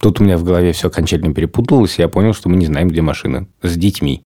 Тут 0.00 0.20
у 0.20 0.24
меня 0.24 0.38
в 0.38 0.44
голове 0.44 0.72
все 0.72 0.88
окончательно 0.88 1.34
перепуталось, 1.34 1.98
и 1.98 2.02
я 2.02 2.08
понял, 2.08 2.32
что 2.32 2.48
мы 2.48 2.56
не 2.56 2.66
знаем, 2.66 2.88
где 2.88 3.02
машина. 3.02 3.48
С 3.62 3.76
детьми. 3.76 4.22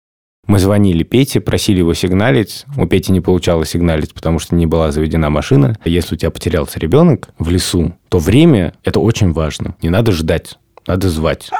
Мы 0.46 0.58
звонили 0.58 1.02
Пете, 1.02 1.40
просили 1.40 1.80
его 1.80 1.92
сигналить. 1.92 2.64
У 2.78 2.86
Пети 2.86 3.12
не 3.12 3.20
получалось 3.20 3.68
сигналить, 3.70 4.14
потому 4.14 4.38
что 4.38 4.54
не 4.54 4.64
была 4.64 4.90
заведена 4.92 5.28
машина. 5.28 5.76
Если 5.84 6.14
у 6.14 6.18
тебя 6.18 6.30
потерялся 6.30 6.80
ребенок 6.80 7.28
в 7.38 7.50
лесу, 7.50 7.94
то 8.08 8.18
время– 8.18 8.72
это 8.82 8.98
очень 8.98 9.32
важно. 9.32 9.76
Не 9.82 9.90
надо 9.90 10.12
ждать, 10.12 10.58
надо 10.86 11.10
звать. 11.10 11.50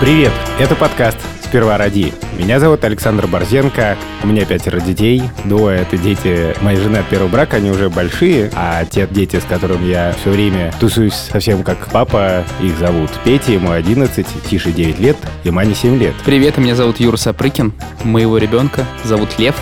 Привет, 0.00 0.32
это 0.58 0.74
подкаст 0.74 1.18
«Сперва 1.52 1.76
роди». 1.76 2.14
Меня 2.38 2.58
зовут 2.58 2.82
Александр 2.82 3.26
Борзенко, 3.26 3.98
у 4.22 4.26
меня 4.26 4.46
пятеро 4.46 4.80
детей. 4.80 5.22
Двое— 5.44 5.80
это 5.82 5.98
дети 5.98 6.56
моей 6.62 6.78
жены 6.78 6.96
от 6.96 7.08
первого 7.10 7.28
брака, 7.28 7.58
они 7.58 7.70
уже 7.70 7.90
большие, 7.90 8.50
а 8.54 8.86
те 8.86 9.06
дети, 9.06 9.38
с 9.38 9.44
которыми 9.44 9.84
я 9.84 10.14
все 10.18 10.30
время 10.30 10.72
тусуюсь 10.80 11.12
совсем 11.12 11.62
как 11.62 11.90
папа, 11.92 12.44
их 12.62 12.78
зовут 12.78 13.10
Петя, 13.22 13.52
ему 13.52 13.70
11, 13.70 14.26
Тише 14.48 14.72
9 14.72 14.98
лет, 14.98 15.18
и 15.44 15.50
Мане 15.50 15.74
7 15.74 15.98
лет. 15.98 16.14
Привет, 16.24 16.56
меня 16.56 16.74
зовут 16.74 17.00
Юра 17.00 17.18
Сапрыкин, 17.18 17.74
моего 18.02 18.38
ребенка 18.38 18.86
зовут 19.04 19.38
Лев, 19.38 19.54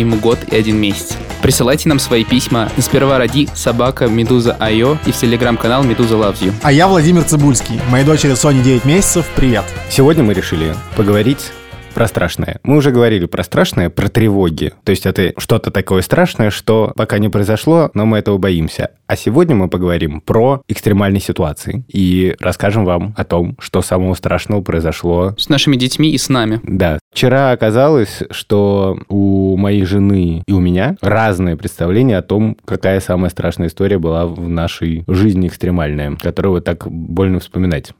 ему 0.00 0.16
год 0.16 0.38
и 0.50 0.56
один 0.56 0.76
месяц. 0.76 1.16
Присылайте 1.42 1.88
нам 1.88 1.98
свои 1.98 2.24
письма 2.24 2.70
сперва 2.78 3.18
ради 3.18 3.48
собака 3.54 4.06
Медуза 4.06 4.56
Айо 4.58 4.98
и 5.06 5.12
в 5.12 5.16
телеграм-канал 5.16 5.84
Медуза 5.84 6.14
Loves 6.14 6.40
You. 6.40 6.52
А 6.62 6.72
я 6.72 6.88
Владимир 6.88 7.24
Цибульский. 7.24 7.80
Моей 7.90 8.04
дочери 8.04 8.34
Соне 8.34 8.62
9 8.62 8.84
месяцев. 8.84 9.26
Привет. 9.36 9.64
Сегодня 9.90 10.24
мы 10.24 10.34
решили 10.34 10.74
поговорить 10.96 11.52
про 11.98 12.06
страшное. 12.06 12.60
Мы 12.62 12.76
уже 12.76 12.92
говорили 12.92 13.26
про 13.26 13.42
страшное, 13.42 13.90
про 13.90 14.06
тревоги. 14.06 14.72
То 14.84 14.90
есть 14.90 15.04
это 15.04 15.32
что-то 15.36 15.72
такое 15.72 16.00
страшное, 16.02 16.50
что 16.50 16.92
пока 16.94 17.18
не 17.18 17.28
произошло, 17.28 17.90
но 17.92 18.06
мы 18.06 18.18
этого 18.18 18.38
боимся. 18.38 18.92
А 19.08 19.16
сегодня 19.16 19.56
мы 19.56 19.68
поговорим 19.68 20.20
про 20.20 20.62
экстремальные 20.68 21.20
ситуации 21.20 21.82
и 21.88 22.36
расскажем 22.38 22.84
вам 22.84 23.14
о 23.16 23.24
том, 23.24 23.56
что 23.58 23.82
самого 23.82 24.14
страшного 24.14 24.60
произошло 24.60 25.34
С 25.36 25.48
нашими 25.48 25.74
детьми 25.74 26.12
и 26.12 26.18
с 26.18 26.28
нами. 26.28 26.60
Да. 26.62 27.00
Вчера 27.12 27.50
оказалось, 27.50 28.22
что 28.30 29.00
у 29.08 29.56
моей 29.56 29.84
жены 29.84 30.44
и 30.46 30.52
у 30.52 30.60
меня 30.60 30.94
разное 31.00 31.56
представление 31.56 32.18
о 32.18 32.22
том, 32.22 32.56
какая 32.64 33.00
самая 33.00 33.30
страшная 33.30 33.66
история 33.66 33.98
была 33.98 34.24
в 34.24 34.48
нашей 34.48 35.02
жизни 35.08 35.48
экстремальная, 35.48 36.14
которую 36.14 36.62
так 36.62 36.86
больно 36.88 37.40
вспоминать. 37.40 37.90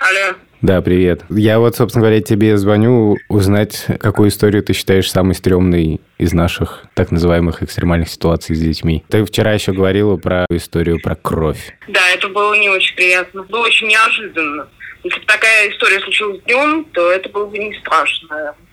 Алло. 0.00 0.36
Да, 0.66 0.82
привет. 0.82 1.20
Я 1.30 1.60
вот, 1.60 1.76
собственно 1.76 2.02
говоря, 2.02 2.20
тебе 2.20 2.56
звоню 2.56 3.18
узнать, 3.28 3.86
какую 4.00 4.30
историю 4.30 4.64
ты 4.64 4.72
считаешь 4.72 5.08
самой 5.08 5.36
стрёмной 5.36 6.00
из 6.18 6.32
наших 6.32 6.86
так 6.94 7.12
называемых 7.12 7.62
экстремальных 7.62 8.08
ситуаций 8.08 8.56
с 8.56 8.58
детьми. 8.58 9.04
Ты 9.08 9.24
вчера 9.24 9.52
еще 9.52 9.70
говорила 9.70 10.16
про 10.16 10.44
историю 10.50 11.00
про 11.00 11.14
кровь. 11.14 11.76
Да, 11.86 12.00
это 12.12 12.26
было 12.26 12.52
не 12.54 12.68
очень 12.68 12.96
приятно. 12.96 13.44
Было 13.44 13.66
очень 13.66 13.86
неожиданно. 13.86 14.66
Если 15.04 15.20
бы 15.20 15.26
такая 15.26 15.70
история 15.70 16.00
случилась 16.00 16.42
днем, 16.42 16.84
то 16.92 17.12
это 17.12 17.28
было 17.28 17.46
бы 17.46 17.56
не 17.58 17.72
страшно, 17.78 18.26
наверное. 18.28 18.65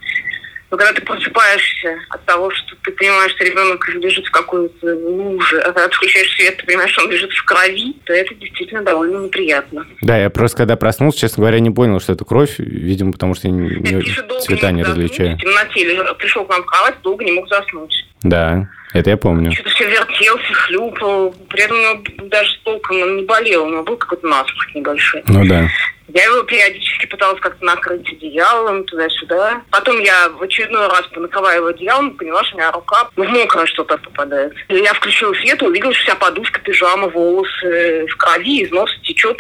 Но 0.74 0.78
когда 0.78 0.92
ты 0.94 1.04
просыпаешься 1.06 2.00
от 2.10 2.26
того, 2.26 2.50
что 2.50 2.76
ты 2.82 2.90
понимаешь, 2.94 3.32
что 3.34 3.44
ребенок 3.44 3.88
лежит 3.90 4.26
в 4.26 4.32
какой-то 4.32 4.96
луже, 4.96 5.60
а 5.60 5.66
когда 5.72 5.88
ты 5.88 5.94
включаешь 5.94 6.36
свет, 6.36 6.58
ты 6.58 6.66
понимаешь, 6.66 6.90
что 6.90 7.04
он 7.04 7.12
лежит 7.12 7.32
в 7.32 7.46
крови, 7.46 7.94
то 8.06 8.12
это 8.12 8.34
действительно 8.34 8.82
довольно 8.82 9.20
неприятно. 9.24 9.86
Да, 10.02 10.18
я 10.18 10.32
просто 10.32 10.58
когда 10.58 10.76
проснулся, 10.76 11.20
честно 11.20 11.42
говоря, 11.42 11.60
не 11.60 11.70
понял, 11.70 12.00
что 12.00 12.14
это 12.14 12.26
кровь, 12.26 12.56
видимо, 12.58 13.12
потому 13.12 13.36
что 13.36 13.50
я 13.50 13.54
не, 13.54 13.70
Я 13.70 14.40
цвета 14.42 14.72
не 14.72 14.78
не 14.78 14.84
различаю. 14.84 15.38
В 15.38 15.42
темноте 15.42 15.84
лежал- 15.86 16.16
пришел 16.16 16.44
к 16.44 16.50
нам 16.50 16.64
в 16.64 16.66
кровать, 16.66 16.96
долго 17.04 17.24
не 17.24 17.34
мог 17.34 17.48
заснуть. 17.50 17.94
Да, 18.24 18.68
это 18.94 19.12
я 19.12 19.18
помню. 19.18 19.52
Что-то 19.52 19.70
все 19.70 19.88
вертелся, 19.88 20.54
хлюпал. 20.54 21.36
При 21.50 21.62
этом 21.62 22.04
даже 22.30 22.52
толком 22.64 23.00
он 23.00 23.18
не 23.18 23.24
болел, 23.26 23.66
у 23.66 23.70
него 23.70 23.84
был 23.84 23.98
какой-то 23.98 24.26
насморк 24.26 24.74
небольшой. 24.74 25.22
Ну 25.28 25.46
да. 25.46 25.68
Я 26.08 26.26
его 26.26 26.44
периодически 26.44 27.06
пыталась 27.06 27.40
как-то 27.40 27.64
накрыть 27.66 28.08
одеялом 28.12 28.84
туда-сюда. 28.84 29.62
Потом 29.72 30.00
я 30.00 30.30
в 30.30 30.42
очередной 30.42 30.88
раз 30.88 31.08
понакрываю 31.08 31.58
его 31.58 31.68
одеялом, 31.68 32.18
поняла, 32.18 32.44
что 32.44 32.56
у 32.56 32.60
меня 32.60 32.72
рука 32.72 33.10
в 33.16 33.24
мокрое 33.24 33.66
что-то 33.66 33.98
попадает. 33.98 34.54
И 34.68 34.76
я 34.76 34.94
включила 34.94 35.34
свет 35.34 35.62
и 35.62 35.66
увидела, 35.66 35.94
что 35.94 36.04
вся 36.04 36.16
подушка, 36.16 36.60
пижама, 36.60 37.08
волосы 37.08 38.06
в 38.08 38.18
крови, 38.18 38.62
из 38.62 38.72
носа 38.72 38.94
течет 39.04 39.40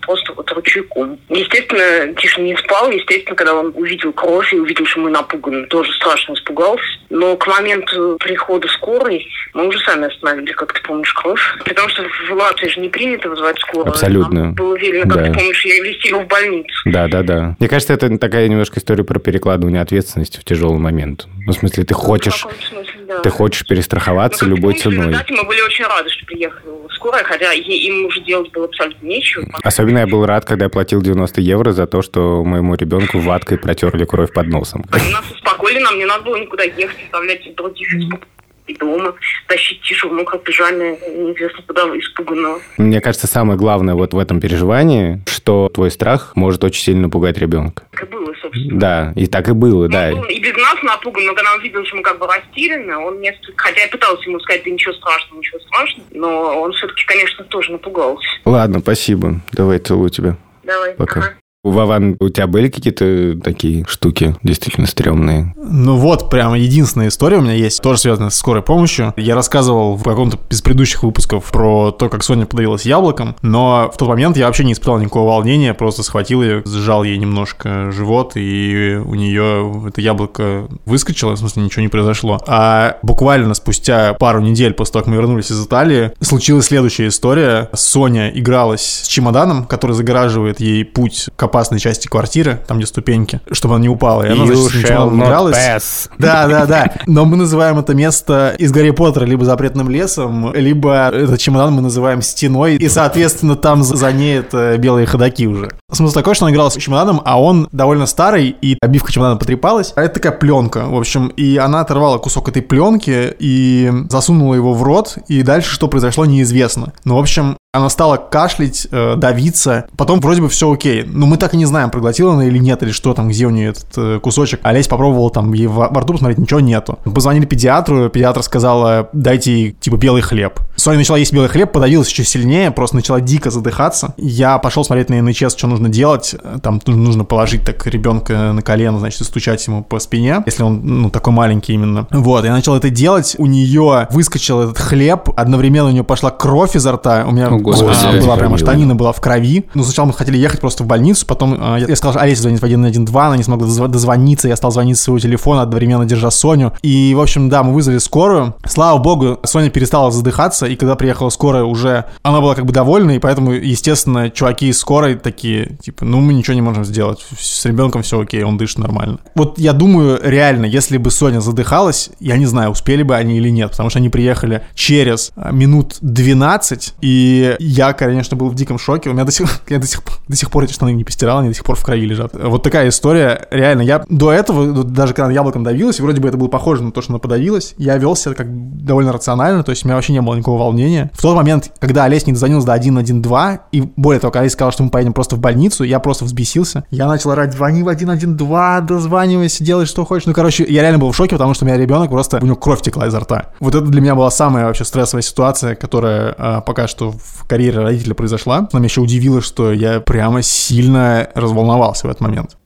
просто 0.00 0.32
вот 0.32 0.50
ручейком. 0.52 1.18
Естественно, 1.28 2.14
Тиша 2.14 2.40
не 2.40 2.56
спал. 2.56 2.90
Естественно, 2.90 3.36
когда 3.36 3.54
он 3.54 3.72
увидел 3.74 4.12
кровь 4.12 4.52
и 4.52 4.58
увидел, 4.58 4.86
что 4.86 5.00
мы 5.00 5.10
напуганы, 5.10 5.66
тоже 5.66 5.92
страшно 5.92 6.34
испугался. 6.34 6.84
Но 7.10 7.36
к 7.36 7.46
моменту 7.46 8.16
прихода 8.20 8.68
скорой 8.68 9.26
мы 9.54 9.66
уже 9.68 9.78
сами 9.80 10.06
остановили, 10.06 10.52
как 10.52 10.72
ты 10.72 10.80
помнишь, 10.82 11.12
кровь. 11.12 11.40
Потому 11.64 11.88
что 11.88 12.02
в 12.02 12.32
Латвии 12.32 12.68
же 12.68 12.80
не 12.80 12.88
принято 12.88 13.28
вызывать 13.28 13.58
скорую. 13.58 13.88
Абсолютно. 13.88 14.40
Нам 14.44 14.54
было 14.54 14.76
велено, 14.76 15.02
как 15.12 15.22
Да. 15.24 15.32
ты 15.32 15.38
помнишь, 15.38 15.64
я 15.64 15.82
везти 15.82 16.08
его 16.08 16.20
в 16.20 16.26
больницу. 16.28 16.72
Да, 16.86 17.08
да, 17.08 17.22
да. 17.22 17.56
Мне 17.58 17.68
кажется, 17.68 17.92
это 17.94 18.16
такая 18.18 18.48
немножко 18.48 18.78
история 18.78 19.04
про 19.04 19.18
перекладывание 19.18 19.82
ответственности 19.82 20.38
в 20.38 20.44
тяжелый 20.44 20.78
момент. 20.78 21.26
Ну, 21.46 21.52
в 21.52 21.56
смысле, 21.56 21.84
ты 21.84 21.94
хочешь, 21.94 22.44
В 22.44 22.89
да. 23.10 23.20
ты 23.20 23.30
хочешь 23.30 23.66
перестраховаться 23.66 24.44
Ну, 24.46 24.54
любой 24.56 24.74
ценой. 24.78 25.08
результате 25.08 25.34
мы 25.34 25.44
были 25.44 25.60
очень 25.62 25.84
рады, 25.84 26.08
что 26.10 26.24
приехала 26.26 26.88
скорая, 26.90 27.24
хотя 27.24 27.52
им 27.52 28.06
уже 28.06 28.20
делать 28.20 28.50
было 28.52 28.66
абсолютно 28.66 29.06
нечего. 29.06 29.44
Особенно 29.62 29.98
я 29.98 30.06
был 30.06 30.24
рад, 30.26 30.44
когда 30.44 30.66
я 30.66 30.68
платил 30.68 31.02
90 31.02 31.40
евро 31.40 31.72
за 31.72 31.86
то, 31.86 32.02
что 32.02 32.44
моему 32.44 32.74
ребенку 32.74 33.18
ваткой 33.18 33.58
протерли 33.58 34.04
кровь 34.04 34.32
под 34.32 34.46
носом. 34.46 34.84
Они 34.92 35.10
нас 35.12 35.24
успокоили, 35.30 35.78
нам 35.80 35.98
не 35.98 36.04
надо 36.04 36.24
было 36.24 36.36
никуда 36.36 36.62
ехать, 36.64 36.96
оставлять 37.06 37.54
других 37.56 37.94
испуг- 37.94 38.22
и 38.70 38.76
дома, 38.76 39.14
тащить 39.46 39.82
Тишу 39.82 40.08
в 40.08 40.12
мокрой 40.12 40.40
пижаме, 40.40 40.98
неизвестно 41.08 41.62
куда, 41.66 41.82
испуганного. 41.98 42.60
Мне 42.78 43.00
кажется, 43.00 43.26
самое 43.26 43.58
главное 43.58 43.94
вот 43.94 44.12
в 44.12 44.18
этом 44.18 44.40
переживании, 44.40 45.20
что 45.26 45.68
твой 45.68 45.90
страх 45.90 46.32
может 46.36 46.62
очень 46.64 46.82
сильно 46.82 47.02
напугать 47.02 47.38
ребенка. 47.38 47.84
Так 47.92 48.04
и 48.04 48.06
было, 48.06 48.34
собственно. 48.40 48.80
Да, 48.80 49.12
и 49.16 49.26
так 49.26 49.48
и 49.48 49.52
было, 49.52 49.88
да. 49.88 50.10
Он 50.12 50.28
и 50.28 50.40
без 50.40 50.54
нас 50.56 50.82
напуган, 50.82 51.24
но 51.26 51.34
когда 51.34 51.54
он 51.54 51.60
видел, 51.62 51.84
что 51.84 51.96
мы 51.96 52.02
как 52.02 52.18
бы 52.18 52.26
растеряны, 52.26 52.96
он 52.96 53.20
несколько... 53.20 53.52
Хотя 53.56 53.82
я 53.82 53.88
пыталась 53.88 54.24
ему 54.26 54.38
сказать, 54.40 54.62
да 54.64 54.70
ничего 54.70 54.94
страшного, 54.94 55.38
ничего 55.38 55.58
страшного, 55.60 56.06
но 56.12 56.60
он 56.60 56.72
все-таки, 56.72 57.04
конечно, 57.06 57.44
тоже 57.44 57.72
напугался. 57.72 58.28
Ладно, 58.44 58.80
спасибо. 58.80 59.40
Давай 59.52 59.78
целую 59.78 60.10
тебя. 60.10 60.36
Давай. 60.62 60.94
Пока. 60.94 61.20
ага. 61.20 61.39
Вован, 61.62 62.16
у 62.20 62.30
тебя 62.30 62.46
были 62.46 62.70
какие-то 62.70 63.38
такие 63.42 63.84
штуки 63.86 64.34
действительно 64.42 64.86
стрёмные? 64.86 65.54
Ну 65.58 65.96
вот, 65.96 66.30
прямо 66.30 66.58
единственная 66.58 67.08
история 67.08 67.36
у 67.36 67.42
меня 67.42 67.52
есть, 67.52 67.82
тоже 67.82 68.00
связанная 68.00 68.30
с 68.30 68.36
скорой 68.36 68.62
помощью. 68.62 69.12
Я 69.18 69.34
рассказывал 69.34 69.96
в 69.96 70.02
каком-то 70.02 70.38
из 70.48 70.62
предыдущих 70.62 71.02
выпусков 71.02 71.50
про 71.50 71.90
то, 71.90 72.08
как 72.08 72.24
Соня 72.24 72.46
подавилась 72.46 72.86
яблоком, 72.86 73.36
но 73.42 73.90
в 73.92 73.98
тот 73.98 74.08
момент 74.08 74.38
я 74.38 74.46
вообще 74.46 74.64
не 74.64 74.72
испытал 74.72 74.98
никакого 74.98 75.28
волнения, 75.28 75.74
просто 75.74 76.02
схватил 76.02 76.42
ее, 76.42 76.62
сжал 76.64 77.04
ей 77.04 77.18
немножко 77.18 77.92
живот, 77.92 78.32
и 78.36 78.98
у 79.04 79.14
нее 79.14 79.84
это 79.86 80.00
яблоко 80.00 80.66
выскочило, 80.86 81.34
в 81.34 81.38
смысле 81.38 81.64
ничего 81.64 81.82
не 81.82 81.88
произошло. 81.88 82.40
А 82.46 82.96
буквально 83.02 83.52
спустя 83.52 84.14
пару 84.14 84.40
недель 84.40 84.72
после 84.72 84.94
того, 84.94 85.04
как 85.04 85.10
мы 85.10 85.16
вернулись 85.16 85.50
из 85.50 85.62
Италии, 85.62 86.12
случилась 86.20 86.66
следующая 86.66 87.08
история. 87.08 87.68
Соня 87.74 88.30
игралась 88.30 89.02
с 89.02 89.08
чемоданом, 89.08 89.66
который 89.66 89.92
загораживает 89.92 90.60
ей 90.60 90.86
путь 90.86 91.28
к 91.36 91.49
опасной 91.50 91.80
части 91.80 92.06
квартиры, 92.06 92.60
там 92.66 92.78
где 92.78 92.86
ступеньки, 92.86 93.40
чтобы 93.50 93.74
она 93.74 93.82
не 93.82 93.88
упала. 93.88 94.22
И 94.22 94.28
она, 94.28 94.46
значит, 94.46 94.64
с 94.64 94.68
этим 94.68 94.86
чемоданом 94.86 95.24
игралась. 95.24 95.56
pass. 95.56 96.08
Да, 96.18 96.46
да, 96.46 96.66
да. 96.66 96.92
Но 97.06 97.24
мы 97.24 97.36
называем 97.36 97.78
это 97.78 97.94
место 97.94 98.54
из 98.58 98.70
Гарри 98.72 98.90
Поттера 98.90 99.24
либо 99.24 99.44
запретным 99.44 99.90
лесом, 99.90 100.54
либо 100.54 101.10
этот 101.10 101.38
чемодан 101.40 101.72
мы 101.72 101.82
называем 101.82 102.22
стеной, 102.22 102.76
и, 102.76 102.88
соответственно, 102.88 103.56
там 103.56 103.82
за 103.82 104.12
ней 104.12 104.38
это 104.38 104.78
белые 104.78 105.06
ходаки 105.06 105.46
уже. 105.46 105.70
Смысл 105.92 106.14
такой, 106.14 106.34
что 106.34 106.44
он 106.44 106.52
играл 106.52 106.70
с 106.70 106.76
чемоданом, 106.76 107.20
а 107.24 107.40
он 107.40 107.68
довольно 107.72 108.06
старый, 108.06 108.56
и 108.60 108.78
обивка 108.80 109.12
чемодана 109.12 109.36
потрепалась. 109.36 109.92
А 109.96 110.02
это 110.02 110.14
такая 110.14 110.32
пленка, 110.32 110.86
в 110.86 110.96
общем, 110.96 111.28
и 111.28 111.56
она 111.56 111.80
оторвала 111.80 112.18
кусок 112.18 112.48
этой 112.48 112.62
пленки 112.62 113.34
и 113.38 113.92
засунула 114.08 114.54
его 114.54 114.72
в 114.74 114.82
рот, 114.82 115.18
и 115.28 115.42
дальше 115.42 115.70
что 115.70 115.88
произошло, 115.88 116.24
неизвестно. 116.24 116.92
Ну, 117.04 117.16
в 117.16 117.18
общем, 117.18 117.56
она 117.72 117.88
стала 117.88 118.16
кашлять, 118.16 118.88
э, 118.90 119.14
давиться. 119.16 119.86
Потом 119.96 120.20
вроде 120.20 120.42
бы 120.42 120.48
все 120.48 120.72
окей. 120.72 121.04
Но 121.04 121.26
мы 121.26 121.36
так 121.36 121.54
и 121.54 121.56
не 121.56 121.66
знаем, 121.66 121.90
проглотила 121.90 122.32
она 122.34 122.46
или 122.46 122.58
нет, 122.58 122.82
или 122.82 122.90
что 122.90 123.14
там, 123.14 123.28
где 123.28 123.46
у 123.46 123.50
нее 123.50 123.70
этот 123.70 123.86
э, 123.96 124.18
кусочек. 124.20 124.60
Олесь 124.64 124.88
попробовала 124.88 125.30
там 125.30 125.52
ей 125.52 125.68
во, 125.68 125.88
во 125.88 126.00
рту 126.00 126.14
посмотреть, 126.14 126.38
ничего 126.38 126.58
нету. 126.58 126.98
Позвонили 127.04 127.46
педиатру, 127.46 128.08
педиатр 128.08 128.42
сказала, 128.42 129.08
дайте 129.12 129.52
ей, 129.52 129.72
типа, 129.72 129.96
белый 129.96 130.22
хлеб. 130.22 130.58
Соня 130.80 130.96
начала 130.96 131.18
есть 131.18 131.32
белый 131.32 131.50
хлеб, 131.50 131.72
подавилась 131.72 132.08
еще 132.08 132.24
сильнее, 132.24 132.70
просто 132.70 132.96
начала 132.96 133.20
дико 133.20 133.50
задыхаться. 133.50 134.14
Я 134.16 134.56
пошел 134.56 134.82
смотреть 134.82 135.10
на 135.10 135.20
НХС, 135.20 135.54
что 135.54 135.66
нужно 135.66 135.90
делать. 135.90 136.34
Там 136.62 136.80
ну, 136.86 136.96
нужно 136.96 137.26
положить 137.26 137.66
так 137.66 137.86
ребенка 137.86 138.52
на 138.52 138.62
колено, 138.62 138.98
значит, 138.98 139.20
и 139.20 139.24
стучать 139.24 139.66
ему 139.66 139.84
по 139.84 139.98
спине, 139.98 140.42
если 140.46 140.62
он, 140.62 140.80
ну, 140.82 141.10
такой 141.10 141.34
маленький 141.34 141.74
именно. 141.74 142.06
Вот, 142.10 142.46
я 142.46 142.52
начал 142.52 142.74
это 142.76 142.88
делать. 142.88 143.34
У 143.36 143.44
нее 143.44 144.08
выскочил 144.10 144.62
этот 144.62 144.78
хлеб, 144.78 145.28
одновременно 145.36 145.88
у 145.90 145.92
нее 145.92 146.02
пошла 146.02 146.30
кровь 146.30 146.74
изо 146.74 146.92
рта. 146.92 147.26
У 147.28 147.32
меня 147.32 147.48
О, 147.48 147.58
Господи. 147.58 147.98
а, 148.02 148.18
была 148.22 148.36
прямо 148.36 148.56
штанина 148.56 148.94
была 148.94 149.12
в 149.12 149.20
крови. 149.20 149.66
Ну, 149.74 149.84
сначала 149.84 150.06
мы 150.06 150.14
хотели 150.14 150.38
ехать 150.38 150.60
просто 150.60 150.84
в 150.84 150.86
больницу, 150.86 151.26
потом 151.26 151.58
а, 151.60 151.76
я, 151.76 151.88
я 151.88 151.96
сказал, 151.96 152.14
что 152.14 152.22
Олеся 152.22 152.40
звонит 152.40 152.62
в 152.62 152.66
112, 152.66 153.14
она 153.14 153.36
не 153.36 153.42
смогла 153.42 153.66
дозв- 153.66 153.88
дозвониться, 153.88 154.48
я 154.48 154.56
стал 154.56 154.70
звонить 154.70 154.96
с 154.96 155.02
своего 155.02 155.18
телефона, 155.18 155.60
одновременно 155.60 156.06
держа 156.06 156.30
Соню. 156.30 156.72
И, 156.80 157.12
в 157.14 157.20
общем, 157.20 157.50
да, 157.50 157.62
мы 157.62 157.74
вызвали 157.74 157.98
скорую. 157.98 158.54
Слава 158.64 158.98
богу, 158.98 159.38
Соня 159.44 159.68
перестала 159.68 160.10
задыхаться, 160.10 160.69
и 160.70 160.76
когда 160.76 160.94
приехала 160.94 161.30
скорая 161.30 161.64
уже, 161.64 162.04
она 162.22 162.40
была 162.40 162.54
как 162.54 162.64
бы 162.64 162.72
довольна, 162.72 163.12
и 163.12 163.18
поэтому, 163.18 163.52
естественно, 163.52 164.30
чуваки 164.30 164.68
из 164.68 164.78
скорой 164.78 165.16
такие, 165.16 165.76
типа, 165.82 166.04
ну, 166.04 166.20
мы 166.20 166.32
ничего 166.32 166.54
не 166.54 166.62
можем 166.62 166.84
сделать, 166.84 167.24
с 167.38 167.64
ребенком 167.64 168.02
все 168.02 168.20
окей, 168.20 168.42
он 168.42 168.56
дышит 168.56 168.78
нормально. 168.78 169.18
Вот 169.34 169.58
я 169.58 169.72
думаю, 169.72 170.20
реально, 170.22 170.66
если 170.66 170.96
бы 170.96 171.10
Соня 171.10 171.40
задыхалась, 171.40 172.10
я 172.20 172.36
не 172.36 172.46
знаю, 172.46 172.70
успели 172.70 173.02
бы 173.02 173.16
они 173.16 173.38
или 173.38 173.48
нет, 173.50 173.70
потому 173.72 173.90
что 173.90 173.98
они 173.98 174.08
приехали 174.08 174.62
через 174.74 175.32
а, 175.36 175.50
минут 175.52 175.96
12, 176.00 176.94
и 177.00 177.56
я, 177.58 177.92
конечно, 177.92 178.36
был 178.36 178.48
в 178.48 178.54
диком 178.54 178.78
шоке, 178.78 179.10
у 179.10 179.12
меня 179.12 179.24
до 179.24 179.32
сих, 179.32 179.48
я 179.68 179.78
до 179.78 179.86
сих, 179.86 180.02
до 180.28 180.36
сих 180.36 180.50
пор 180.50 180.64
эти 180.64 180.72
штаны 180.72 180.92
не 180.92 181.04
постирал, 181.04 181.40
они 181.40 181.48
до 181.48 181.54
сих 181.54 181.64
пор 181.64 181.76
в 181.76 181.84
крови 181.84 182.06
лежат. 182.06 182.32
Вот 182.34 182.62
такая 182.62 182.88
история, 182.88 183.48
реально, 183.50 183.82
я 183.82 184.04
до 184.08 184.32
этого, 184.32 184.84
даже 184.84 185.14
когда 185.14 185.32
яблоком 185.32 185.64
давилась, 185.64 186.00
вроде 186.00 186.20
бы 186.20 186.28
это 186.28 186.36
было 186.36 186.48
похоже 186.48 186.82
на 186.82 186.92
то, 186.92 187.02
что 187.02 187.12
она 187.12 187.18
подавилась, 187.18 187.74
я 187.76 187.96
вел 187.96 188.14
себя 188.14 188.34
как 188.34 188.46
довольно 188.84 189.12
рационально, 189.12 189.62
то 189.62 189.70
есть 189.70 189.84
у 189.84 189.88
меня 189.88 189.96
вообще 189.96 190.12
не 190.12 190.20
было 190.20 190.34
никакого 190.34 190.58
волнения. 190.60 191.10
В 191.14 191.22
тот 191.22 191.36
момент, 191.36 191.72
когда 191.78 192.04
Олесь 192.04 192.26
не 192.26 192.32
дозвонился 192.32 192.66
до 192.66 192.76
112, 192.76 193.60
и 193.72 193.80
более 193.96 194.20
того, 194.20 194.30
когда 194.30 194.42
Олесь 194.42 194.52
сказал, 194.52 194.72
что 194.72 194.82
мы 194.82 194.90
поедем 194.90 195.12
просто 195.12 195.36
в 195.36 195.40
больницу, 195.40 195.84
я 195.84 195.98
просто 195.98 196.24
взбесился. 196.24 196.84
Я 196.90 197.06
начал 197.06 197.30
орать, 197.30 197.52
звони 197.52 197.82
в 197.82 197.92
112, 197.92 198.86
дозванивайся, 198.86 199.64
делай 199.64 199.86
что 199.86 200.04
хочешь. 200.04 200.26
Ну, 200.26 200.32
короче, 200.32 200.64
я 200.68 200.82
реально 200.82 200.98
был 200.98 201.10
в 201.12 201.16
шоке, 201.16 201.36
потому 201.36 201.54
что 201.54 201.64
у 201.64 201.68
меня 201.68 201.76
ребенок 201.76 202.10
просто, 202.10 202.38
у 202.40 202.44
него 202.44 202.56
кровь 202.56 202.82
текла 202.82 203.06
изо 203.06 203.20
рта. 203.20 203.46
Вот 203.60 203.74
это 203.74 203.86
для 203.86 204.00
меня 204.00 204.14
была 204.14 204.30
самая 204.30 204.66
вообще 204.66 204.84
стрессовая 204.84 205.22
ситуация, 205.22 205.74
которая 205.74 206.34
а, 206.38 206.60
пока 206.60 206.86
что 206.86 207.12
в 207.12 207.46
карьере 207.46 207.80
родителя 207.80 208.14
произошла. 208.14 208.68
Но 208.72 208.78
меня 208.78 208.86
еще 208.86 209.00
удивило, 209.00 209.40
что 209.40 209.72
я 209.72 210.00
прямо 210.00 210.42
сильно 210.42 211.28
разволновался 211.34 212.06
в 212.06 212.10
этот 212.10 212.20
момент. 212.20 212.56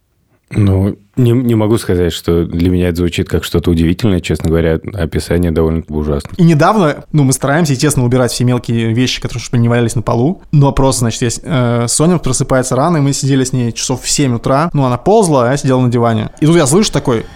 Ну, 0.57 0.97
не, 1.17 1.33
не 1.33 1.55
могу 1.55 1.79
сказать, 1.79 2.13
что 2.13 2.45
для 2.45 2.71
меня 2.71 2.89
это 2.89 2.99
звучит 2.99 3.29
как 3.29 3.45
что-то 3.45 3.71
удивительное, 3.71 4.21
честно 4.21 4.49
говоря, 4.49 4.81
описание 4.95 5.51
довольно 5.51 5.83
ужасно. 5.89 6.31
И 6.37 6.45
недавно, 6.45 7.05
ну, 7.13 7.25
мы 7.25 7.33
стараемся, 7.33 7.73
естественно, 7.73 8.05
убирать 8.07 8.33
все 8.33 8.45
мелкие 8.45 8.93
вещи, 8.93 9.21
которые 9.21 9.43
чтобы 9.43 9.59
не 9.59 9.69
валялись 9.69 9.95
на 9.95 10.03
полу, 10.03 10.43
но 10.53 10.73
просто, 10.73 11.01
значит, 11.01 11.23
есть, 11.23 11.41
э, 11.43 11.87
Соня 11.89 12.19
просыпается 12.19 12.77
рано, 12.77 12.99
и 12.99 13.01
мы 13.01 13.13
сидели 13.13 13.45
с 13.45 13.53
ней 13.53 13.73
часов 13.73 14.03
в 14.03 14.11
7 14.11 14.37
утра, 14.37 14.71
ну, 14.73 14.85
она 14.85 14.97
ползла, 14.97 15.49
а 15.49 15.51
я 15.53 15.57
сидел 15.57 15.81
на 15.81 15.91
диване. 15.91 16.31
И 16.41 16.47
тут 16.47 16.57
я 16.57 16.67
слышу 16.67 16.93
такой, 16.93 17.27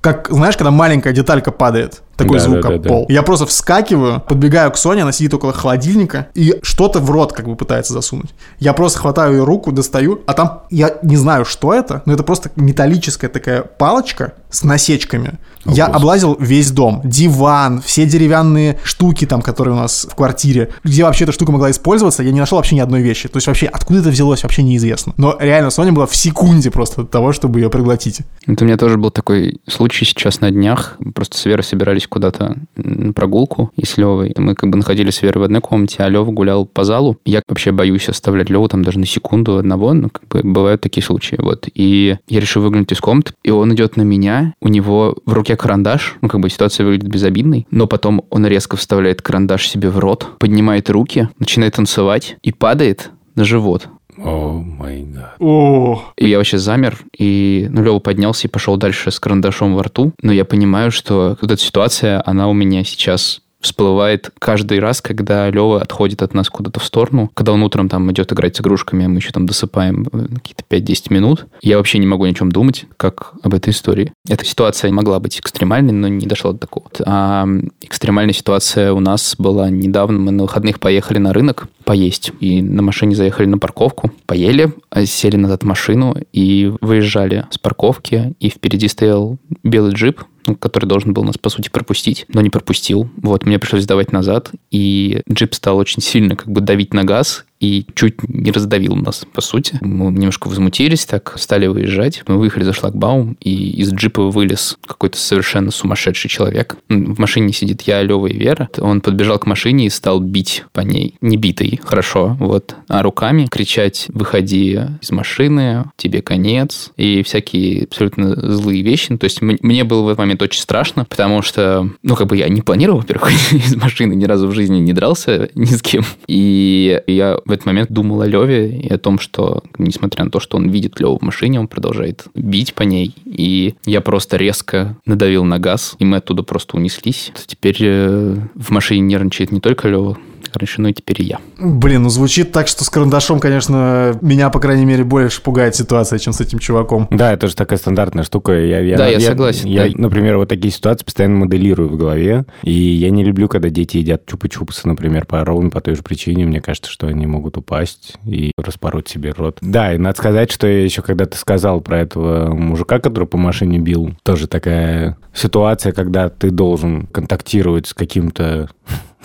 как, 0.00 0.28
знаешь, 0.30 0.56
когда 0.56 0.70
маленькая 0.70 1.12
деталька 1.12 1.52
падает, 1.52 2.02
такой 2.18 2.38
Да, 2.38 2.44
звук, 2.44 2.60
да, 2.60 2.78
да, 2.78 2.88
пол. 2.88 3.06
Я 3.08 3.22
просто 3.22 3.46
вскакиваю, 3.46 4.20
подбегаю 4.20 4.70
к 4.72 4.76
Соне, 4.76 5.02
она 5.02 5.12
сидит 5.12 5.32
около 5.32 5.52
холодильника 5.52 6.26
и 6.34 6.58
что-то 6.62 6.98
в 6.98 7.10
рот 7.10 7.32
как 7.32 7.46
бы 7.46 7.56
пытается 7.56 7.92
засунуть. 7.92 8.30
Я 8.58 8.72
просто 8.72 8.98
хватаю 8.98 9.36
ее 9.36 9.44
руку, 9.44 9.72
достаю, 9.72 10.20
а 10.26 10.34
там, 10.34 10.62
я 10.70 10.96
не 11.02 11.16
знаю, 11.16 11.44
что 11.44 11.72
это, 11.72 12.02
но 12.04 12.12
это 12.12 12.24
просто 12.24 12.50
металлическая 12.56 13.30
такая 13.30 13.62
палочка 13.62 14.34
с 14.50 14.64
насечками. 14.64 15.38
О, 15.64 15.70
я 15.72 15.86
Господи. 15.86 15.96
облазил 15.96 16.36
весь 16.40 16.70
дом. 16.70 17.02
Диван, 17.04 17.82
все 17.82 18.06
деревянные 18.06 18.78
штуки 18.82 19.26
там, 19.26 19.42
которые 19.42 19.74
у 19.74 19.76
нас 19.78 20.06
в 20.10 20.14
квартире. 20.14 20.70
Где 20.82 21.04
вообще 21.04 21.24
эта 21.24 21.32
штука 21.32 21.52
могла 21.52 21.70
использоваться, 21.70 22.22
я 22.22 22.30
не 22.32 22.40
нашел 22.40 22.56
вообще 22.56 22.74
ни 22.74 22.80
одной 22.80 23.02
вещи. 23.02 23.28
То 23.28 23.36
есть 23.36 23.46
вообще, 23.46 23.66
откуда 23.66 24.00
это 24.00 24.08
взялось, 24.10 24.42
вообще 24.42 24.62
неизвестно. 24.62 25.12
Но 25.16 25.36
реально, 25.38 25.70
Соня 25.70 25.92
была 25.92 26.06
в 26.06 26.16
секунде 26.16 26.70
просто 26.70 27.02
от 27.02 27.10
того, 27.10 27.32
чтобы 27.32 27.60
ее 27.60 27.70
приглотить. 27.70 28.20
Это 28.46 28.64
у 28.64 28.66
меня 28.66 28.76
тоже 28.76 28.96
был 28.96 29.10
такой 29.10 29.60
случай 29.68 30.04
сейчас 30.04 30.40
на 30.40 30.50
днях. 30.50 30.96
Просто 31.14 31.36
с 31.36 31.44
Верой 31.44 31.62
собирались 31.62 32.06
куда-то 32.08 32.56
на 32.76 33.12
прогулку 33.12 33.70
и 33.76 33.84
с 33.84 33.96
Левой. 33.96 34.34
Мы 34.36 34.54
как 34.54 34.70
бы 34.70 34.76
находились 34.76 35.16
с 35.16 35.22
Верой 35.22 35.40
в 35.40 35.42
одной 35.44 35.60
комнате, 35.60 35.96
а 36.00 36.08
Лева 36.08 36.30
гулял 36.30 36.66
по 36.66 36.84
залу. 36.84 37.18
Я 37.24 37.42
вообще 37.48 37.72
боюсь 37.72 38.08
оставлять 38.08 38.50
Леву 38.50 38.68
там 38.68 38.82
даже 38.82 38.98
на 38.98 39.06
секунду 39.06 39.56
одного, 39.58 39.92
но 39.92 40.08
как 40.10 40.26
бы 40.28 40.40
бывают 40.42 40.80
такие 40.80 41.04
случаи. 41.04 41.36
Вот. 41.38 41.68
И 41.74 42.16
я 42.28 42.40
решил 42.40 42.62
выглянуть 42.62 42.92
из 42.92 43.00
комнаты, 43.00 43.32
и 43.42 43.50
он 43.50 43.74
идет 43.74 43.96
на 43.96 44.02
меня, 44.02 44.54
у 44.60 44.68
него 44.68 45.16
в 45.24 45.32
руке 45.32 45.56
карандаш, 45.56 46.16
ну 46.20 46.28
как 46.28 46.40
бы 46.40 46.50
ситуация 46.50 46.84
выглядит 46.84 47.08
безобидной, 47.08 47.66
но 47.70 47.86
потом 47.86 48.24
он 48.30 48.46
резко 48.46 48.76
вставляет 48.76 49.22
карандаш 49.22 49.68
себе 49.68 49.90
в 49.90 49.98
рот, 49.98 50.28
поднимает 50.38 50.90
руки, 50.90 51.28
начинает 51.38 51.74
танцевать 51.74 52.36
и 52.42 52.52
падает 52.52 53.10
на 53.34 53.44
живот. 53.44 53.88
О 54.24 54.62
май 54.62 55.02
гад. 55.02 55.36
О, 55.38 56.02
И 56.16 56.28
я 56.28 56.38
вообще 56.38 56.58
замер, 56.58 56.98
и 57.16 57.68
ну, 57.70 57.82
Лева 57.82 57.98
поднялся 57.98 58.48
и 58.48 58.50
пошел 58.50 58.76
дальше 58.76 59.10
с 59.10 59.20
карандашом 59.20 59.74
во 59.74 59.82
рту. 59.82 60.12
Но 60.22 60.32
я 60.32 60.44
понимаю, 60.44 60.90
что 60.90 61.36
вот 61.40 61.50
эта 61.50 61.60
ситуация, 61.60 62.22
она 62.24 62.48
у 62.48 62.52
меня 62.52 62.84
сейчас 62.84 63.42
всплывает 63.60 64.30
каждый 64.38 64.78
раз, 64.78 65.00
когда 65.00 65.50
Лева 65.50 65.80
отходит 65.80 66.22
от 66.22 66.34
нас 66.34 66.48
куда-то 66.48 66.80
в 66.80 66.84
сторону, 66.84 67.30
когда 67.34 67.52
он 67.52 67.62
утром 67.62 67.88
там 67.88 68.10
идет 68.12 68.32
играть 68.32 68.56
с 68.56 68.60
игрушками, 68.60 69.04
а 69.04 69.08
мы 69.08 69.16
еще 69.16 69.30
там 69.30 69.46
досыпаем 69.46 70.06
э, 70.12 70.26
какие-то 70.34 70.64
5-10 70.68 71.12
минут. 71.12 71.46
Я 71.60 71.78
вообще 71.78 71.98
не 71.98 72.06
могу 72.06 72.26
ни 72.26 72.30
о 72.30 72.34
чем 72.34 72.52
думать, 72.52 72.86
как 72.96 73.32
об 73.42 73.54
этой 73.54 73.70
истории. 73.70 74.12
Эта 74.28 74.44
ситуация 74.44 74.92
могла 74.92 75.18
быть 75.18 75.38
экстремальной, 75.40 75.92
но 75.92 76.08
не 76.08 76.26
дошла 76.26 76.52
до 76.52 76.58
такого. 76.58 76.86
А 77.04 77.46
экстремальная 77.80 78.34
ситуация 78.34 78.92
у 78.92 79.00
нас 79.00 79.34
была 79.38 79.70
недавно. 79.70 80.18
Мы 80.18 80.30
на 80.30 80.44
выходных 80.44 80.78
поехали 80.78 81.18
на 81.18 81.32
рынок 81.32 81.68
поесть. 81.84 82.32
И 82.40 82.62
на 82.62 82.82
машине 82.82 83.16
заехали 83.16 83.46
на 83.46 83.58
парковку, 83.58 84.12
поели, 84.26 84.72
а 84.90 85.04
сели 85.06 85.36
назад 85.36 85.62
в 85.62 85.66
машину 85.66 86.16
и 86.32 86.72
выезжали 86.80 87.46
с 87.50 87.58
парковки. 87.58 88.34
И 88.40 88.50
впереди 88.50 88.88
стоял 88.88 89.38
белый 89.62 89.94
джип, 89.94 90.22
который 90.54 90.86
должен 90.86 91.12
был 91.12 91.24
нас, 91.24 91.38
по 91.38 91.48
сути, 91.48 91.68
пропустить, 91.68 92.26
но 92.28 92.40
не 92.40 92.50
пропустил. 92.50 93.08
Вот, 93.16 93.46
мне 93.46 93.58
пришлось 93.58 93.82
сдавать 93.82 94.12
назад, 94.12 94.50
и 94.70 95.22
джип 95.30 95.54
стал 95.54 95.78
очень 95.78 96.02
сильно 96.02 96.36
как 96.36 96.48
бы 96.48 96.60
давить 96.60 96.94
на 96.94 97.04
газ, 97.04 97.44
и 97.60 97.86
чуть 97.94 98.28
не 98.28 98.50
раздавил 98.50 98.94
нас, 98.94 99.26
по 99.32 99.40
сути. 99.40 99.78
Мы 99.80 100.12
немножко 100.12 100.48
возмутились, 100.48 101.06
так 101.06 101.34
стали 101.36 101.66
выезжать. 101.66 102.22
Мы 102.26 102.38
выехали 102.38 102.64
за 102.64 102.72
шлагбаум, 102.72 103.36
и 103.40 103.70
из 103.80 103.92
джипа 103.92 104.22
вылез 104.30 104.78
какой-то 104.86 105.18
совершенно 105.18 105.70
сумасшедший 105.70 106.30
человек. 106.30 106.76
В 106.88 107.18
машине 107.18 107.52
сидит 107.52 107.82
я, 107.82 108.02
Лева 108.02 108.26
и 108.26 108.36
Вера. 108.36 108.68
Он 108.78 109.00
подбежал 109.00 109.38
к 109.38 109.46
машине 109.46 109.86
и 109.86 109.90
стал 109.90 110.20
бить 110.20 110.64
по 110.72 110.80
ней. 110.80 111.14
Не 111.20 111.36
битой, 111.36 111.80
хорошо, 111.82 112.36
вот, 112.38 112.76
а 112.88 113.02
руками 113.02 113.46
кричать 113.50 114.06
«выходи 114.08 114.80
из 115.00 115.10
машины, 115.10 115.90
тебе 115.96 116.22
конец» 116.22 116.92
и 116.96 117.22
всякие 117.22 117.84
абсолютно 117.84 118.34
злые 118.52 118.82
вещи. 118.82 119.06
Ну, 119.10 119.18
То 119.18 119.24
есть 119.24 119.40
мне 119.40 119.84
было 119.84 120.02
в 120.02 120.08
этот 120.08 120.18
момент 120.18 120.42
очень 120.42 120.60
страшно, 120.60 121.04
потому 121.04 121.42
что, 121.42 121.90
ну, 122.02 122.14
как 122.14 122.28
бы 122.28 122.36
я 122.36 122.48
не 122.48 122.62
планировал, 122.62 123.00
во-первых, 123.00 123.30
из 123.52 123.74
машины, 123.76 124.14
ни 124.14 124.24
разу 124.24 124.48
в 124.48 124.52
жизни 124.52 124.78
не 124.78 124.92
дрался 124.92 125.48
ни 125.54 125.66
с 125.66 125.82
кем. 125.82 126.04
И 126.26 127.00
я 127.06 127.38
в 127.48 127.52
этот 127.52 127.66
момент 127.66 127.90
думал 127.90 128.20
о 128.20 128.26
Леве 128.26 128.70
и 128.70 128.92
о 128.92 128.98
том, 128.98 129.18
что, 129.18 129.62
несмотря 129.78 130.24
на 130.24 130.30
то, 130.30 130.38
что 130.38 130.58
он 130.58 130.68
видит 130.68 131.00
Леву 131.00 131.18
в 131.18 131.22
машине, 131.22 131.58
он 131.58 131.66
продолжает 131.66 132.26
бить 132.34 132.74
по 132.74 132.82
ней. 132.82 133.14
И 133.24 133.74
я 133.86 134.02
просто 134.02 134.36
резко 134.36 134.96
надавил 135.06 135.44
на 135.44 135.58
газ, 135.58 135.96
и 135.98 136.04
мы 136.04 136.18
оттуда 136.18 136.42
просто 136.42 136.76
унеслись. 136.76 137.32
Теперь 137.46 137.78
э, 137.80 138.36
в 138.54 138.70
машине 138.70 139.00
нервничает 139.00 139.50
не 139.50 139.60
только 139.60 139.88
Лева, 139.88 140.18
раньше, 140.54 140.80
но 140.80 140.88
и 140.88 140.92
теперь 140.92 141.22
и 141.22 141.24
я. 141.24 141.38
блин, 141.58 142.02
ну 142.02 142.08
звучит 142.08 142.52
так, 142.52 142.68
что 142.68 142.84
с 142.84 142.90
карандашом, 142.90 143.40
конечно, 143.40 144.18
меня, 144.20 144.50
по 144.50 144.60
крайней 144.60 144.84
мере, 144.84 145.04
больше 145.04 145.42
пугает 145.42 145.74
ситуация, 145.74 146.18
чем 146.18 146.32
с 146.32 146.40
этим 146.40 146.58
чуваком. 146.58 147.08
Да, 147.10 147.32
это 147.32 147.48
же 147.48 147.56
такая 147.56 147.78
стандартная 147.78 148.24
штука. 148.24 148.52
Я, 148.52 148.96
Да, 148.96 149.08
я 149.08 149.20
согласен, 149.20 149.68
Я, 149.68 149.84
да. 149.88 149.92
например, 149.96 150.36
вот 150.36 150.48
такие 150.48 150.72
ситуации 150.72 151.04
постоянно 151.04 151.36
моделирую 151.36 151.88
в 151.88 151.96
голове. 151.96 152.44
И 152.62 152.72
я 152.72 153.10
не 153.10 153.24
люблю, 153.24 153.48
когда 153.48 153.68
дети 153.70 153.98
едят 153.98 154.22
чупа-чупсы, 154.26 154.80
например, 154.84 155.26
по 155.26 155.44
ровно 155.44 155.70
по 155.70 155.80
той 155.80 155.94
же 155.94 156.02
причине. 156.02 156.46
Мне 156.46 156.60
кажется, 156.60 156.90
что 156.90 157.06
они 157.06 157.26
могут 157.26 157.56
упасть 157.56 158.14
и 158.24 158.52
распороть 158.56 159.08
себе 159.08 159.32
рот. 159.36 159.58
Да, 159.60 159.94
и 159.94 159.98
надо 159.98 160.18
сказать, 160.18 160.50
что 160.50 160.66
я 160.66 160.84
еще 160.84 161.02
когда 161.02 161.26
ты 161.26 161.36
сказал 161.36 161.80
про 161.80 162.00
этого 162.00 162.54
мужика, 162.54 162.98
который 162.98 163.26
по 163.26 163.36
машине 163.38 163.78
бил, 163.78 164.14
тоже 164.22 164.46
такая 164.46 165.16
ситуация, 165.34 165.92
когда 165.92 166.28
ты 166.28 166.50
должен 166.50 167.06
контактировать 167.06 167.86
с 167.86 167.94
каким-то 167.94 168.68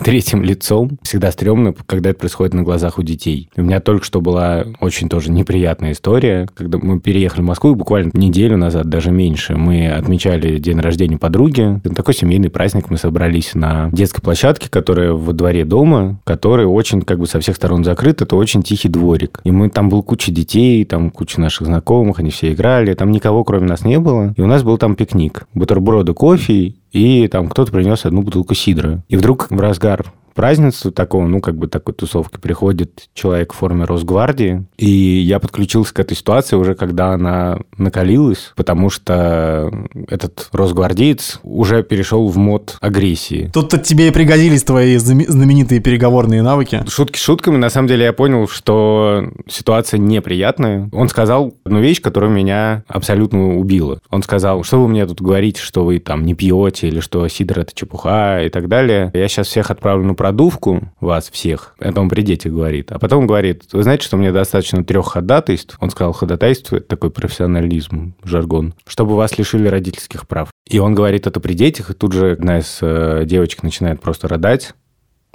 третьим 0.04 0.42
лицом. 0.42 0.98
Всегда 1.02 1.32
стрёмно, 1.32 1.74
когда 1.86 2.10
это 2.10 2.18
происходит 2.18 2.52
на 2.52 2.62
глазах 2.62 2.98
у 2.98 3.02
детей. 3.02 3.48
У 3.56 3.62
меня 3.62 3.80
только 3.80 4.04
что 4.04 4.20
была 4.20 4.64
очень 4.80 5.08
тоже 5.08 5.30
неприятная 5.30 5.92
история, 5.92 6.46
когда 6.54 6.78
мы 6.78 7.00
переехали 7.00 7.40
в 7.40 7.46
Москву, 7.46 7.74
буквально 7.74 8.10
неделю 8.12 8.58
назад, 8.58 8.88
даже 8.88 9.10
меньше, 9.10 9.56
мы 9.56 9.88
отмечали 9.88 10.58
день 10.58 10.78
рождения 10.78 11.16
подруги. 11.16 11.80
Это 11.82 11.94
такой 11.94 12.14
семейный 12.14 12.50
праздник. 12.50 12.90
Мы 12.90 12.98
собрались 12.98 13.54
на 13.54 13.88
детской 13.92 14.20
площадке, 14.20 14.68
которая 14.68 15.12
во 15.12 15.32
дворе 15.32 15.64
дома, 15.64 16.20
который 16.24 16.66
очень 16.66 17.00
как 17.00 17.18
бы 17.18 17.26
со 17.26 17.40
всех 17.40 17.56
сторон 17.56 17.82
закрыт. 17.82 18.20
Это 18.20 18.36
очень 18.36 18.62
тихий 18.62 18.90
дворик. 18.90 19.40
И 19.44 19.50
мы 19.50 19.70
там 19.70 19.88
был 19.88 20.02
куча 20.02 20.30
детей, 20.30 20.84
там 20.84 21.10
куча 21.10 21.40
наших 21.40 21.66
знакомых, 21.66 22.18
они 22.18 22.30
все 22.30 22.52
играли. 22.52 22.92
Там 22.92 23.10
никого 23.10 23.42
кроме 23.44 23.66
нас 23.66 23.84
не 23.84 23.98
было. 23.98 24.34
И 24.36 24.42
у 24.42 24.46
нас 24.46 24.62
был 24.62 24.76
там 24.76 24.96
пикник. 24.96 25.46
Бутерброды, 25.54 26.12
кофе 26.12 26.74
и 26.94 27.26
там 27.26 27.48
кто-то 27.48 27.72
принес 27.72 28.06
одну 28.06 28.22
бутылку 28.22 28.54
сидра. 28.54 29.02
И 29.08 29.16
вдруг 29.16 29.50
в 29.50 29.58
разгар 29.58 30.12
празднеству 30.34 30.90
такого, 30.90 31.26
ну, 31.26 31.40
как 31.40 31.56
бы 31.56 31.68
такой 31.68 31.94
тусовки 31.94 32.38
приходит 32.38 33.08
человек 33.14 33.52
в 33.52 33.56
форме 33.56 33.84
Росгвардии, 33.84 34.64
и 34.76 34.86
я 34.86 35.38
подключился 35.38 35.94
к 35.94 36.00
этой 36.00 36.16
ситуации 36.16 36.56
уже, 36.56 36.74
когда 36.74 37.12
она 37.12 37.58
накалилась, 37.78 38.52
потому 38.56 38.90
что 38.90 39.70
этот 40.08 40.48
росгвардеец 40.52 41.40
уже 41.42 41.82
перешел 41.82 42.28
в 42.28 42.36
мод 42.36 42.76
агрессии. 42.80 43.50
Тут-то 43.52 43.78
тебе 43.78 44.08
и 44.08 44.10
пригодились 44.10 44.64
твои 44.64 44.96
знаменитые 44.96 45.80
переговорные 45.80 46.42
навыки. 46.42 46.82
Шутки 46.88 47.18
шутками, 47.18 47.56
на 47.56 47.70
самом 47.70 47.88
деле 47.88 48.04
я 48.04 48.12
понял, 48.12 48.48
что 48.48 49.30
ситуация 49.48 49.98
неприятная. 49.98 50.88
Он 50.92 51.08
сказал 51.08 51.54
одну 51.64 51.80
вещь, 51.80 52.00
которая 52.00 52.30
меня 52.30 52.84
абсолютно 52.88 53.56
убила. 53.56 54.00
Он 54.10 54.22
сказал, 54.22 54.64
что 54.64 54.80
вы 54.80 54.88
мне 54.88 55.06
тут 55.06 55.20
говорите, 55.22 55.60
что 55.60 55.84
вы 55.84 55.98
там 55.98 56.24
не 56.24 56.34
пьете, 56.34 56.88
или 56.88 57.00
что 57.00 57.26
сидр 57.28 57.60
это 57.60 57.74
чепуха 57.74 58.42
и 58.42 58.48
так 58.48 58.68
далее. 58.68 59.10
Я 59.14 59.28
сейчас 59.28 59.48
всех 59.48 59.70
отправлю 59.70 60.04
на 60.04 60.14
продувку, 60.24 60.90
вас 61.00 61.28
всех. 61.30 61.74
Это 61.78 62.00
он 62.00 62.08
при 62.08 62.22
детях 62.22 62.50
говорит. 62.50 62.90
А 62.92 62.98
потом 62.98 63.26
говорит, 63.26 63.64
вы 63.72 63.82
знаете, 63.82 64.06
что 64.06 64.16
мне 64.16 64.32
достаточно 64.32 64.82
трех 64.82 65.04
ходатайств. 65.08 65.76
Он 65.80 65.90
сказал, 65.90 66.14
ходатайство– 66.14 66.76
это 66.78 66.86
такой 66.86 67.10
профессионализм, 67.10 68.14
жаргон, 68.24 68.72
чтобы 68.86 69.16
вас 69.16 69.36
лишили 69.36 69.68
родительских 69.68 70.26
прав. 70.26 70.48
И 70.66 70.78
он 70.78 70.94
говорит 70.94 71.26
это 71.26 71.40
при 71.40 71.52
детях, 71.52 71.90
и 71.90 71.92
тут 71.92 72.14
же 72.14 72.32
одна 72.32 72.60
из 72.60 72.78
э, 72.80 73.24
девочек 73.26 73.62
начинает 73.62 74.00
просто 74.00 74.26
рыдать. 74.26 74.72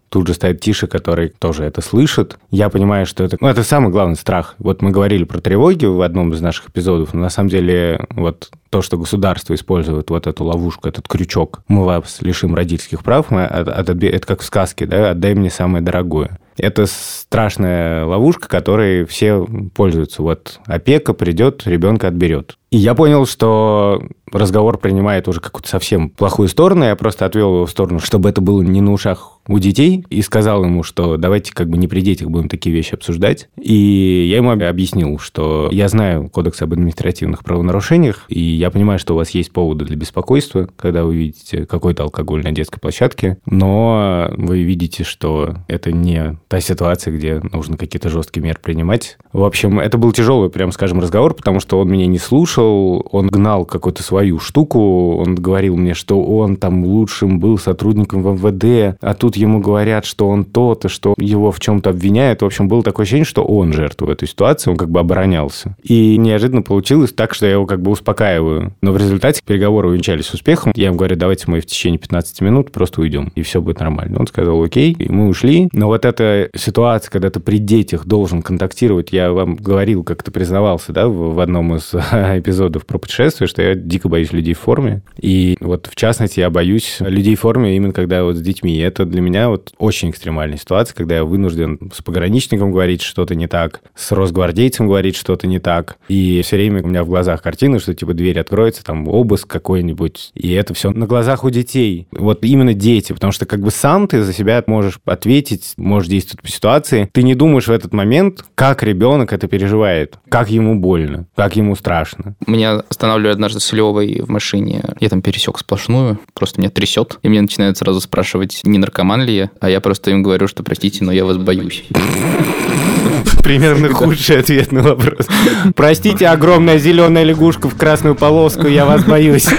Тут 0.09 0.27
же 0.27 0.33
стоит 0.33 0.59
Тиша, 0.59 0.87
который 0.87 1.29
тоже 1.29 1.63
это 1.63 1.81
слышит. 1.81 2.37
Я 2.49 2.69
понимаю, 2.69 3.05
что 3.05 3.23
это... 3.23 3.37
Ну, 3.39 3.47
это 3.47 3.63
самый 3.63 3.91
главный 3.91 4.15
страх. 4.15 4.55
Вот 4.57 4.81
мы 4.81 4.91
говорили 4.91 5.23
про 5.23 5.39
тревоги 5.39 5.85
в 5.85 6.01
одном 6.01 6.33
из 6.33 6.41
наших 6.41 6.69
эпизодов, 6.69 7.13
но 7.13 7.21
на 7.21 7.29
самом 7.29 7.49
деле 7.49 8.05
вот 8.09 8.49
то, 8.69 8.81
что 8.81 8.97
государство 8.97 9.53
использует 9.53 10.09
вот 10.09 10.27
эту 10.27 10.43
ловушку, 10.43 10.87
этот 10.87 11.07
крючок, 11.07 11.61
мы 11.67 11.85
вас 11.85 12.21
лишим 12.21 12.55
родительских 12.55 13.03
прав, 13.03 13.31
мы 13.31 13.45
от, 13.45 13.67
от, 13.67 13.89
это 14.03 14.27
как 14.27 14.41
в 14.41 14.45
сказке, 14.45 14.85
да, 14.85 15.11
отдай 15.11 15.33
мне 15.33 15.49
самое 15.49 15.83
дорогое. 15.83 16.39
Это 16.57 16.85
страшная 16.87 18.05
ловушка, 18.05 18.47
которой 18.47 19.05
все 19.05 19.47
пользуются. 19.73 20.21
Вот 20.21 20.59
опека 20.65 21.13
придет, 21.13 21.65
ребенка 21.65 22.09
отберет. 22.09 22.57
И 22.71 22.77
я 22.77 22.93
понял, 22.93 23.25
что 23.25 24.01
разговор 24.31 24.77
принимает 24.77 25.27
уже 25.27 25.39
какую-то 25.41 25.69
совсем 25.69 26.09
плохую 26.09 26.49
сторону. 26.49 26.85
Я 26.85 26.95
просто 26.95 27.25
отвел 27.25 27.55
его 27.55 27.65
в 27.65 27.71
сторону, 27.71 27.99
чтобы 27.99 28.29
это 28.29 28.41
было 28.41 28.61
не 28.61 28.81
на 28.81 28.91
ушах 28.91 29.39
у 29.47 29.57
детей, 29.57 30.05
и 30.11 30.21
сказал 30.21 30.63
ему, 30.63 30.83
что 30.83 31.17
давайте 31.17 31.51
как 31.53 31.69
бы 31.69 31.77
не 31.77 31.87
при 31.87 32.01
детях 32.01 32.29
будем 32.29 32.49
такие 32.49 32.75
вещи 32.75 32.93
обсуждать. 32.93 33.49
И 33.59 34.27
я 34.29 34.37
ему 34.37 34.51
объяснил, 34.51 35.17
что 35.17 35.69
я 35.71 35.87
знаю 35.87 36.29
Кодекс 36.29 36.61
об 36.61 36.73
административных 36.73 37.43
правонарушениях, 37.43 38.25
и 38.27 38.39
я 38.39 38.69
понимаю, 38.69 38.99
что 38.99 39.15
у 39.15 39.17
вас 39.17 39.31
есть 39.31 39.51
поводы 39.51 39.85
для 39.85 39.95
беспокойства, 39.95 40.69
когда 40.75 41.03
вы 41.03 41.15
видите 41.15 41.65
какой-то 41.65 42.03
алкоголь 42.03 42.43
на 42.43 42.51
детской 42.51 42.79
площадке, 42.79 43.39
но 43.47 44.31
вы 44.37 44.61
видите, 44.61 45.03
что 45.03 45.55
это 45.67 45.91
не 45.91 46.37
та 46.47 46.59
ситуация, 46.59 47.11
где 47.11 47.41
нужно 47.51 47.75
какие-то 47.75 48.09
жесткие 48.09 48.43
меры 48.43 48.59
принимать. 48.61 49.17
В 49.33 49.43
общем, 49.43 49.79
это 49.79 49.97
был 49.97 50.11
тяжелый, 50.11 50.51
прям 50.51 50.71
скажем, 50.71 50.99
разговор, 50.99 51.33
потому 51.33 51.59
что 51.59 51.79
он 51.79 51.89
меня 51.89 52.05
не 52.05 52.19
слушал, 52.19 52.58
он 52.63 53.27
гнал 53.27 53.65
какую-то 53.65 54.03
свою 54.03 54.39
штуку, 54.39 55.17
он 55.17 55.35
говорил 55.35 55.75
мне, 55.75 55.93
что 55.93 56.21
он 56.23 56.55
там 56.55 56.83
лучшим 56.83 57.39
был 57.39 57.57
сотрудником 57.57 58.23
в 58.23 58.33
МВД, 58.33 58.97
а 59.01 59.13
тут 59.13 59.35
ему 59.35 59.59
говорят, 59.59 60.05
что 60.05 60.27
он 60.27 60.45
то-то, 60.45 60.89
что 60.89 61.13
его 61.17 61.51
в 61.51 61.59
чем-то 61.59 61.91
обвиняют. 61.91 62.41
В 62.41 62.45
общем, 62.45 62.67
было 62.67 62.83
такое 62.83 63.03
ощущение, 63.03 63.25
что 63.25 63.43
он 63.43 63.73
жертва 63.73 64.05
в 64.05 64.09
этой 64.09 64.27
ситуации, 64.27 64.69
он 64.69 64.77
как 64.77 64.89
бы 64.89 64.99
оборонялся. 64.99 65.75
И 65.83 66.17
неожиданно 66.17 66.61
получилось 66.61 67.13
так, 67.13 67.33
что 67.33 67.45
я 67.45 67.53
его 67.53 67.65
как 67.65 67.81
бы 67.81 67.91
успокаиваю. 67.91 68.73
Но 68.81 68.91
в 68.91 68.97
результате 68.97 69.41
переговоры 69.45 69.89
увенчались 69.89 70.33
успехом. 70.33 70.71
Я 70.75 70.87
ему 70.87 70.97
говорю, 70.97 71.15
давайте 71.15 71.45
мы 71.47 71.61
в 71.61 71.65
течение 71.65 71.99
15 71.99 72.41
минут 72.41 72.71
просто 72.71 73.01
уйдем, 73.01 73.31
и 73.35 73.41
все 73.41 73.61
будет 73.61 73.79
нормально. 73.79 74.19
Он 74.19 74.27
сказал, 74.27 74.61
окей, 74.61 74.93
и 74.97 75.11
мы 75.11 75.27
ушли. 75.27 75.69
Но 75.71 75.87
вот 75.87 76.05
эта 76.05 76.49
ситуация, 76.55 77.11
когда 77.11 77.29
ты 77.29 77.39
при 77.39 77.57
детях 77.57 78.05
должен 78.05 78.41
контактировать, 78.41 79.11
я 79.11 79.31
вам 79.31 79.55
говорил, 79.55 80.03
как 80.03 80.23
ты 80.23 80.31
признавался, 80.31 80.93
да, 80.93 81.07
в 81.07 81.39
одном 81.39 81.75
из 81.75 81.93
эпизодов 81.93 82.48
про 82.85 82.97
путешествие, 82.97 83.47
что 83.47 83.61
я 83.61 83.75
дико 83.75 84.09
боюсь 84.09 84.31
людей 84.31 84.53
в 84.53 84.59
форме. 84.59 85.01
И 85.19 85.57
вот 85.59 85.87
в 85.87 85.95
частности 85.95 86.39
я 86.39 86.49
боюсь 86.49 86.97
людей 86.99 87.35
в 87.35 87.41
форме 87.41 87.75
именно 87.75 87.93
когда 87.93 88.23
вот 88.23 88.35
с 88.35 88.41
детьми. 88.41 88.75
И 88.75 88.79
это 88.79 89.05
для 89.05 89.21
меня 89.21 89.49
вот 89.49 89.73
очень 89.77 90.09
экстремальная 90.09 90.57
ситуация, 90.57 90.95
когда 90.95 91.15
я 91.15 91.23
вынужден 91.23 91.91
с 91.93 92.01
пограничником 92.01 92.71
говорить 92.71 93.01
что-то 93.01 93.35
не 93.35 93.47
так, 93.47 93.81
с 93.95 94.11
росгвардейцем 94.11 94.87
говорить 94.87 95.15
что-то 95.15 95.47
не 95.47 95.59
так. 95.59 95.97
И 96.07 96.41
все 96.43 96.55
время 96.55 96.83
у 96.83 96.87
меня 96.87 97.03
в 97.03 97.07
глазах 97.07 97.41
картина, 97.41 97.79
что 97.79 97.93
типа 97.93 98.13
дверь 98.13 98.39
откроется, 98.39 98.83
там 98.83 99.07
обыск 99.07 99.47
какой-нибудь. 99.47 100.31
И 100.35 100.51
это 100.51 100.73
все 100.73 100.91
на 100.91 101.05
глазах 101.05 101.43
у 101.43 101.49
детей. 101.49 102.07
Вот 102.11 102.43
именно 102.43 102.73
дети, 102.73 103.13
потому 103.13 103.31
что 103.31 103.45
как 103.45 103.61
бы 103.61 103.71
сам 103.71 104.07
ты 104.07 104.23
за 104.23 104.33
себя 104.33 104.63
можешь 104.67 104.99
ответить, 105.05 105.73
можешь 105.77 106.09
действовать 106.09 106.41
по 106.41 106.49
ситуации. 106.49 107.09
Ты 107.11 107.23
не 107.23 107.35
думаешь 107.35 107.67
в 107.67 107.71
этот 107.71 107.93
момент, 107.93 108.45
как 108.55 108.83
ребенок 108.83 109.33
это 109.33 109.47
переживает, 109.47 110.17
как 110.29 110.49
ему 110.49 110.79
больно, 110.79 111.27
как 111.35 111.55
ему 111.55 111.75
страшно. 111.75 112.35
Меня 112.47 112.81
останавливали 112.89 113.33
однажды 113.33 113.59
с 113.59 113.71
Левой 113.73 114.21
в 114.21 114.29
машине. 114.29 114.83
Я 114.99 115.09
там 115.09 115.21
пересек 115.21 115.59
сплошную, 115.59 116.19
просто 116.33 116.59
меня 116.59 116.69
трясет. 116.69 117.19
И 117.21 117.29
мне 117.29 117.41
начинают 117.41 117.77
сразу 117.77 117.99
спрашивать, 118.01 118.61
не 118.63 118.77
наркоман 118.77 119.21
ли 119.23 119.35
я. 119.35 119.51
А 119.59 119.69
я 119.69 119.81
просто 119.81 120.11
им 120.11 120.23
говорю, 120.23 120.47
что 120.47 120.63
простите, 120.63 121.03
но 121.03 121.11
я 121.11 121.25
вас 121.25 121.37
боюсь. 121.37 121.83
Примерно 123.43 123.89
худший 123.93 124.39
ответ 124.39 124.71
на 124.71 124.83
вопрос. 124.83 125.27
Простите, 125.75 126.27
огромная 126.27 126.77
зеленая 126.77 127.23
лягушка 127.23 127.69
в 127.69 127.75
красную 127.75 128.15
полоску, 128.15 128.67
я 128.67 128.85
вас 128.85 129.03
боюсь. 129.03 129.47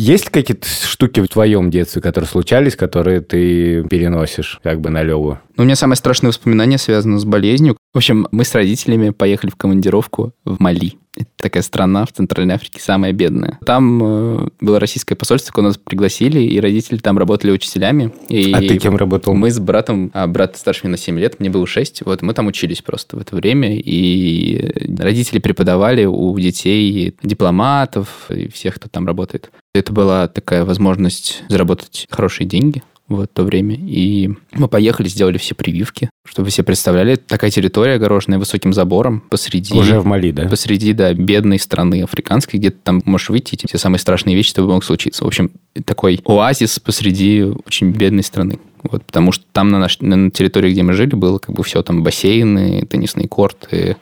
Есть 0.00 0.24
ли 0.24 0.30
какие-то 0.30 0.66
штуки 0.66 1.20
в 1.20 1.28
твоем 1.28 1.70
детстве, 1.70 2.00
которые 2.00 2.26
случались, 2.26 2.74
которые 2.74 3.20
ты 3.20 3.84
переносишь 3.84 4.58
как 4.62 4.80
бы 4.80 4.88
на 4.88 5.02
Леву? 5.02 5.38
Ну, 5.56 5.64
у 5.64 5.66
меня 5.66 5.76
самое 5.76 5.96
страшное 5.96 6.28
воспоминание 6.28 6.78
связано 6.78 7.18
с 7.18 7.26
болезнью. 7.26 7.76
В 7.92 7.98
общем, 7.98 8.26
мы 8.30 8.46
с 8.46 8.54
родителями 8.54 9.10
поехали 9.10 9.50
в 9.50 9.56
командировку 9.56 10.32
в 10.46 10.58
Мали. 10.58 10.94
Это 11.16 11.28
такая 11.36 11.62
страна 11.62 12.06
в 12.06 12.12
Центральной 12.12 12.54
Африке, 12.54 12.80
самая 12.80 13.12
бедная. 13.12 13.58
Там 13.66 14.02
э, 14.02 14.48
было 14.62 14.80
российское 14.80 15.16
посольство, 15.16 15.52
куда 15.52 15.66
нас 15.66 15.76
пригласили, 15.76 16.40
и 16.40 16.58
родители 16.60 16.96
там 16.96 17.18
работали 17.18 17.50
учителями. 17.50 18.10
И 18.30 18.52
а 18.52 18.60
ты 18.60 18.78
кем 18.78 18.96
работал? 18.96 19.34
Мы 19.34 19.50
с 19.50 19.58
братом, 19.58 20.10
а 20.14 20.26
брат 20.28 20.56
старше 20.56 20.82
меня 20.84 20.92
на 20.92 20.96
7 20.96 21.18
лет, 21.18 21.40
мне 21.40 21.50
было 21.50 21.66
6, 21.66 22.06
вот 22.06 22.22
мы 22.22 22.32
там 22.32 22.46
учились 22.46 22.80
просто 22.80 23.16
в 23.16 23.20
это 23.20 23.36
время, 23.36 23.76
и 23.76 24.96
родители 24.98 25.40
преподавали 25.40 26.06
у 26.06 26.38
детей 26.38 27.14
дипломатов 27.22 28.30
и 28.30 28.48
всех, 28.48 28.76
кто 28.76 28.88
там 28.88 29.06
работает. 29.06 29.50
Это 29.74 29.92
была 29.92 30.28
такая 30.28 30.64
возможность 30.64 31.42
заработать 31.48 32.06
хорошие 32.10 32.46
деньги 32.46 32.82
в 33.10 33.26
то 33.26 33.42
время. 33.42 33.74
И 33.74 34.30
мы 34.52 34.68
поехали, 34.68 35.08
сделали 35.08 35.36
все 35.36 35.54
прививки, 35.54 36.10
чтобы 36.24 36.46
вы 36.46 36.50
себе 36.52 36.64
представляли. 36.64 37.16
Такая 37.16 37.50
территория 37.50 37.94
огороженная 37.94 38.38
высоким 38.38 38.72
забором 38.72 39.20
посреди... 39.28 39.74
Уже 39.74 40.00
в 40.00 40.06
Мали, 40.06 40.30
да? 40.30 40.48
Посреди, 40.48 40.92
да, 40.92 41.12
бедной 41.12 41.58
страны 41.58 42.02
африканской, 42.02 42.58
где 42.58 42.70
ты 42.70 42.78
там 42.82 43.02
можешь 43.04 43.30
выйти, 43.30 43.56
и 43.56 43.66
все 43.66 43.78
самые 43.78 43.98
страшные 43.98 44.36
вещи, 44.36 44.50
что 44.50 44.62
могут 44.62 44.84
случиться. 44.84 45.24
В 45.24 45.26
общем, 45.26 45.50
такой 45.84 46.20
оазис 46.24 46.78
посреди 46.78 47.42
очень 47.42 47.90
бедной 47.90 48.22
страны. 48.22 48.60
Вот, 48.82 49.04
потому 49.04 49.32
что 49.32 49.44
там 49.52 49.70
на, 49.70 49.78
наш, 49.78 50.00
на 50.00 50.30
территории, 50.30 50.72
где 50.72 50.82
мы 50.82 50.94
жили, 50.94 51.14
было 51.14 51.38
как 51.38 51.54
бы 51.54 51.62
все, 51.64 51.82
там 51.82 52.02
бассейны, 52.02 52.86
теннисные 52.86 53.28
корты, 53.28 53.96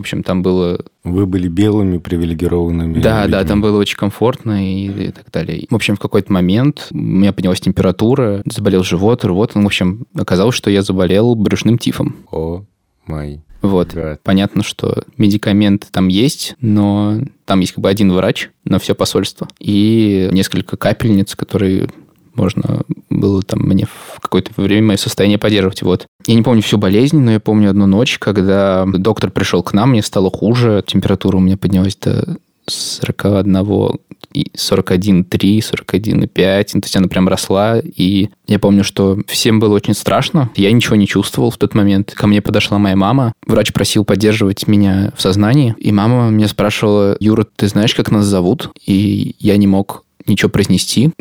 общем, 0.00 0.22
там 0.22 0.42
было... 0.42 0.84
Вы 1.04 1.26
были 1.26 1.48
белыми, 1.48 1.98
привилегированными. 1.98 3.00
Да, 3.00 3.22
людьми. 3.22 3.32
да, 3.32 3.44
там 3.44 3.60
было 3.60 3.78
очень 3.78 3.96
комфортно 3.96 4.66
и, 4.66 5.08
и 5.08 5.10
так 5.10 5.30
далее. 5.30 5.66
В 5.70 5.74
общем, 5.74 5.96
в 5.96 6.00
какой-то 6.00 6.32
момент 6.32 6.88
у 6.90 6.96
меня 6.96 7.32
поднялась 7.32 7.60
температура, 7.60 8.42
заболел 8.44 8.82
живот, 8.82 9.24
рвот. 9.24 9.54
Ну, 9.54 9.62
в 9.62 9.66
общем, 9.66 10.06
оказалось, 10.14 10.54
что 10.54 10.70
я 10.70 10.82
заболел 10.82 11.34
брюшным 11.34 11.78
тифом. 11.78 12.16
О, 12.30 12.64
май. 13.06 13.42
Вот. 13.62 13.94
God. 13.94 14.18
Понятно, 14.22 14.62
что 14.62 15.04
медикаменты 15.16 15.88
там 15.90 16.08
есть, 16.08 16.54
но 16.60 17.20
там 17.44 17.60
есть 17.60 17.72
как 17.72 17.82
бы 17.82 17.90
один 17.90 18.12
врач 18.12 18.50
на 18.64 18.78
все 18.78 18.94
посольство 18.94 19.48
и 19.58 20.28
несколько 20.32 20.76
капельниц, 20.76 21.34
которые 21.34 21.90
можно 22.34 22.82
было 23.08 23.42
там 23.42 23.60
мне 23.60 23.86
в 23.86 24.20
какое-то 24.20 24.50
время 24.56 24.88
мое 24.88 24.96
состояние 24.96 25.38
поддерживать. 25.38 25.82
Вот. 25.82 26.06
Я 26.26 26.34
не 26.34 26.42
помню 26.42 26.62
всю 26.62 26.78
болезнь, 26.78 27.18
но 27.18 27.32
я 27.32 27.40
помню 27.40 27.70
одну 27.70 27.86
ночь, 27.86 28.18
когда 28.18 28.86
доктор 28.86 29.30
пришел 29.30 29.62
к 29.62 29.72
нам, 29.72 29.90
мне 29.90 30.02
стало 30.02 30.30
хуже, 30.30 30.84
температура 30.86 31.36
у 31.36 31.40
меня 31.40 31.56
поднялась 31.56 31.96
до 31.96 32.38
41, 32.66 33.52
41,3, 34.32 35.58
41,5. 35.58 36.64
То 36.64 36.78
есть 36.82 36.96
она 36.96 37.08
прям 37.08 37.28
росла. 37.28 37.80
И 37.80 38.28
я 38.46 38.58
помню, 38.58 38.84
что 38.84 39.18
всем 39.26 39.60
было 39.60 39.74
очень 39.74 39.94
страшно. 39.94 40.50
Я 40.56 40.72
ничего 40.72 40.96
не 40.96 41.06
чувствовал 41.06 41.50
в 41.50 41.56
тот 41.56 41.74
момент. 41.74 42.12
Ко 42.14 42.26
мне 42.26 42.40
подошла 42.40 42.78
моя 42.78 42.96
мама. 42.96 43.32
Врач 43.46 43.72
просил 43.72 44.04
поддерживать 44.04 44.66
меня 44.66 45.12
в 45.16 45.22
сознании. 45.22 45.74
И 45.78 45.92
мама 45.92 46.30
меня 46.30 46.48
спрашивала, 46.48 47.16
Юра, 47.20 47.44
ты 47.56 47.68
знаешь, 47.68 47.94
как 47.94 48.10
нас 48.10 48.24
зовут? 48.24 48.70
И 48.86 49.34
я 49.38 49.56
не 49.56 49.66
мог 49.66 50.04
ничего 50.26 50.50
произнести 50.50 51.12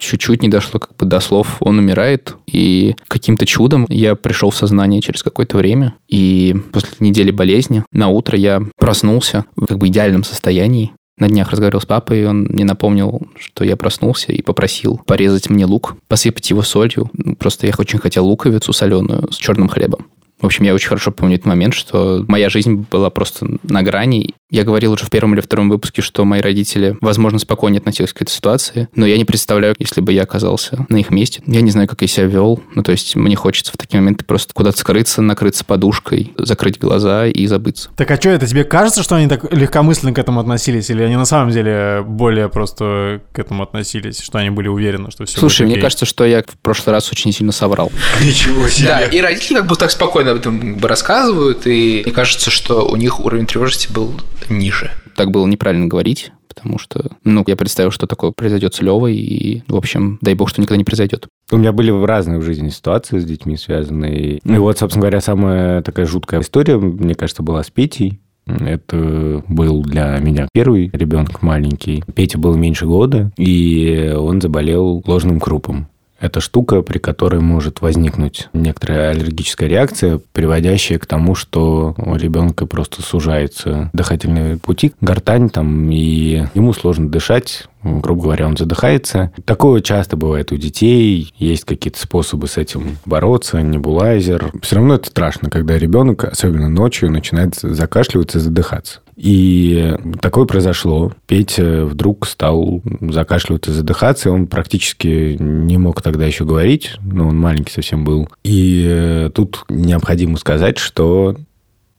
чуть-чуть 0.00 0.42
не 0.42 0.48
дошло 0.48 0.80
как 0.80 0.96
бы 0.96 1.06
до 1.06 1.20
слов 1.20 1.58
«он 1.60 1.78
умирает», 1.78 2.34
и 2.46 2.96
каким-то 3.06 3.46
чудом 3.46 3.86
я 3.88 4.16
пришел 4.16 4.50
в 4.50 4.56
сознание 4.56 5.00
через 5.00 5.22
какое-то 5.22 5.58
время, 5.58 5.94
и 6.08 6.56
после 6.72 6.96
недели 6.98 7.30
болезни 7.30 7.84
на 7.92 8.08
утро 8.08 8.36
я 8.36 8.62
проснулся 8.78 9.44
в 9.54 9.66
как 9.66 9.78
бы 9.78 9.86
идеальном 9.88 10.24
состоянии, 10.24 10.92
На 11.20 11.28
днях 11.28 11.50
разговаривал 11.50 11.82
с 11.82 11.86
папой, 11.86 12.22
и 12.22 12.24
он 12.24 12.44
мне 12.44 12.64
напомнил, 12.64 13.28
что 13.38 13.62
я 13.62 13.76
проснулся 13.76 14.32
и 14.32 14.40
попросил 14.40 14.98
порезать 15.06 15.50
мне 15.50 15.66
лук, 15.66 15.96
посыпать 16.08 16.48
его 16.48 16.62
солью. 16.62 17.10
Просто 17.38 17.66
я 17.66 17.74
очень 17.76 17.98
хотел 17.98 18.26
луковицу 18.26 18.72
соленую 18.72 19.30
с 19.30 19.36
черным 19.36 19.68
хлебом. 19.68 20.06
В 20.40 20.46
общем, 20.46 20.64
я 20.64 20.72
очень 20.72 20.88
хорошо 20.88 21.12
помню 21.12 21.34
этот 21.34 21.44
момент, 21.44 21.74
что 21.74 22.24
моя 22.26 22.48
жизнь 22.48 22.86
была 22.90 23.10
просто 23.10 23.46
на 23.62 23.82
грани. 23.82 24.34
Я 24.50 24.64
говорил 24.64 24.92
уже 24.92 25.04
в 25.04 25.10
первом 25.10 25.34
или 25.34 25.40
втором 25.40 25.70
выпуске, 25.70 26.02
что 26.02 26.24
мои 26.24 26.40
родители, 26.40 26.96
возможно, 27.00 27.38
спокойнее 27.38 27.78
относились 27.78 28.12
к 28.12 28.20
этой 28.20 28.30
ситуации, 28.32 28.88
но 28.96 29.06
я 29.06 29.16
не 29.16 29.24
представляю, 29.24 29.76
если 29.78 30.00
бы 30.00 30.12
я 30.12 30.22
оказался 30.22 30.86
на 30.88 30.96
их 30.96 31.10
месте. 31.10 31.40
Я 31.46 31.60
не 31.60 31.70
знаю, 31.70 31.86
как 31.86 32.02
я 32.02 32.08
себя 32.08 32.26
вел. 32.26 32.60
Ну, 32.74 32.82
то 32.82 32.90
есть 32.90 33.14
мне 33.14 33.36
хочется 33.36 33.72
в 33.72 33.76
такие 33.76 34.00
моменты 34.00 34.24
просто 34.24 34.52
куда-то 34.52 34.78
скрыться, 34.78 35.22
накрыться 35.22 35.64
подушкой, 35.64 36.32
закрыть 36.36 36.80
глаза 36.80 37.26
и 37.26 37.46
забыться. 37.46 37.90
Так 37.96 38.10
а 38.10 38.16
что 38.16 38.30
это? 38.30 38.46
Тебе 38.46 38.64
кажется, 38.64 39.04
что 39.04 39.14
они 39.14 39.28
так 39.28 39.52
легкомысленно 39.52 40.12
к 40.12 40.18
этому 40.18 40.40
относились? 40.40 40.90
Или 40.90 41.02
они 41.02 41.16
на 41.16 41.26
самом 41.26 41.52
деле 41.52 42.02
более 42.04 42.48
просто 42.48 43.22
к 43.32 43.38
этому 43.38 43.62
относились? 43.62 44.20
Что 44.20 44.38
они 44.38 44.50
были 44.50 44.66
уверены, 44.66 45.12
что 45.12 45.26
все 45.26 45.38
Слушай, 45.38 45.62
будет 45.62 45.74
мне 45.74 45.82
кажется, 45.82 46.06
что 46.06 46.24
я 46.24 46.42
в 46.42 46.58
прошлый 46.60 46.92
раз 46.92 47.10
очень 47.12 47.32
сильно 47.32 47.52
соврал. 47.52 47.92
Ничего 48.20 48.68
себе. 48.68 48.88
Да, 48.88 49.00
и 49.02 49.20
родители 49.20 49.58
как 49.58 49.66
бы 49.66 49.76
так 49.76 49.92
спокойно 49.92 50.32
об 50.32 50.38
этом 50.38 50.78
рассказывают, 50.84 51.66
и 51.66 52.02
мне 52.04 52.12
кажется, 52.12 52.50
что 52.50 52.88
у 52.88 52.96
них 52.96 53.20
уровень 53.20 53.46
тревожности 53.46 53.92
был 53.92 54.12
ниже. 54.48 54.90
Так 55.16 55.30
было 55.30 55.46
неправильно 55.46 55.86
говорить, 55.86 56.32
потому 56.48 56.78
что, 56.78 57.10
ну, 57.24 57.44
я 57.46 57.56
представил, 57.56 57.90
что 57.90 58.06
такое 58.06 58.32
произойдет 58.32 58.74
с 58.74 58.80
Левой, 58.80 59.16
и, 59.16 59.62
в 59.68 59.76
общем, 59.76 60.18
дай 60.20 60.34
бог, 60.34 60.48
что 60.48 60.60
никогда 60.60 60.78
не 60.78 60.84
произойдет. 60.84 61.26
У 61.50 61.56
меня 61.56 61.72
были 61.72 61.90
разные 61.90 62.38
в 62.38 62.42
жизни 62.42 62.68
ситуации 62.68 63.18
с 63.18 63.24
детьми 63.24 63.56
связанные. 63.56 64.38
И 64.38 64.58
вот, 64.58 64.78
собственно 64.78 65.02
говоря, 65.02 65.20
самая 65.20 65.82
такая 65.82 66.06
жуткая 66.06 66.40
история, 66.40 66.76
мне 66.76 67.14
кажется, 67.14 67.42
была 67.42 67.62
с 67.62 67.70
Петей. 67.70 68.20
Это 68.46 69.44
был 69.48 69.82
для 69.82 70.18
меня 70.18 70.48
первый 70.52 70.90
ребенок 70.92 71.42
маленький. 71.42 72.02
Петя 72.14 72.38
был 72.38 72.56
меньше 72.56 72.86
года, 72.86 73.30
и 73.36 74.12
он 74.16 74.40
заболел 74.40 75.02
ложным 75.06 75.38
крупом. 75.38 75.88
Это 76.20 76.40
штука, 76.40 76.82
при 76.82 76.98
которой 76.98 77.40
может 77.40 77.80
возникнуть 77.80 78.48
некоторая 78.52 79.10
аллергическая 79.10 79.68
реакция, 79.68 80.20
приводящая 80.32 80.98
к 80.98 81.06
тому, 81.06 81.34
что 81.34 81.94
у 81.96 82.14
ребенка 82.14 82.66
просто 82.66 83.00
сужается 83.00 83.90
дыхательные 83.94 84.58
пути, 84.58 84.92
гортань 85.00 85.48
там, 85.48 85.90
и 85.90 86.44
ему 86.54 86.74
сложно 86.74 87.08
дышать, 87.08 87.68
грубо 87.82 88.22
говоря, 88.22 88.46
он 88.46 88.56
задыхается. 88.56 89.32
Такое 89.44 89.80
часто 89.80 90.16
бывает 90.16 90.52
у 90.52 90.56
детей, 90.56 91.32
есть 91.38 91.64
какие-то 91.64 92.00
способы 92.00 92.46
с 92.46 92.56
этим 92.56 92.98
бороться, 93.04 93.60
небулайзер. 93.60 94.52
Все 94.62 94.76
равно 94.76 94.94
это 94.94 95.08
страшно, 95.08 95.50
когда 95.50 95.78
ребенок, 95.78 96.24
особенно 96.24 96.68
ночью, 96.68 97.10
начинает 97.10 97.54
закашливаться 97.54 98.38
и 98.38 98.40
задыхаться. 98.42 99.00
И 99.16 99.94
такое 100.22 100.46
произошло. 100.46 101.12
Петя 101.26 101.84
вдруг 101.84 102.26
стал 102.26 102.82
закашливаться, 103.00 103.72
задыхаться. 103.72 104.30
Он 104.30 104.46
практически 104.46 105.36
не 105.38 105.76
мог 105.76 106.00
тогда 106.00 106.24
еще 106.24 106.44
говорить, 106.44 106.96
но 107.02 107.28
он 107.28 107.38
маленький 107.38 107.72
совсем 107.72 108.04
был. 108.04 108.28
И 108.44 109.30
тут 109.34 109.64
необходимо 109.68 110.38
сказать, 110.38 110.78
что 110.78 111.36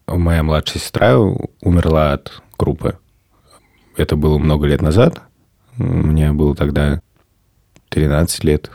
моя 0.08 0.42
младшая 0.42 0.82
сестра 0.82 1.20
умерла 1.20 2.14
от 2.14 2.42
крупы. 2.58 2.98
Это 3.98 4.16
было 4.16 4.40
много 4.40 4.66
лет 4.66 4.82
назад. 4.82 5.22
Мне 5.78 6.32
было 6.32 6.56
тогда 6.56 7.02
13 7.90 8.44
лет. 8.44 8.72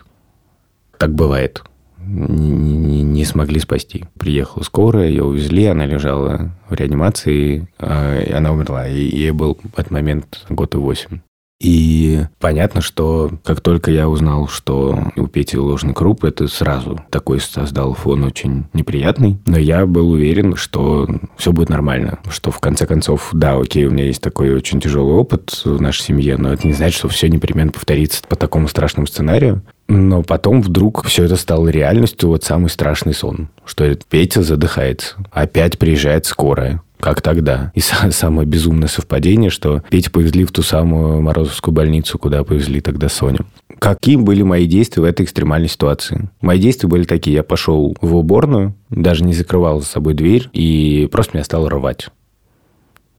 Так 0.99 1.15
бывает 1.15 1.62
не, 2.07 3.03
не 3.03 3.25
смогли 3.25 3.59
спасти. 3.61 4.05
Приехала 4.19 4.62
скорая, 4.62 5.09
ее 5.09 5.25
увезли, 5.25 5.67
она 5.67 5.87
лежала 5.87 6.53
в 6.69 6.75
реанимации, 6.75 7.69
а, 7.79 8.21
и 8.21 8.33
она 8.33 8.53
умерла. 8.53 8.87
И 8.88 9.00
ей 9.00 9.33
был 9.33 9.59
в 9.62 9.79
этот 9.79 9.91
момент 9.91 10.45
год 10.49 10.75
и 10.75 10.79
восемь. 10.79 11.21
И 11.61 12.25
понятно, 12.39 12.81
что 12.83 13.31
как 13.43 13.61
только 13.61 13.91
я 13.91 14.09
узнал, 14.09 14.47
что 14.47 14.99
у 15.17 15.27
Пети 15.27 15.57
ложный 15.57 15.95
круп, 15.95 16.25
это 16.25 16.49
сразу 16.49 17.01
такой 17.11 17.41
создал 17.41 17.95
фон 17.95 18.25
очень 18.25 18.67
неприятный. 18.75 19.39
Но 19.47 19.57
я 19.57 19.87
был 19.87 20.11
уверен, 20.11 20.57
что 20.57 21.09
все 21.37 21.53
будет 21.53 21.71
нормально. 21.71 22.19
Что 22.29 22.51
в 22.51 22.61
конце 22.61 22.87
концов, 22.87 23.31
да, 23.33 23.57
окей, 23.59 23.87
у 23.87 23.91
меня 23.91 24.05
есть 24.05 24.21
такой 24.21 24.55
очень 24.55 24.81
тяжелый 24.81 25.15
опыт 25.15 25.63
в 25.65 25.81
нашей 25.81 26.03
семье, 26.03 26.37
но 26.37 26.53
это 26.53 26.67
не 26.67 26.75
значит, 26.75 26.99
что 26.99 27.09
все 27.09 27.29
непременно 27.29 27.73
повторится 27.73 28.23
по 28.29 28.37
такому 28.37 28.69
страшному 28.69 29.07
сценарию. 29.07 29.63
Но 29.89 30.23
потом 30.23 30.63
вдруг 30.63 31.05
все 31.05 31.25
это 31.25 31.37
стало 31.37 31.69
реальностью, 31.69 32.29
вот 32.29 32.43
самый 32.45 32.69
страшный 32.69 33.15
сон, 33.15 33.49
что 33.65 33.95
Петя 34.11 34.43
задыхается, 34.43 35.17
опять 35.31 35.79
приезжает 35.79 36.27
скорая, 36.27 36.83
как 37.00 37.23
тогда. 37.23 37.73
И 37.75 37.81
самое 38.11 38.47
безумное 38.47 38.88
совпадение, 38.88 39.50
что 39.50 39.83
Петя 39.91 40.11
повезли 40.11 40.45
в 40.45 40.53
ту 40.53 40.62
самую 40.62 41.23
Морозовскую 41.23 41.75
больницу, 41.75 42.19
куда 42.19 42.45
повезли 42.45 42.81
тогда 42.81 43.09
Соню. 43.09 43.47
Какие 43.79 44.17
были 44.17 44.43
мои 44.43 44.67
действия 44.67 45.03
в 45.03 45.07
этой 45.07 45.25
экстремальной 45.25 45.69
ситуации? 45.69 46.31
Мои 46.41 46.59
действия 46.59 46.88
были 46.88 47.05
такие. 47.05 47.37
Я 47.37 47.43
пошел 47.43 47.97
в 48.00 48.17
уборную, 48.17 48.75
даже 48.91 49.25
не 49.25 49.35
закрывал 49.35 49.80
за 49.80 49.87
собой 49.87 50.15
дверь, 50.15 50.49
и 50.52 51.09
просто 51.11 51.37
меня 51.37 51.45
стало 51.45 51.71
рвать 51.71 52.09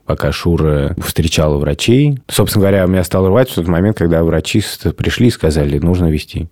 пока 0.07 0.31
Шура 0.31 0.95
встречала 1.03 1.57
врачей. 1.57 2.19
Собственно 2.29 2.61
говоря, 2.61 2.85
меня 2.85 3.03
стало 3.03 3.27
рвать 3.27 3.49
в 3.49 3.55
тот 3.55 3.67
момент, 3.67 3.97
когда 3.97 4.23
врачи 4.23 4.63
пришли 4.95 5.27
и 5.27 5.31
сказали, 5.31 5.79
нужно 5.79 6.09
вести. 6.09 6.47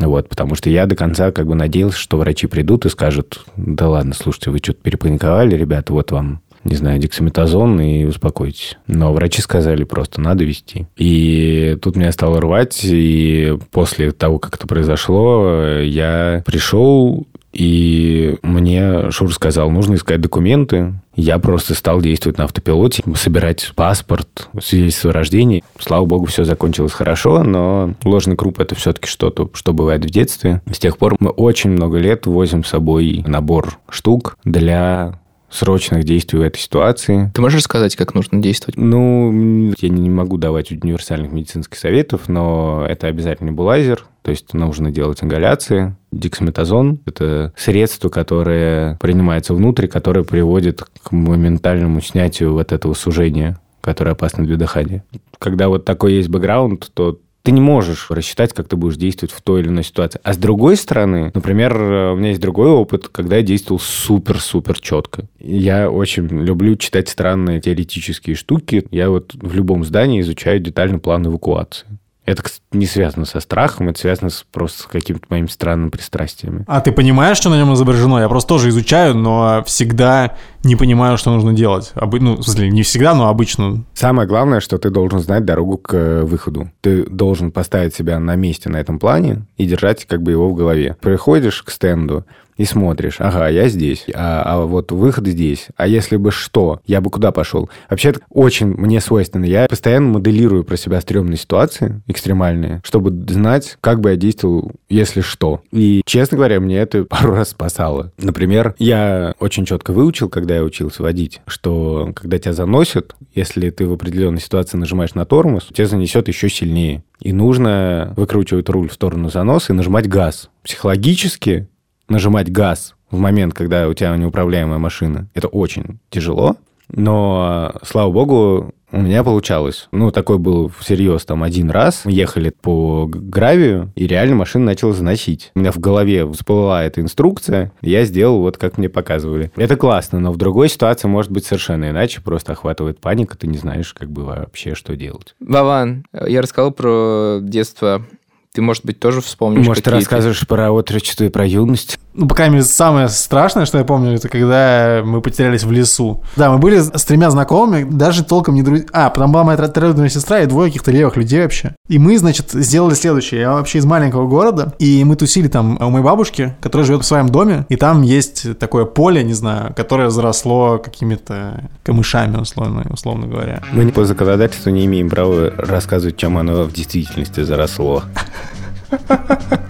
Вот, 0.00 0.28
потому 0.28 0.54
что 0.54 0.70
я 0.70 0.86
до 0.86 0.96
конца 0.96 1.30
как 1.30 1.46
бы 1.46 1.54
надеялся, 1.54 1.98
что 1.98 2.16
врачи 2.16 2.46
придут 2.46 2.86
и 2.86 2.88
скажут, 2.88 3.44
да 3.56 3.88
ладно, 3.88 4.14
слушайте, 4.14 4.50
вы 4.50 4.58
что-то 4.58 4.80
перепаниковали, 4.82 5.54
ребята, 5.54 5.92
вот 5.92 6.10
вам 6.10 6.40
не 6.64 6.76
знаю, 6.76 6.98
дексаметазон 6.98 7.80
и 7.80 8.04
успокойтесь. 8.04 8.76
Но 8.86 9.14
врачи 9.14 9.40
сказали 9.40 9.84
просто, 9.84 10.20
надо 10.20 10.44
вести. 10.44 10.86
И 10.96 11.78
тут 11.80 11.96
меня 11.96 12.12
стало 12.12 12.38
рвать, 12.40 12.80
и 12.82 13.56
после 13.70 14.12
того, 14.12 14.38
как 14.38 14.56
это 14.56 14.66
произошло, 14.66 15.78
я 15.80 16.42
пришел 16.44 17.26
и 17.52 18.36
мне 18.42 19.10
Шур 19.10 19.34
сказал, 19.34 19.70
нужно 19.70 19.94
искать 19.94 20.20
документы. 20.20 20.94
Я 21.20 21.38
просто 21.38 21.74
стал 21.74 22.00
действовать 22.00 22.38
на 22.38 22.44
автопилоте, 22.44 23.02
собирать 23.14 23.72
паспорт, 23.76 24.48
свидетельство 24.58 25.10
о 25.10 25.12
рождении. 25.12 25.62
Слава 25.78 26.06
богу, 26.06 26.24
все 26.24 26.44
закончилось 26.44 26.92
хорошо, 26.92 27.42
но 27.42 27.92
ложный 28.04 28.36
круп– 28.36 28.58
это 28.60 28.74
все-таки 28.74 29.06
что-то, 29.06 29.50
что 29.52 29.74
бывает 29.74 30.02
в 30.02 30.08
детстве. 30.08 30.62
С 30.72 30.78
тех 30.78 30.96
пор 30.96 31.16
мы 31.20 31.28
очень 31.28 31.72
много 31.72 31.98
лет 31.98 32.24
возим 32.24 32.64
с 32.64 32.70
собой 32.70 33.22
набор 33.26 33.78
штук 33.90 34.38
для 34.44 35.19
срочных 35.50 36.04
действий 36.04 36.38
в 36.38 36.42
этой 36.42 36.58
ситуации. 36.58 37.30
Ты 37.34 37.40
можешь 37.40 37.62
сказать, 37.62 37.96
как 37.96 38.14
нужно 38.14 38.40
действовать? 38.40 38.76
Ну, 38.76 39.72
я 39.78 39.88
не 39.88 40.08
могу 40.08 40.36
давать 40.38 40.70
универсальных 40.70 41.32
медицинских 41.32 41.78
советов, 41.78 42.28
но 42.28 42.86
это 42.88 43.08
обязательно 43.08 43.52
булайзер, 43.52 44.06
то 44.22 44.30
есть 44.30 44.54
нужно 44.54 44.90
делать 44.90 45.22
ингаляции. 45.22 45.96
Дексаметазон– 46.12 47.00
это 47.06 47.52
средство, 47.56 48.08
которое 48.08 48.96
принимается 49.00 49.54
внутрь, 49.54 49.86
которое 49.86 50.24
приводит 50.24 50.82
к 51.02 51.12
моментальному 51.12 52.00
снятию 52.00 52.52
вот 52.52 52.72
этого 52.72 52.94
сужения, 52.94 53.58
которое 53.80 54.12
опасно 54.12 54.44
для 54.44 54.56
дыхания. 54.56 55.04
Когда 55.38 55.68
вот 55.68 55.84
такой 55.84 56.14
есть 56.14 56.28
бэкграунд, 56.28 56.90
то 56.94 57.18
ты 57.42 57.52
не 57.52 57.60
можешь 57.60 58.10
рассчитать, 58.10 58.52
как 58.52 58.68
ты 58.68 58.76
будешь 58.76 58.96
действовать 58.96 59.32
в 59.32 59.40
той 59.40 59.60
или 59.60 59.68
иной 59.68 59.84
ситуации. 59.84 60.20
А 60.22 60.34
с 60.34 60.36
другой 60.36 60.76
стороны, 60.76 61.30
например, 61.34 61.74
у 61.74 62.16
меня 62.16 62.30
есть 62.30 62.40
другой 62.40 62.68
опыт, 62.68 63.08
когда 63.08 63.36
я 63.36 63.42
действовал 63.42 63.80
супер-супер 63.80 64.78
четко. 64.80 65.24
Я 65.38 65.90
очень 65.90 66.26
люблю 66.28 66.76
читать 66.76 67.08
странные 67.08 67.60
теоретические 67.60 68.36
штуки. 68.36 68.86
Я 68.90 69.10
вот 69.10 69.34
в 69.34 69.54
любом 69.54 69.84
здании 69.84 70.20
изучаю 70.20 70.60
детальный 70.60 70.98
план 70.98 71.26
эвакуации. 71.26 71.86
Это 72.26 72.44
не 72.70 72.86
связано 72.86 73.24
со 73.24 73.40
страхом, 73.40 73.88
это 73.88 73.98
связано 73.98 74.30
с, 74.30 74.44
просто 74.52 74.82
с 74.82 74.86
какими-то 74.86 75.24
моими 75.30 75.46
странными 75.46 75.90
пристрастиями. 75.90 76.64
А 76.68 76.80
ты 76.80 76.92
понимаешь, 76.92 77.38
что 77.38 77.50
на 77.50 77.56
нем 77.56 77.72
изображено? 77.74 78.18
Я 78.18 78.28
просто 78.28 78.50
тоже 78.50 78.68
изучаю, 78.68 79.16
но 79.16 79.64
всегда 79.66 80.36
не 80.62 80.76
понимаю, 80.76 81.16
что 81.16 81.30
нужно 81.30 81.52
делать. 81.52 81.92
Обы... 81.94 82.20
Ну, 82.20 82.36
в 82.36 82.42
смысле, 82.42 82.70
не 82.70 82.82
всегда, 82.82 83.14
но 83.14 83.28
обычно. 83.28 83.84
Самое 83.94 84.28
главное, 84.28 84.60
что 84.60 84.78
ты 84.78 84.90
должен 84.90 85.20
знать 85.20 85.44
дорогу 85.44 85.78
к 85.78 85.94
э, 85.94 86.22
выходу. 86.22 86.70
Ты 86.80 87.04
должен 87.04 87.50
поставить 87.50 87.94
себя 87.94 88.18
на 88.18 88.36
месте 88.36 88.68
на 88.68 88.76
этом 88.78 88.98
плане 88.98 89.42
и 89.56 89.66
держать 89.66 90.04
как 90.04 90.22
бы 90.22 90.32
его 90.32 90.50
в 90.50 90.54
голове. 90.54 90.96
Приходишь 91.00 91.62
к 91.62 91.70
стенду, 91.70 92.24
и 92.60 92.66
смотришь, 92.66 93.16
ага, 93.20 93.48
я 93.48 93.68
здесь, 93.68 94.04
а, 94.12 94.42
а 94.44 94.66
вот 94.66 94.92
выход 94.92 95.26
здесь, 95.26 95.68
а 95.78 95.86
если 95.86 96.16
бы 96.16 96.30
что, 96.30 96.82
я 96.86 97.00
бы 97.00 97.08
куда 97.08 97.32
пошел? 97.32 97.70
Вообще, 97.88 98.10
это 98.10 98.20
очень 98.28 98.66
мне 98.66 99.00
свойственно. 99.00 99.46
Я 99.46 99.66
постоянно 99.66 100.08
моделирую 100.08 100.62
про 100.64 100.76
себя 100.76 101.00
стрёмные 101.00 101.38
ситуации, 101.38 102.02
экстремальные, 102.06 102.82
чтобы 102.84 103.12
знать, 103.32 103.78
как 103.80 104.02
бы 104.02 104.10
я 104.10 104.16
действовал, 104.16 104.72
если 104.90 105.22
что. 105.22 105.62
И, 105.72 106.02
честно 106.04 106.36
говоря, 106.36 106.60
мне 106.60 106.76
это 106.76 107.04
пару 107.08 107.32
раз 107.32 107.50
спасало. 107.50 108.12
Например, 108.18 108.74
я 108.78 109.34
очень 109.40 109.64
четко 109.64 109.92
выучил, 109.94 110.28
когда 110.28 110.49
я 110.56 110.64
учился 110.64 111.02
водить, 111.02 111.40
что 111.46 112.12
когда 112.14 112.38
тебя 112.38 112.52
заносят, 112.52 113.14
если 113.34 113.70
ты 113.70 113.86
в 113.86 113.92
определенной 113.92 114.40
ситуации 114.40 114.76
нажимаешь 114.76 115.14
на 115.14 115.24
тормоз, 115.24 115.68
тебя 115.72 115.86
занесет 115.86 116.28
еще 116.28 116.48
сильнее. 116.48 117.04
И 117.20 117.32
нужно 117.32 118.14
выкручивать 118.16 118.68
руль 118.68 118.88
в 118.88 118.94
сторону 118.94 119.30
заноса 119.30 119.72
и 119.72 119.76
нажимать 119.76 120.08
газ. 120.08 120.50
Психологически 120.62 121.68
нажимать 122.08 122.50
газ 122.50 122.94
в 123.10 123.18
момент, 123.18 123.54
когда 123.54 123.88
у 123.88 123.94
тебя 123.94 124.16
неуправляемая 124.16 124.78
машина, 124.78 125.28
это 125.34 125.48
очень 125.48 125.98
тяжело. 126.10 126.56
Но, 126.88 127.72
слава 127.82 128.10
богу, 128.10 128.74
У 128.92 129.00
меня 129.00 129.22
получалось. 129.22 129.88
Ну, 129.92 130.10
такой 130.10 130.38
был 130.38 130.70
всерьез 130.78 131.24
там 131.24 131.42
один 131.42 131.70
раз. 131.70 132.02
Мы 132.04 132.12
ехали 132.12 132.50
по 132.50 133.06
гравию, 133.06 133.92
и 133.94 134.06
реально 134.06 134.36
машина 134.36 134.66
начала 134.66 134.92
заносить. 134.92 135.52
У 135.54 135.60
меня 135.60 135.72
в 135.72 135.78
голове 135.78 136.30
всплыла 136.30 136.84
эта 136.84 137.00
инструкция, 137.00 137.72
я 137.82 138.04
сделал 138.04 138.40
вот 138.40 138.56
как 138.56 138.78
мне 138.78 138.88
показывали. 138.88 139.52
Это 139.56 139.76
классно, 139.76 140.18
но 140.18 140.32
в 140.32 140.36
другой 140.36 140.68
ситуации 140.68 141.08
может 141.08 141.30
быть 141.30 141.44
совершенно 141.44 141.90
иначе, 141.90 142.20
просто 142.20 142.52
охватывает 142.52 143.00
паника, 143.00 143.36
ты 143.36 143.46
не 143.46 143.58
знаешь 143.58 143.92
как 143.94 144.10
бы 144.10 144.24
вообще, 144.24 144.74
что 144.74 144.96
делать. 144.96 145.34
Вован, 145.40 146.04
я 146.12 146.42
рассказал 146.42 146.72
про 146.72 147.38
детство 147.40 148.04
ты, 148.52 148.62
может 148.62 148.84
быть, 148.84 148.98
тоже 148.98 149.20
вспомнишь 149.20 149.66
Может, 149.66 149.84
ты 149.84 149.90
рассказываешь 149.90 150.44
про 150.46 150.72
отрочество 150.72 151.22
и 151.24 151.28
про 151.28 151.46
юность? 151.46 152.00
Ну, 152.12 152.26
по 152.26 152.34
крайней 152.34 152.54
мере, 152.54 152.64
самое 152.64 153.08
страшное, 153.08 153.66
что 153.66 153.78
я 153.78 153.84
помню, 153.84 154.14
это 154.14 154.28
когда 154.28 155.02
мы 155.04 155.20
потерялись 155.20 155.62
в 155.62 155.70
лесу. 155.70 156.22
Да, 156.36 156.50
мы 156.50 156.58
были 156.58 156.80
с 156.80 157.04
тремя 157.04 157.30
знакомыми, 157.30 157.88
даже 157.88 158.24
толком 158.24 158.54
не 158.54 158.62
друзья. 158.62 158.86
А, 158.92 159.10
потом 159.10 159.32
была 159.32 159.44
моя 159.44 159.56
троюродная 159.58 160.08
сестра 160.08 160.40
и 160.40 160.46
двое 160.46 160.70
каких-то 160.70 160.90
левых 160.90 161.16
людей 161.16 161.42
вообще. 161.42 161.74
И 161.88 161.98
мы, 161.98 162.18
значит, 162.18 162.50
сделали 162.50 162.94
следующее. 162.94 163.42
Я 163.42 163.52
вообще 163.52 163.78
из 163.78 163.84
маленького 163.84 164.26
города, 164.26 164.74
и 164.78 165.04
мы 165.04 165.14
тусили 165.16 165.48
там 165.48 165.78
у 165.80 165.90
моей 165.90 166.04
бабушки, 166.04 166.54
которая 166.60 166.86
живет 166.86 167.02
в 167.02 167.06
своем 167.06 167.28
доме, 167.28 167.64
и 167.68 167.76
там 167.76 168.02
есть 168.02 168.58
такое 168.58 168.86
поле, 168.86 169.22
не 169.22 169.34
знаю, 169.34 169.72
которое 169.76 170.10
заросло 170.10 170.78
какими-то 170.78 171.70
камышами, 171.84 172.38
условно, 172.38 172.86
условно 172.90 173.28
говоря. 173.28 173.62
Мы 173.72 173.92
по 173.92 174.04
законодательству 174.04 174.70
не 174.70 174.86
имеем 174.86 175.08
права 175.10 175.52
рассказывать, 175.56 176.16
чем 176.16 176.38
оно 176.38 176.64
в 176.64 176.72
действительности 176.72 177.42
заросло. 177.44 178.02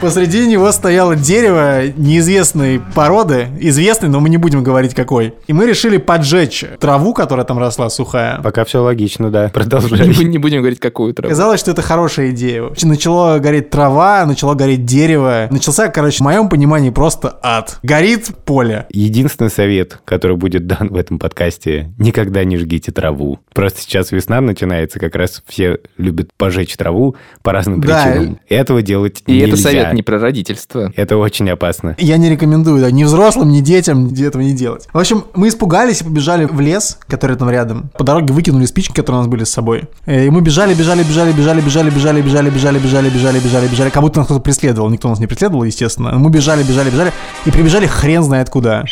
Посреди 0.01 0.47
него 0.47 0.73
стояло 0.73 1.15
дерево 1.15 1.89
неизвестной 1.97 2.81
породы, 2.95 3.49
известной, 3.61 4.09
но 4.09 4.21
мы 4.21 4.29
не 4.29 4.37
будем 4.39 4.63
говорить 4.63 4.95
какой. 4.95 5.35
И 5.47 5.53
мы 5.53 5.67
решили 5.67 5.99
поджечь 5.99 6.65
траву, 6.79 7.13
которая 7.13 7.45
там 7.45 7.59
росла 7.59 7.91
сухая. 7.91 8.41
Пока 8.43 8.65
все 8.65 8.83
логично, 8.83 9.31
да. 9.31 9.49
Продолжай. 9.49 10.09
Не, 10.09 10.25
не 10.25 10.39
будем 10.39 10.59
говорить, 10.61 10.81
какую 10.81 11.13
траву. 11.15 11.31
Казалось, 11.31 11.61
что 11.61 11.71
это 11.73 11.83
хорошая 11.83 12.31
идея. 12.31 12.71
Начало 12.83 13.39
гореть 13.39 13.71
трава, 13.71 14.25
начало 14.27 14.55
гореть 14.55 14.85
дерево. 14.85 15.49
Начался, 15.51 15.89
короче, 15.89 16.19
в 16.19 16.21
моем 16.21 16.49
понимании 16.49 16.91
просто 16.91 17.39
ад. 17.43 17.79
Горит 17.83 18.31
поле. 18.45 18.87
Единственный 18.91 19.51
совет, 19.51 19.99
который 20.05 20.37
будет 20.37 20.67
дан 20.67 20.89
в 20.89 20.97
этом 20.97 21.19
подкасте, 21.19 21.93
никогда 21.99 22.45
не 22.45 22.57
жгите 22.57 22.91
траву. 22.93 23.39
Просто 23.55 23.81
сейчас 23.83 24.13
весна 24.13 24.41
начинается, 24.41 24.99
как 24.99 25.15
раз 25.15 25.43
все 25.47 25.79
любят 25.99 26.31
пожечь 26.37 26.75
траву 26.77 27.17
по 27.43 27.53
разным 27.53 27.81
Да. 27.81 28.05
причинам. 28.05 28.39
Этого 28.49 28.83
делать 28.83 29.10
И 29.27 29.33
нельзя. 29.33 29.47
это 29.49 29.57
совет 29.57 29.93
не 29.95 30.03
про 30.03 30.19
родительство. 30.19 30.93
Это 30.97 31.17
очень 31.17 31.49
опасно. 31.51 31.97
Я 31.99 32.17
не 32.17 32.31
рекомендую, 32.31 32.81
да, 32.81 32.91
ни 32.91 33.05
взрослым, 33.05 33.51
ни 33.51 33.61
детям 33.61 34.13
этого 34.15 34.43
не 34.43 34.53
делать. 34.53 34.87
В 34.93 34.99
общем, 34.99 35.25
мы 35.35 35.49
испугались 35.49 36.01
и 36.01 36.05
побежали 36.05 36.45
в 36.45 36.61
лес, 36.61 36.99
который 37.09 37.37
там 37.37 37.51
рядом. 37.51 37.91
По 37.99 38.05
дороге 38.05 38.33
выкинули 38.33 38.67
спички, 38.67 38.93
которые 38.93 39.21
у 39.21 39.23
нас 39.23 39.29
были 39.31 39.45
с 39.45 39.51
собой. 39.51 39.85
Э, 40.07 40.27
И 40.27 40.31
мы 40.31 40.41
бежали, 40.41 40.75
бежали, 40.75 41.03
бежали, 41.03 41.33
бежали, 41.33 41.61
бежали, 41.61 41.91
бежали, 41.91 42.21
бежали, 42.21 42.51
бежали, 42.51 42.79
бежали, 42.79 43.09
бежали, 43.09 43.39
бежали, 43.41 43.67
бежали. 43.69 43.91
Как 43.91 44.03
будто 44.03 44.19
нас 44.21 44.27
кто-то 44.27 44.41
преследовал. 44.41 44.91
Никто 44.91 45.09
нас 45.09 45.19
не 45.19 45.27
преследовал, 45.27 45.65
естественно. 45.65 46.13
Мы 46.19 46.31
бежали, 46.31 46.63
бежали, 46.63 46.91
бежали. 46.91 47.13
И 47.47 47.51
прибежали 47.51 47.87
хрен 47.87 48.23
знает 48.23 48.51
куда. 48.51 48.85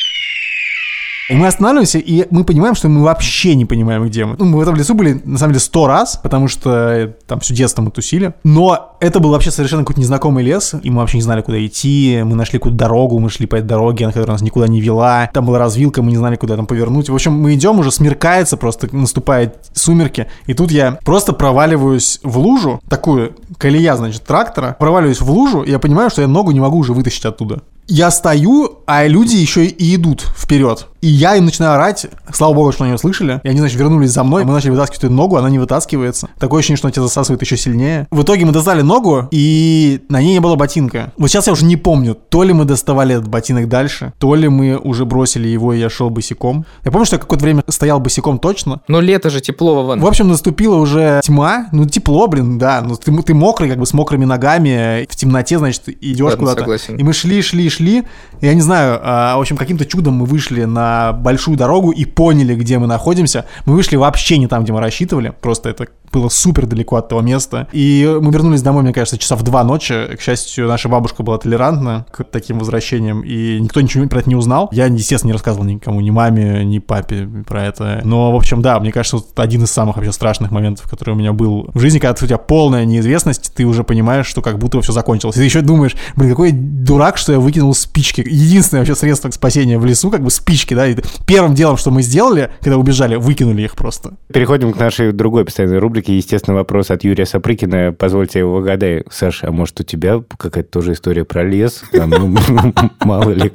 И 1.28 1.34
мы 1.34 1.46
останавливаемся, 1.46 1.98
и 1.98 2.26
мы 2.30 2.42
понимаем, 2.44 2.74
что 2.74 2.88
мы 2.88 3.02
вообще 3.02 3.54
не 3.54 3.66
понимаем, 3.66 4.06
где 4.06 4.24
мы. 4.24 4.36
Ну, 4.38 4.46
мы 4.46 4.58
в 4.58 4.60
этом 4.62 4.76
лесу 4.76 4.94
были, 4.94 5.20
на 5.24 5.36
самом 5.36 5.52
деле, 5.52 5.60
сто 5.60 5.86
раз, 5.86 6.18
потому 6.22 6.48
что 6.48 6.70
э, 6.70 7.08
там 7.26 7.40
все 7.40 7.54
детство 7.54 7.82
мы 7.82 7.90
тусили. 7.90 8.32
Но 8.44 8.96
это 9.00 9.20
был 9.20 9.30
вообще 9.30 9.50
совершенно 9.50 9.82
какой-то 9.82 10.00
незнакомый 10.00 10.42
лес, 10.42 10.74
и 10.82 10.90
мы 10.90 11.00
вообще 11.00 11.18
не 11.18 11.22
знали, 11.22 11.42
куда 11.42 11.64
идти. 11.64 12.22
Мы 12.24 12.34
нашли 12.34 12.58
какую-то 12.58 12.78
дорогу, 12.78 13.18
мы 13.18 13.28
шли 13.28 13.46
по 13.46 13.56
этой 13.56 13.66
дороге, 13.66 14.06
которая 14.06 14.32
нас 14.32 14.40
никуда 14.40 14.68
не 14.68 14.80
вела. 14.80 15.28
Там 15.34 15.44
была 15.44 15.58
развилка, 15.58 16.02
мы 16.02 16.10
не 16.10 16.16
знали, 16.16 16.36
куда 16.36 16.56
там 16.56 16.66
повернуть. 16.66 17.10
В 17.10 17.14
общем, 17.14 17.34
мы 17.34 17.54
идем, 17.54 17.78
уже 17.78 17.92
смеркается, 17.92 18.56
просто 18.56 18.88
наступает 18.96 19.56
сумерки. 19.74 20.28
И 20.46 20.54
тут 20.54 20.70
я 20.70 20.98
просто 21.04 21.34
проваливаюсь 21.34 22.20
в 22.22 22.38
лужу, 22.38 22.80
такую 22.88 23.34
колея, 23.58 23.96
значит, 23.96 24.24
трактора. 24.24 24.76
Проваливаюсь 24.78 25.20
в 25.20 25.30
лужу, 25.30 25.60
и 25.60 25.70
я 25.70 25.78
понимаю, 25.78 26.08
что 26.08 26.22
я 26.22 26.28
ногу 26.28 26.52
не 26.52 26.60
могу 26.60 26.78
уже 26.78 26.94
вытащить 26.94 27.26
оттуда. 27.26 27.60
Я 27.90 28.10
стою, 28.10 28.80
а 28.86 29.06
люди 29.06 29.36
еще 29.36 29.64
и 29.64 29.94
идут 29.94 30.20
вперед. 30.20 30.88
И 31.00 31.06
я 31.06 31.36
им 31.36 31.44
начинаю 31.44 31.74
орать. 31.74 32.06
Слава 32.32 32.54
богу, 32.54 32.72
что 32.72 32.84
они 32.84 32.94
услышали. 32.94 33.40
И 33.44 33.48
они, 33.48 33.58
значит, 33.58 33.78
вернулись 33.78 34.10
за 34.10 34.24
мной. 34.24 34.44
Мы 34.44 34.52
начали 34.52 34.70
вытаскивать 34.70 35.04
эту 35.04 35.12
ногу, 35.12 35.36
она 35.36 35.48
не 35.48 35.58
вытаскивается. 35.58 36.28
Такое 36.38 36.58
ощущение, 36.58 36.76
что 36.76 36.88
она 36.88 36.92
тебя 36.92 37.02
засасывает 37.04 37.40
еще 37.42 37.56
сильнее. 37.56 38.08
В 38.10 38.22
итоге 38.22 38.44
мы 38.44 38.52
достали 38.52 38.82
ногу, 38.82 39.28
и 39.30 40.00
на 40.08 40.20
ней 40.20 40.34
не 40.34 40.40
было 40.40 40.56
ботинка. 40.56 41.12
Вот 41.16 41.28
сейчас 41.28 41.46
я 41.46 41.52
уже 41.52 41.64
не 41.64 41.76
помню, 41.76 42.14
то 42.14 42.42
ли 42.42 42.52
мы 42.52 42.64
доставали 42.64 43.14
этот 43.14 43.28
ботинок 43.28 43.68
дальше, 43.68 44.12
то 44.18 44.34
ли 44.34 44.48
мы 44.48 44.76
уже 44.76 45.04
бросили 45.04 45.48
его, 45.48 45.72
и 45.72 45.78
я 45.78 45.88
шел 45.88 46.10
босиком. 46.10 46.66
Я 46.84 46.90
помню, 46.90 47.06
что 47.06 47.16
я 47.16 47.20
какое-то 47.20 47.44
время 47.44 47.62
стоял 47.68 48.00
босиком 48.00 48.38
точно. 48.38 48.80
Но 48.88 49.00
лето 49.00 49.30
же 49.30 49.40
тепло, 49.40 49.76
Вован. 49.76 50.00
В 50.00 50.06
общем, 50.06 50.28
наступила 50.28 50.76
уже 50.76 51.20
тьма. 51.22 51.68
Ну, 51.72 51.86
тепло, 51.86 52.26
блин, 52.26 52.58
да. 52.58 52.80
Ну, 52.80 52.96
ты, 52.96 53.16
ты 53.22 53.34
мокрый, 53.34 53.68
как 53.68 53.78
бы 53.78 53.86
с 53.86 53.92
мокрыми 53.92 54.24
ногами. 54.24 55.06
В 55.08 55.16
темноте, 55.16 55.58
значит, 55.58 55.88
идешь 55.88 56.34
куда-то. 56.36 56.64
И 56.88 57.02
мы 57.02 57.12
шли, 57.12 57.42
шли, 57.42 57.68
шли. 57.70 58.04
Я 58.40 58.54
не 58.54 58.60
знаю, 58.60 59.00
а, 59.02 59.36
в 59.36 59.40
общем, 59.40 59.56
каким-то 59.56 59.84
чудом 59.84 60.14
мы 60.14 60.26
вышли 60.26 60.64
на 60.64 60.87
большую 61.12 61.56
дорогу 61.56 61.90
и 61.90 62.04
поняли, 62.04 62.54
где 62.54 62.78
мы 62.78 62.86
находимся. 62.86 63.44
Мы 63.66 63.74
вышли 63.74 63.96
вообще 63.96 64.38
не 64.38 64.46
там, 64.46 64.64
где 64.64 64.72
мы 64.72 64.80
рассчитывали. 64.80 65.32
Просто 65.40 65.68
это 65.68 65.86
было 66.12 66.28
супер 66.28 66.66
далеко 66.66 66.96
от 66.96 67.08
того 67.08 67.20
места. 67.20 67.68
И 67.72 68.18
мы 68.20 68.32
вернулись 68.32 68.62
домой, 68.62 68.82
мне 68.82 68.92
кажется, 68.92 69.18
часа 69.18 69.36
в 69.36 69.42
два 69.42 69.64
ночи. 69.64 70.16
К 70.16 70.20
счастью, 70.20 70.66
наша 70.68 70.88
бабушка 70.88 71.22
была 71.22 71.38
толерантна 71.38 72.06
к 72.10 72.24
таким 72.24 72.58
возвращениям, 72.58 73.22
и 73.22 73.60
никто 73.60 73.80
ничего 73.80 74.06
про 74.08 74.20
это 74.20 74.28
не 74.28 74.36
узнал. 74.36 74.68
Я, 74.72 74.86
естественно, 74.86 75.28
не 75.30 75.32
рассказывал 75.34 75.66
никому, 75.66 76.00
ни 76.00 76.10
маме, 76.10 76.64
ни 76.64 76.78
папе 76.78 77.28
про 77.46 77.64
это. 77.64 78.00
Но, 78.04 78.32
в 78.32 78.36
общем, 78.36 78.62
да, 78.62 78.78
мне 78.80 78.92
кажется, 78.92 79.16
вот 79.16 79.38
один 79.38 79.64
из 79.64 79.70
самых 79.70 79.96
вообще 79.96 80.12
страшных 80.12 80.50
моментов, 80.50 80.88
который 80.88 81.10
у 81.10 81.16
меня 81.16 81.32
был 81.32 81.70
в 81.74 81.80
жизни, 81.80 81.98
когда 81.98 82.12
у 82.12 82.26
тебя 82.26 82.38
полная 82.38 82.84
неизвестность, 82.84 83.52
ты 83.54 83.64
уже 83.64 83.84
понимаешь, 83.84 84.26
что 84.26 84.42
как 84.42 84.58
будто 84.58 84.80
все 84.80 84.92
закончилось. 84.92 85.36
И 85.36 85.40
ты 85.40 85.44
еще 85.44 85.60
думаешь, 85.60 85.94
блин, 86.16 86.30
какой 86.30 86.52
дурак, 86.52 87.18
что 87.18 87.32
я 87.32 87.40
выкинул 87.40 87.74
спички. 87.74 88.22
Единственное 88.26 88.80
вообще 88.80 88.94
средство 88.94 89.30
спасения 89.30 89.78
в 89.78 89.84
лесу, 89.84 90.10
как 90.10 90.22
бы 90.22 90.30
спички, 90.30 90.74
да. 90.78 90.86
И 90.86 90.96
первым 91.26 91.54
делом, 91.54 91.76
что 91.76 91.90
мы 91.90 92.02
сделали, 92.02 92.52
когда 92.60 92.78
убежали, 92.78 93.16
выкинули 93.16 93.62
их 93.62 93.74
просто. 93.74 94.16
Переходим 94.32 94.72
к 94.72 94.78
нашей 94.78 95.12
другой 95.12 95.44
постоянной 95.44 95.78
рубрике. 95.78 96.16
Естественно, 96.16 96.56
вопрос 96.56 96.90
от 96.90 97.02
Юрия 97.02 97.26
Сапрыкина. 97.26 97.92
Позвольте 97.92 98.38
я 98.38 98.44
его 98.44 98.58
угадаю. 98.58 99.04
Саша, 99.10 99.48
а 99.48 99.50
может 99.50 99.80
у 99.80 99.82
тебя 99.82 100.22
какая-то 100.36 100.70
тоже 100.70 100.92
история 100.92 101.24
про 101.24 101.42
лес? 101.42 101.82
Там, 101.92 102.10
ну, 102.10 102.36
мало 103.00 103.30
ли. 103.30 103.52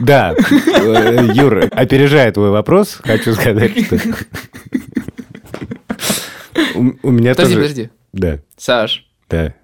Да, 0.00 0.34
э, 0.34 1.28
Юр, 1.34 1.68
опережая 1.72 2.32
твой 2.32 2.48
вопрос, 2.50 3.00
хочу 3.04 3.34
сказать, 3.34 3.84
что... 3.84 3.98
У 6.74 6.94
у 7.02 7.10
меня 7.10 7.34
Подожди, 7.34 7.54
тоже... 7.54 7.66
подожди. 7.66 7.90
Да, 8.14 8.38
Саш, 8.56 9.06
да. 9.28 9.54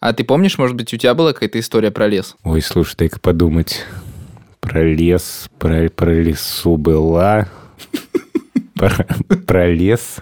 а 0.00 0.14
ты 0.14 0.24
помнишь, 0.24 0.56
может 0.56 0.76
быть, 0.76 0.94
у 0.94 0.96
тебя 0.96 1.12
была 1.14 1.34
какая-то 1.34 1.60
история 1.60 1.90
про 1.90 2.06
лес? 2.06 2.36
Ой, 2.42 2.62
слушай, 2.62 2.96
дай-ка 2.96 3.20
подумать. 3.20 3.84
Про 4.62 4.84
лес, 4.84 5.50
про, 5.58 5.90
про 5.90 6.12
лесу 6.12 6.76
была. 6.76 7.48
Про, 8.74 9.06
про 9.46 9.66
лес. 9.70 10.20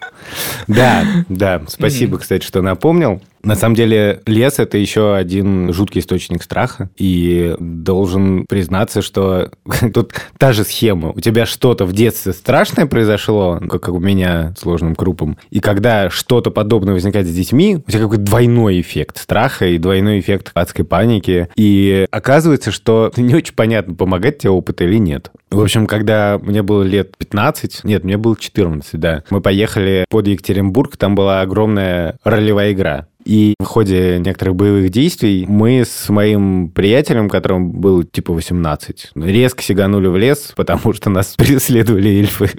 Да, 0.66 1.04
да, 1.28 1.62
спасибо, 1.68 2.18
кстати, 2.18 2.44
что 2.44 2.62
напомнил. 2.62 3.20
На 3.42 3.54
самом 3.54 3.74
деле, 3.74 4.20
лес– 4.26 4.54
это 4.58 4.76
еще 4.76 5.14
один 5.14 5.72
жуткий 5.72 6.00
источник 6.00 6.42
страха. 6.42 6.90
И 6.96 7.54
должен 7.58 8.44
признаться, 8.46 9.00
что 9.00 9.50
тут 9.94 10.12
та 10.38 10.52
же 10.52 10.64
схема. 10.64 11.10
У 11.10 11.20
тебя 11.20 11.46
что-то 11.46 11.86
в 11.86 11.92
детстве 11.92 12.32
страшное 12.32 12.86
произошло, 12.86 13.58
как 13.58 13.88
у 13.88 13.98
меня 13.98 14.54
сложным 14.58 14.94
крупом. 14.94 15.38
И 15.50 15.60
когда 15.60 16.10
что-то 16.10 16.50
подобное 16.50 16.92
возникает 16.92 17.26
с 17.26 17.34
детьми, 17.34 17.78
у 17.86 17.90
тебя 17.90 18.02
какой-то 18.02 18.24
двойной 18.24 18.80
эффект 18.80 19.18
страха 19.18 19.66
и 19.66 19.78
двойной 19.78 20.20
эффект 20.20 20.50
адской 20.54 20.84
паники. 20.84 21.48
И 21.56 22.06
оказывается, 22.10 22.70
что 22.70 23.10
не 23.16 23.34
очень 23.34 23.54
понятно, 23.54 23.94
помогает 23.94 24.38
тебе 24.38 24.50
опыт 24.50 24.82
или 24.82 24.96
нет. 24.96 25.30
В 25.50 25.60
общем, 25.60 25.86
когда 25.86 26.38
мне 26.40 26.62
было 26.62 26.82
лет 26.82 27.16
15, 27.16 27.84
нет, 27.84 28.04
мне 28.04 28.16
было 28.16 28.36
14, 28.38 29.00
да, 29.00 29.24
мы 29.30 29.40
поехали 29.40 30.04
под 30.10 30.26
Екатеринбург, 30.26 30.98
там 30.98 31.14
была 31.14 31.40
огромная 31.40 32.18
ролевая 32.24 32.72
игра. 32.72 33.06
И 33.24 33.54
в 33.60 33.64
ходе 33.64 34.18
некоторых 34.18 34.56
боевых 34.56 34.90
действий 34.90 35.46
мы 35.46 35.84
с 35.84 36.08
моим 36.08 36.70
приятелем, 36.70 37.28
которому 37.28 37.72
было 37.72 38.04
типа 38.04 38.32
18, 38.32 39.12
резко 39.14 39.62
сиганули 39.62 40.08
в 40.08 40.16
лес, 40.16 40.52
потому 40.56 40.92
что 40.92 41.10
нас 41.10 41.34
преследовали 41.38 42.10
эльфы. 42.10 42.50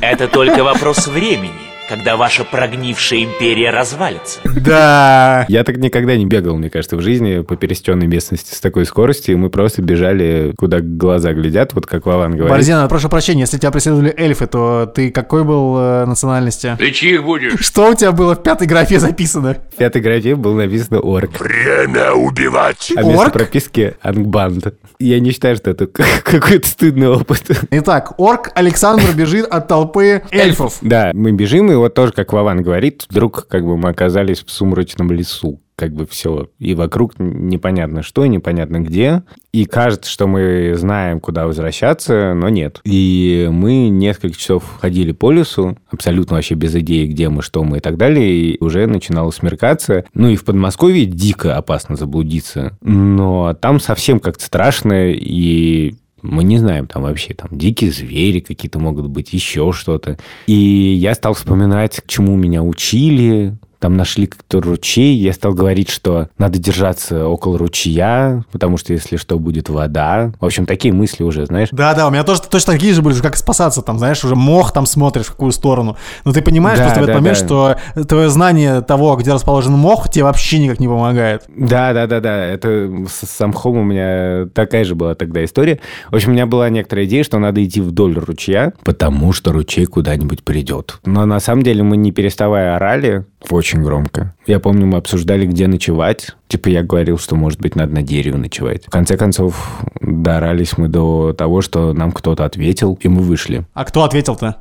Это 0.00 0.28
только 0.28 0.64
вопрос 0.64 1.06
времени. 1.06 1.77
Когда 1.88 2.16
ваша 2.16 2.44
прогнившая 2.44 3.24
империя 3.24 3.70
развалится. 3.70 4.40
Да. 4.44 5.46
Я 5.48 5.64
так 5.64 5.78
никогда 5.78 6.16
не 6.16 6.26
бегал, 6.26 6.56
мне 6.56 6.70
кажется, 6.70 6.96
в 6.96 7.00
жизни 7.00 7.40
по 7.40 7.56
пересеченной 7.56 8.06
местности 8.06 8.54
с 8.54 8.60
такой 8.60 8.84
скоростью. 8.84 9.38
Мы 9.38 9.48
просто 9.50 9.80
бежали, 9.82 10.52
куда 10.58 10.80
глаза 10.80 11.32
глядят, 11.32 11.72
вот 11.74 11.86
как 11.86 12.06
Вован 12.06 12.32
говорит. 12.32 12.50
Борзена, 12.50 12.86
прошу 12.88 13.08
прощения, 13.08 13.42
если 13.42 13.58
тебя 13.58 13.70
преследовали 13.70 14.14
эльфы, 14.16 14.46
то 14.46 14.86
ты 14.86 15.10
какой 15.10 15.44
был 15.44 15.76
э, 15.78 16.04
национальности? 16.04 16.76
Ты 16.78 16.90
чьих 16.90 17.24
будешь? 17.24 17.60
Что 17.60 17.90
у 17.90 17.94
тебя 17.94 18.12
было 18.12 18.34
в 18.34 18.42
пятой 18.42 18.66
графе 18.66 18.98
записано? 18.98 19.56
В 19.72 19.76
пятой 19.76 20.02
графе 20.02 20.34
был 20.34 20.54
написано 20.54 21.00
«Орк», 21.02 21.40
Время 21.40 22.12
убивать. 22.12 22.92
а 22.96 23.02
вместо 23.02 23.22
Орк? 23.22 23.32
прописки 23.32 23.94
«Ангбанд». 24.02 24.74
Я 24.98 25.20
не 25.20 25.30
считаю, 25.30 25.56
что 25.56 25.70
это 25.70 25.86
какой-то 26.24 26.68
стыдный 26.68 27.08
опыт. 27.08 27.44
Итак, 27.70 28.14
орк 28.18 28.50
Александр 28.54 29.12
бежит 29.14 29.46
от 29.46 29.68
толпы 29.68 30.22
эльфов. 30.30 30.78
Да, 30.82 31.12
мы 31.14 31.32
бежим, 31.32 31.70
и 31.70 31.77
вот 31.80 31.94
тоже, 31.94 32.12
как 32.12 32.32
Вован 32.32 32.62
говорит, 32.62 33.06
вдруг 33.08 33.46
как 33.48 33.64
бы 33.64 33.76
мы 33.76 33.90
оказались 33.90 34.44
в 34.44 34.50
сумрачном 34.50 35.10
лесу. 35.12 35.60
Как 35.76 35.92
бы 35.92 36.06
все. 36.06 36.48
И 36.58 36.74
вокруг 36.74 37.12
непонятно 37.20 38.02
что, 38.02 38.26
непонятно 38.26 38.80
где. 38.80 39.22
И 39.52 39.64
кажется, 39.64 40.10
что 40.10 40.26
мы 40.26 40.74
знаем, 40.74 41.20
куда 41.20 41.46
возвращаться, 41.46 42.34
но 42.34 42.48
нет. 42.48 42.80
И 42.82 43.48
мы 43.52 43.88
несколько 43.88 44.36
часов 44.36 44.64
ходили 44.80 45.12
по 45.12 45.30
лесу, 45.30 45.78
абсолютно 45.88 46.34
вообще 46.34 46.54
без 46.54 46.74
идеи, 46.74 47.06
где 47.06 47.28
мы, 47.28 47.42
что 47.42 47.62
мы 47.62 47.76
и 47.76 47.80
так 47.80 47.96
далее. 47.96 48.28
И 48.28 48.56
уже 48.58 48.88
начинало 48.88 49.30
смеркаться. 49.30 50.04
Ну 50.14 50.28
и 50.28 50.34
в 50.36 50.44
Подмосковье 50.44 51.06
дико 51.06 51.56
опасно 51.56 51.94
заблудиться. 51.94 52.76
Но 52.82 53.54
там 53.54 53.78
совсем 53.78 54.18
как-то 54.18 54.44
страшно, 54.44 55.12
и 55.12 55.94
мы 56.28 56.44
не 56.44 56.58
знаем, 56.58 56.86
там 56.86 57.02
вообще 57.02 57.34
там 57.34 57.50
дикие 57.52 57.90
звери 57.90 58.40
какие-то 58.40 58.78
могут 58.78 59.08
быть, 59.08 59.32
еще 59.32 59.72
что-то. 59.72 60.18
И 60.46 60.54
я 60.54 61.14
стал 61.14 61.34
вспоминать, 61.34 62.00
чему 62.06 62.36
меня 62.36 62.62
учили, 62.62 63.56
там 63.78 63.96
нашли 63.96 64.26
как-то 64.26 64.60
ручей, 64.60 65.16
я 65.16 65.32
стал 65.32 65.54
говорить, 65.54 65.88
что 65.88 66.28
надо 66.38 66.58
держаться 66.58 67.26
около 67.26 67.58
ручья, 67.58 68.44
потому 68.50 68.76
что 68.76 68.92
если 68.92 69.16
что, 69.16 69.38
будет 69.38 69.68
вода. 69.68 70.32
В 70.40 70.44
общем, 70.44 70.66
такие 70.66 70.92
мысли 70.92 71.22
уже, 71.22 71.46
знаешь. 71.46 71.68
Да-да, 71.70 72.08
у 72.08 72.10
меня 72.10 72.24
тоже 72.24 72.42
точно 72.42 72.72
такие 72.72 72.92
же 72.92 73.02
были, 73.02 73.14
как 73.20 73.36
спасаться 73.36 73.82
там, 73.82 73.98
знаешь, 73.98 74.24
уже 74.24 74.34
мох 74.34 74.72
там 74.72 74.86
смотришь 74.86 75.26
в 75.26 75.32
какую 75.32 75.52
сторону. 75.52 75.96
Но 76.24 76.32
ты 76.32 76.42
понимаешь 76.42 76.78
Да, 76.78 76.84
просто 76.84 77.00
в 77.00 77.02
этот 77.04 77.14
да, 77.14 77.20
момент, 77.20 77.38
да. 77.38 77.44
что 77.46 78.04
твое 78.04 78.28
знание 78.28 78.80
того, 78.80 79.14
где 79.16 79.32
расположен 79.32 79.72
мох, 79.72 80.08
тебе 80.10 80.24
вообще 80.24 80.58
никак 80.58 80.80
не 80.80 80.88
помогает. 80.88 81.44
Да, 81.56 81.92
да, 81.92 82.06
да, 82.06 82.20
да. 82.20 82.44
Это 82.44 82.90
с 83.08 83.26
самхом 83.28 83.76
у 83.76 83.84
меня 83.84 84.48
такая 84.54 84.84
же 84.84 84.94
была 84.94 85.14
тогда 85.14 85.44
история. 85.44 85.80
В 86.10 86.14
общем, 86.16 86.30
у 86.30 86.34
меня 86.34 86.46
была 86.46 86.68
некоторая 86.68 87.06
идея, 87.06 87.22
что 87.22 87.38
надо 87.38 87.64
идти 87.64 87.80
вдоль 87.80 88.18
ручья, 88.18 88.72
потому 88.82 89.32
что 89.32 89.52
ручей 89.52 89.86
куда-нибудь 89.86 90.42
придет. 90.42 90.98
Но 91.04 91.26
на 91.26 91.40
самом 91.40 91.62
деле 91.62 91.82
мы 91.82 91.96
не 91.96 92.12
переставая 92.12 92.76
орали 92.76 93.24
очень 93.50 93.82
громко. 93.82 94.34
Я 94.46 94.60
помню, 94.60 94.86
мы 94.86 94.98
обсуждали, 94.98 95.46
где 95.46 95.66
ночевать. 95.66 96.28
Типа 96.48 96.68
я 96.68 96.82
говорил, 96.82 97.18
что, 97.18 97.36
может 97.36 97.60
быть, 97.60 97.76
надо 97.76 97.92
на 97.94 98.02
дереве 98.02 98.36
ночевать. 98.36 98.84
В 98.86 98.90
конце 98.90 99.16
концов, 99.16 99.80
доорались 100.00 100.76
мы 100.78 100.88
до 100.88 101.32
того, 101.32 101.60
что 101.60 101.92
нам 101.92 102.12
кто-то 102.12 102.44
ответил, 102.44 102.98
и 103.00 103.08
мы 103.08 103.22
вышли. 103.22 103.64
А 103.74 103.84
кто 103.84 104.02
ответил-то? 104.04 104.56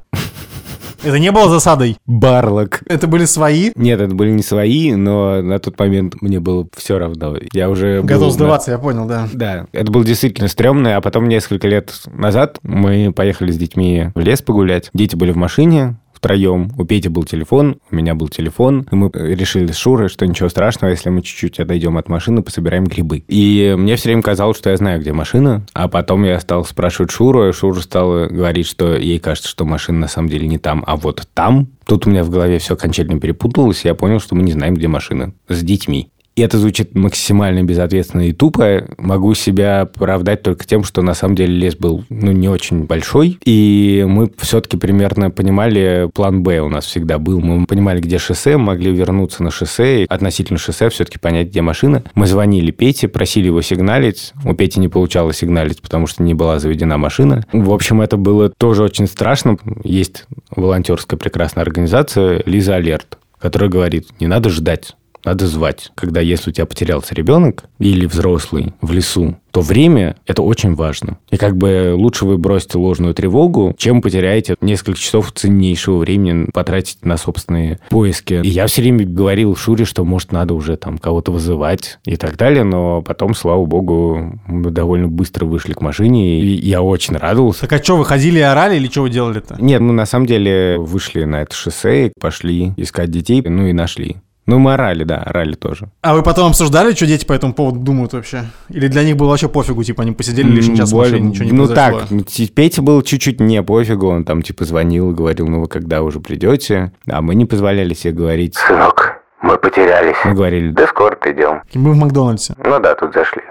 Это 1.04 1.20
не 1.20 1.32
было 1.32 1.48
засадой. 1.48 1.96
Барлок. 2.08 2.82
Это 2.88 3.06
были 3.08 3.26
свои. 3.26 3.72
Нет, 3.76 4.02
это 4.02 4.14
были 4.16 4.32
не 4.32 4.42
свои, 4.42 4.94
но 4.96 5.42
на 5.44 5.60
тот 5.60 5.78
момент 5.80 6.16
мне 6.22 6.40
было 6.40 6.68
все 6.76 6.98
равно. 6.98 7.36
Я 7.54 7.70
уже 7.70 8.00
был 8.02 8.08
Готов 8.08 8.26
на- 8.26 8.32
сдаваться, 8.32 8.72
я 8.72 8.80
понял, 8.80 9.06
да. 9.06 9.28
Да, 9.32 9.68
это 9.74 9.92
было 9.92 10.04
действительно 10.04 10.48
стрёмно, 10.48 10.98
а 10.98 11.02
потом 11.02 11.28
несколько 11.30 11.68
лет 11.68 11.94
назад 12.12 12.58
мы 12.64 13.14
поехали 13.16 13.52
с 13.52 13.58
детьми 13.58 14.08
в 14.16 14.20
лес 14.20 14.42
погулять. 14.42 14.90
Дети 14.94 15.16
были 15.16 15.32
в 15.32 15.38
машине, 15.38 15.98
втроем. 16.28 16.72
У 16.78 16.84
Пети 16.84 17.08
был 17.08 17.24
телефон, 17.24 17.78
у 17.90 17.96
меня 17.96 18.14
был 18.14 18.28
телефон. 18.28 18.86
И 18.92 18.96
мы 18.96 19.10
решили 19.14 19.72
с 19.72 19.78
Шурой, 19.78 20.10
что 20.10 20.28
ничего 20.28 20.50
страшного, 20.50 20.92
если 20.92 21.10
мы 21.10 21.22
чуть-чуть 21.22 21.60
отойдем 21.60 21.98
от 21.98 22.10
машины, 22.10 22.42
пособираем 22.42 22.84
грибы. 22.84 23.24
И 23.30 23.74
мне 23.78 23.96
все 23.96 24.10
время 24.10 24.22
казалось, 24.24 24.58
что 24.58 24.70
я 24.70 24.76
знаю, 24.76 25.00
где 25.00 25.14
машина. 25.14 25.66
А 25.74 25.88
потом 25.88 26.26
я 26.26 26.38
стал 26.42 26.66
спрашивать 26.66 27.12
Шуру, 27.12 27.48
и 27.48 27.54
Шура 27.54 27.80
стала 27.80 28.28
говорить, 28.28 28.68
что 28.68 28.98
ей 28.98 29.20
кажется, 29.20 29.50
что 29.50 29.64
машина 29.64 30.00
на 30.00 30.08
самом 30.10 30.28
деле 30.28 30.48
не 30.48 30.58
там, 30.58 30.84
а 30.86 30.98
вот 30.98 31.28
там. 31.34 31.68
Тут 31.86 32.06
у 32.06 32.10
меня 32.10 32.26
в 32.26 32.30
голове 32.30 32.60
все 32.60 32.74
окончательно 32.74 33.22
перепуталось, 33.22 33.86
и 33.86 33.88
я 33.88 33.96
понял, 33.96 34.20
что 34.20 34.36
мы 34.36 34.44
не 34.44 34.52
знаем, 34.52 34.74
где 34.74 34.90
машина. 34.90 35.34
С 35.48 35.64
детьми. 35.64 36.10
И 36.38 36.42
это 36.42 36.60
звучит 36.60 36.94
максимально 36.94 37.64
безответственно 37.64 38.30
и 38.30 38.32
тупо. 38.32 38.86
Могу 39.00 39.34
себя 39.34 39.82
оправдать 39.82 40.44
только 40.44 40.68
тем, 40.68 40.84
что 40.84 41.02
на 41.02 41.16
самом 41.16 41.34
деле 41.34 41.56
лес 41.56 41.76
был 41.76 42.06
ну, 42.10 42.32
не 42.32 42.48
очень 42.48 42.86
большой. 42.86 43.40
И 43.44 44.06
мы 44.08 44.32
все-таки 44.38 44.78
примерно 44.78 45.32
понимали, 45.32 46.08
план 46.14 46.44
Б 46.44 46.60
у 46.60 46.70
нас 46.70 46.86
всегда 46.86 47.18
был. 47.18 47.40
Мы 47.40 47.66
понимали, 47.66 48.02
где 48.02 48.20
шоссе, 48.20 48.58
могли 48.58 48.92
вернуться 48.94 49.42
на 49.42 49.50
шоссе. 49.50 50.04
И 50.04 50.06
относительно 50.08 50.60
шоссе 50.60 50.90
все-таки 50.90 51.18
понять, 51.18 51.48
где 51.48 51.64
машина. 51.64 52.04
Мы 52.14 52.28
звонили 52.28 52.70
Пете, 52.70 53.08
просили 53.08 53.48
его 53.48 53.64
сигналить. 53.64 54.34
У 54.46 54.54
Пети 54.54 54.80
не 54.80 54.90
получалось 54.90 55.38
сигналить, 55.38 55.82
потому 55.82 56.06
что 56.06 56.22
не 56.22 56.36
была 56.36 56.60
заведена 56.60 57.00
машина. 57.00 57.48
В 57.52 57.72
общем, 57.72 58.00
это 58.00 58.16
было 58.16 58.50
тоже 58.50 58.84
очень 58.84 59.08
страшно. 59.08 59.58
Есть 59.84 60.28
волонтерская 60.56 61.18
прекрасная 61.18 61.64
организация 61.64 62.44
«Лиза 62.46 62.76
Алерт», 62.76 63.18
которая 63.40 63.72
говорит, 63.72 64.10
не 64.20 64.28
надо 64.28 64.52
ждать. 64.52 64.94
Надо 65.24 65.48
звать. 65.48 65.92
Когда 65.96 66.22
если 66.22 66.50
у 66.50 66.54
тебя 66.54 66.66
потерялся 66.66 67.14
ребенок 67.16 67.66
или 67.80 68.06
взрослый 68.06 68.74
в 68.82 68.92
лесу, 68.92 69.38
то 69.52 69.62
время– 69.62 70.16
это 70.28 70.44
очень 70.44 70.76
важно. 70.76 71.18
И 71.32 71.38
как 71.38 71.58
бы 71.58 71.94
лучше 71.96 72.26
вы 72.26 72.38
бросите 72.38 72.78
ложную 72.78 73.16
тревогу, 73.16 73.74
чем 73.78 74.04
потеряете 74.04 74.56
несколько 74.62 75.00
часов 75.00 75.32
ценнейшего 75.32 75.98
времени 75.98 76.52
потратить 76.54 77.04
на 77.04 77.18
собственные 77.18 77.80
поиски. 77.90 78.36
И 78.44 78.50
я 78.50 78.68
все 78.68 78.84
время 78.84 79.06
говорил 79.06 79.56
Шуре, 79.56 79.86
что, 79.86 80.06
может, 80.06 80.32
надо 80.32 80.54
уже 80.54 80.78
там 80.78 81.00
кого-то 81.00 81.32
вызывать 81.32 81.98
и 82.06 82.18
так 82.18 82.38
далее, 82.38 82.64
но 82.64 83.02
потом, 83.02 83.34
слава 83.34 83.66
богу, 83.66 84.40
мы 84.46 84.70
довольно 84.70 85.08
быстро 85.08 85.46
вышли 85.46 85.74
к 85.74 85.82
машине, 85.82 86.40
и 86.40 86.68
я 86.68 86.84
очень 86.84 87.16
радовался. 87.16 87.62
Так 87.62 87.74
а 87.74 87.84
что, 87.84 87.98
вы 87.98 88.06
ходили 88.06 88.38
и 88.38 88.44
орали 88.44 88.76
или 88.76 88.88
что 88.88 89.02
вы 89.02 89.10
делали-то? 89.10 89.58
Нет, 89.60 89.82
мы 89.82 89.94
на 89.94 90.06
самом 90.06 90.28
деле 90.28 90.78
вышли 90.78 91.24
на 91.24 91.42
это 91.42 91.56
шоссе, 91.56 92.12
пошли 92.20 92.74
искать 92.78 93.10
детей, 93.10 93.42
ну 93.42 93.66
и 93.66 93.74
нашли. 93.74 94.18
Ну, 94.48 94.60
мы 94.60 94.74
орали, 94.74 95.04
да, 95.04 95.18
орали 95.18 95.54
тоже. 95.56 95.90
А 96.02 96.16
вы 96.16 96.24
потом 96.24 96.48
обсуждали, 96.50 96.94
что 96.94 97.06
дети 97.06 97.26
по 97.26 97.34
этому 97.34 97.54
поводу 97.54 97.80
думают 97.80 98.14
вообще? 98.14 98.46
Или 98.70 98.88
для 98.88 99.04
них 99.04 99.18
было 99.18 99.30
вообще 99.30 99.50
пофигу, 99.50 99.84
типа 99.84 100.04
они 100.04 100.14
посидели 100.14 100.48
лишний 100.50 100.78
час 100.78 100.90
в 100.90 100.94
Более- 100.94 101.12
машине, 101.16 101.30
ничего 101.30 101.46
не 101.46 101.52
Ну 101.52 101.66
произошло? 101.68 102.00
так, 102.00 102.12
ну, 102.12 102.22
Ти- 102.24 102.48
Пете 102.48 102.82
было 102.82 103.04
чуть-чуть 103.04 103.42
не 103.42 103.62
пофигу, 103.62 104.08
он 104.08 104.24
там 104.24 104.42
типа 104.42 104.64
звонил, 104.66 105.12
говорил, 105.12 105.48
ну 105.48 105.62
вы 105.62 105.68
когда 105.68 106.02
уже 106.02 106.22
придете? 106.22 106.94
А 107.12 107.22
мы 107.22 107.36
не 107.36 107.46
позволяли 107.46 107.94
себе 107.94 108.14
говорить. 108.14 108.56
Сынок, 108.56 109.22
мы 109.42 109.58
потерялись. 109.58 110.16
Мы 110.24 110.34
говорили, 110.34 110.72
Да 110.72 110.88
скоро 110.88 111.16
придем. 111.18 111.62
Мы 111.74 111.92
в 111.92 111.98
Макдональдсе. 111.98 112.56
Ну 112.64 112.80
да, 112.80 112.96
тут 112.96 113.14
зашли. 113.14 113.42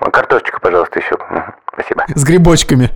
А 0.00 0.10
Картошечка, 0.10 0.58
пожалуйста, 0.60 0.98
еще. 0.98 1.16
Спасибо. 1.72 2.04
С 2.14 2.24
грибочками. 2.24 2.90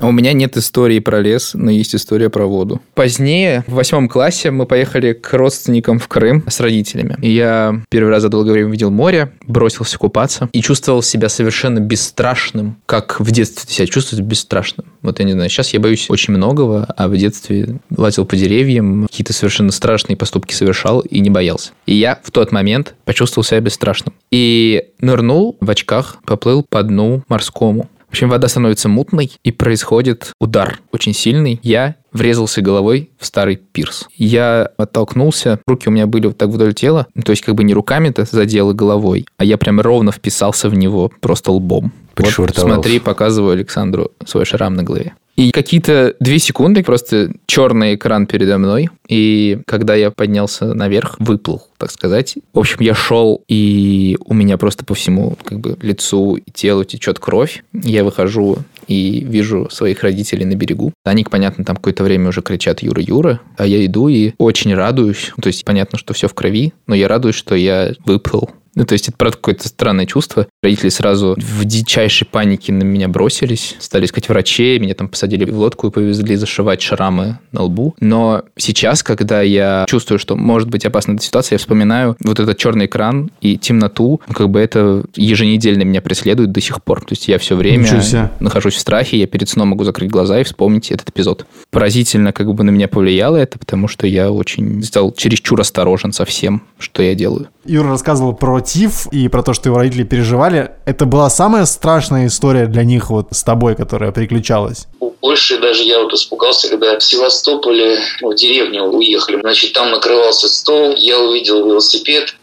У 0.00 0.12
меня 0.12 0.32
нет 0.32 0.56
истории 0.56 0.98
про 0.98 1.20
лес, 1.20 1.52
но 1.54 1.70
есть 1.70 1.94
история 1.94 2.30
про 2.30 2.46
воду. 2.46 2.80
Позднее, 2.94 3.64
в 3.66 3.74
восьмом 3.74 4.08
классе, 4.08 4.50
мы 4.50 4.66
поехали 4.66 5.12
к 5.12 5.32
родственникам 5.34 5.98
в 5.98 6.08
Крым 6.08 6.42
с 6.48 6.60
родителями. 6.60 7.16
И 7.20 7.30
я 7.30 7.82
первый 7.88 8.10
раз 8.10 8.22
за 8.22 8.28
долгое 8.28 8.52
время 8.52 8.70
видел 8.70 8.90
море, 8.90 9.32
бросился 9.46 9.98
купаться 9.98 10.48
и 10.52 10.62
чувствовал 10.62 11.02
себя 11.02 11.28
совершенно 11.28 11.80
бесстрашным, 11.80 12.76
как 12.86 13.20
в 13.20 13.30
детстве 13.30 13.66
ты 13.66 13.74
себя 13.74 13.86
чувствуешь 13.86 14.24
бесстрашным. 14.24 14.86
Вот 15.02 15.18
я 15.18 15.24
не 15.24 15.32
знаю, 15.32 15.50
сейчас 15.50 15.74
я 15.74 15.80
боюсь 15.80 16.08
очень 16.08 16.34
многого, 16.34 16.84
а 16.96 17.08
в 17.08 17.16
детстве 17.16 17.78
лазил 17.94 18.24
по 18.24 18.36
деревьям, 18.36 19.06
какие-то 19.06 19.32
совершенно 19.32 19.72
страшные 19.72 20.16
поступки 20.16 20.54
совершал 20.54 21.00
и 21.00 21.20
не 21.20 21.30
боялся. 21.30 21.72
И 21.86 21.94
я 21.94 22.18
в 22.22 22.30
тот 22.30 22.52
момент 22.52 22.94
почувствовал 23.04 23.44
себя 23.44 23.60
бесстрашным. 23.60 24.14
И 24.30 24.84
нырнул 25.00 25.56
в 25.60 25.70
очках, 25.70 26.18
поплыл 26.24 26.64
по 26.68 26.82
дну 26.82 27.22
морскому. 27.28 27.88
В 28.10 28.12
общем, 28.12 28.28
вода 28.28 28.48
становится 28.48 28.88
мутной, 28.88 29.30
и 29.44 29.52
происходит 29.52 30.32
удар 30.40 30.80
очень 30.90 31.14
сильный. 31.14 31.60
Я 31.62 31.94
врезался 32.12 32.62
головой 32.62 33.10
в 33.18 33.26
старый 33.26 33.56
пирс. 33.56 34.08
Я 34.16 34.70
оттолкнулся, 34.76 35.60
руки 35.66 35.88
у 35.88 35.92
меня 35.92 36.06
были 36.06 36.26
вот 36.26 36.38
так 36.38 36.48
вдоль 36.48 36.74
тела, 36.74 37.06
ну, 37.14 37.22
то 37.22 37.30
есть 37.30 37.42
как 37.42 37.54
бы 37.54 37.64
не 37.64 37.74
руками-то 37.74 38.24
задел 38.30 38.70
и 38.70 38.74
головой, 38.74 39.26
а 39.36 39.44
я 39.44 39.58
прям 39.58 39.80
ровно 39.80 40.12
вписался 40.12 40.68
в 40.68 40.74
него 40.74 41.10
просто 41.20 41.52
лбом. 41.52 41.92
Вот 42.16 42.54
смотри, 42.54 42.98
показываю 42.98 43.52
Александру 43.52 44.10
свой 44.26 44.44
шрам 44.44 44.74
на 44.74 44.82
голове. 44.82 45.14
И 45.40 45.52
какие-то 45.52 46.14
две 46.20 46.38
секунды 46.38 46.82
просто 46.82 47.32
черный 47.46 47.94
экран 47.94 48.26
передо 48.26 48.58
мной. 48.58 48.90
И 49.08 49.60
когда 49.66 49.94
я 49.94 50.10
поднялся 50.10 50.74
наверх, 50.74 51.16
выплыл, 51.18 51.62
так 51.78 51.90
сказать. 51.90 52.34
В 52.52 52.58
общем, 52.58 52.76
я 52.80 52.94
шел, 52.94 53.42
и 53.48 54.18
у 54.26 54.34
меня 54.34 54.58
просто 54.58 54.84
по 54.84 54.94
всему 54.94 55.38
как 55.42 55.60
бы 55.60 55.78
лицу 55.80 56.36
и 56.36 56.50
телу 56.50 56.84
течет 56.84 57.18
кровь. 57.18 57.64
Я 57.72 58.04
выхожу 58.04 58.58
и 58.86 59.24
вижу 59.26 59.68
своих 59.70 60.02
родителей 60.02 60.44
на 60.44 60.56
берегу. 60.56 60.92
Они, 61.04 61.24
понятно, 61.24 61.64
там 61.64 61.76
какое-то 62.00 62.04
время 62.04 62.28
уже 62.28 62.42
кричат 62.42 62.82
«Юра, 62.82 63.02
Юра», 63.02 63.40
а 63.56 63.66
я 63.66 63.84
иду 63.84 64.08
и 64.08 64.32
очень 64.38 64.74
радуюсь. 64.74 65.32
То 65.40 65.48
есть 65.48 65.64
понятно, 65.64 65.98
что 65.98 66.14
все 66.14 66.28
в 66.28 66.34
крови, 66.34 66.72
но 66.86 66.94
я 66.94 67.08
радуюсь, 67.08 67.36
что 67.36 67.54
я 67.54 67.92
выплыл 68.04 68.50
Ну, 68.74 68.84
то 68.84 68.92
есть 68.92 69.08
это, 69.08 69.16
правда, 69.16 69.36
какое-то 69.36 69.68
странное 69.68 70.06
чувство. 70.06 70.46
Родители 70.62 70.88
сразу 70.88 71.36
в 71.38 71.64
дичайшей 71.64 72.26
панике 72.26 72.72
на 72.72 72.82
меня 72.82 73.08
бросились, 73.08 73.76
стали 73.78 74.04
искать 74.04 74.28
врачей, 74.28 74.78
меня 74.78 74.94
там 74.94 75.08
посадили 75.08 75.44
в 75.44 75.58
лодку 75.58 75.88
и 75.88 75.90
повезли 75.90 76.36
зашивать 76.36 76.80
шрамы 76.80 77.38
на 77.52 77.62
лбу. 77.62 77.94
Но 78.00 78.42
сейчас, 78.56 79.02
когда 79.02 79.42
я 79.42 79.84
чувствую, 79.88 80.18
что 80.18 80.36
может 80.36 80.68
быть 80.68 80.84
опасна 80.84 81.14
эта 81.14 81.22
ситуация, 81.22 81.56
я 81.56 81.58
вспоминаю 81.58 82.16
вот 82.20 82.38
этот 82.38 82.56
черный 82.58 82.86
экран 82.86 83.30
и 83.40 83.56
темноту, 83.56 84.20
как 84.32 84.48
бы 84.48 84.60
это 84.60 85.04
еженедельно 85.16 85.82
меня 85.82 86.00
преследует 86.00 86.52
до 86.52 86.60
сих 86.60 86.82
пор. 86.82 87.00
То 87.00 87.12
есть 87.12 87.28
я 87.28 87.38
все 87.38 87.56
время 87.56 88.02
нахожусь 88.40 88.74
в 88.74 88.80
страхе, 88.80 89.18
я 89.18 89.26
перед 89.26 89.48
сном 89.48 89.68
могу 89.68 89.84
закрыть 89.84 90.10
глаза 90.10 90.40
и 90.40 90.44
вспомнить 90.44 90.90
этот 90.90 91.10
эпизод. 91.10 91.46
Поразительно 91.70 92.32
как 92.32 92.52
бы 92.54 92.64
на 92.64 92.70
меня 92.70 92.88
повлияло 92.88 93.36
это, 93.36 93.58
потому 93.58 93.88
что 93.88 94.06
я 94.06 94.30
очень 94.30 94.82
стал 94.82 95.12
чересчур 95.12 95.60
осторожен 95.60 96.12
со 96.12 96.24
всем, 96.24 96.62
что 96.78 97.02
я 97.02 97.14
делаю. 97.14 97.48
Юра 97.66 97.88
рассказывал 97.90 98.32
про 98.32 98.59
ТИФ 98.60 99.06
и 99.12 99.28
про 99.28 99.42
то, 99.42 99.52
что 99.52 99.68
его 99.68 99.78
родители 99.78 100.04
переживали. 100.04 100.72
Это 100.84 101.06
была 101.06 101.30
самая 101.30 101.66
страшная 101.66 102.26
история 102.26 102.66
для 102.66 102.84
них 102.84 103.10
вот 103.10 103.28
с 103.30 103.42
тобой, 103.42 103.74
которая 103.74 104.12
приключалась? 104.12 104.86
Больше 105.22 105.60
даже 105.60 105.82
я 105.82 106.02
вот 106.02 106.12
испугался, 106.12 106.68
когда 106.68 106.98
в 106.98 107.02
Севастополе, 107.02 107.98
ну, 108.20 108.32
в 108.32 108.34
деревню 108.34 108.84
уехали. 108.84 109.40
Значит, 109.40 109.72
там 109.72 109.90
накрывался 109.90 110.48
стол, 110.48 110.94
я 110.96 111.18
увидел 111.18 111.64
велосипед. 111.66 112.34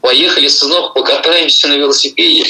Поехали, 0.00 0.48
сынок, 0.48 0.94
покатаемся 0.94 1.68
на 1.68 1.76
велосипеде. 1.76 2.44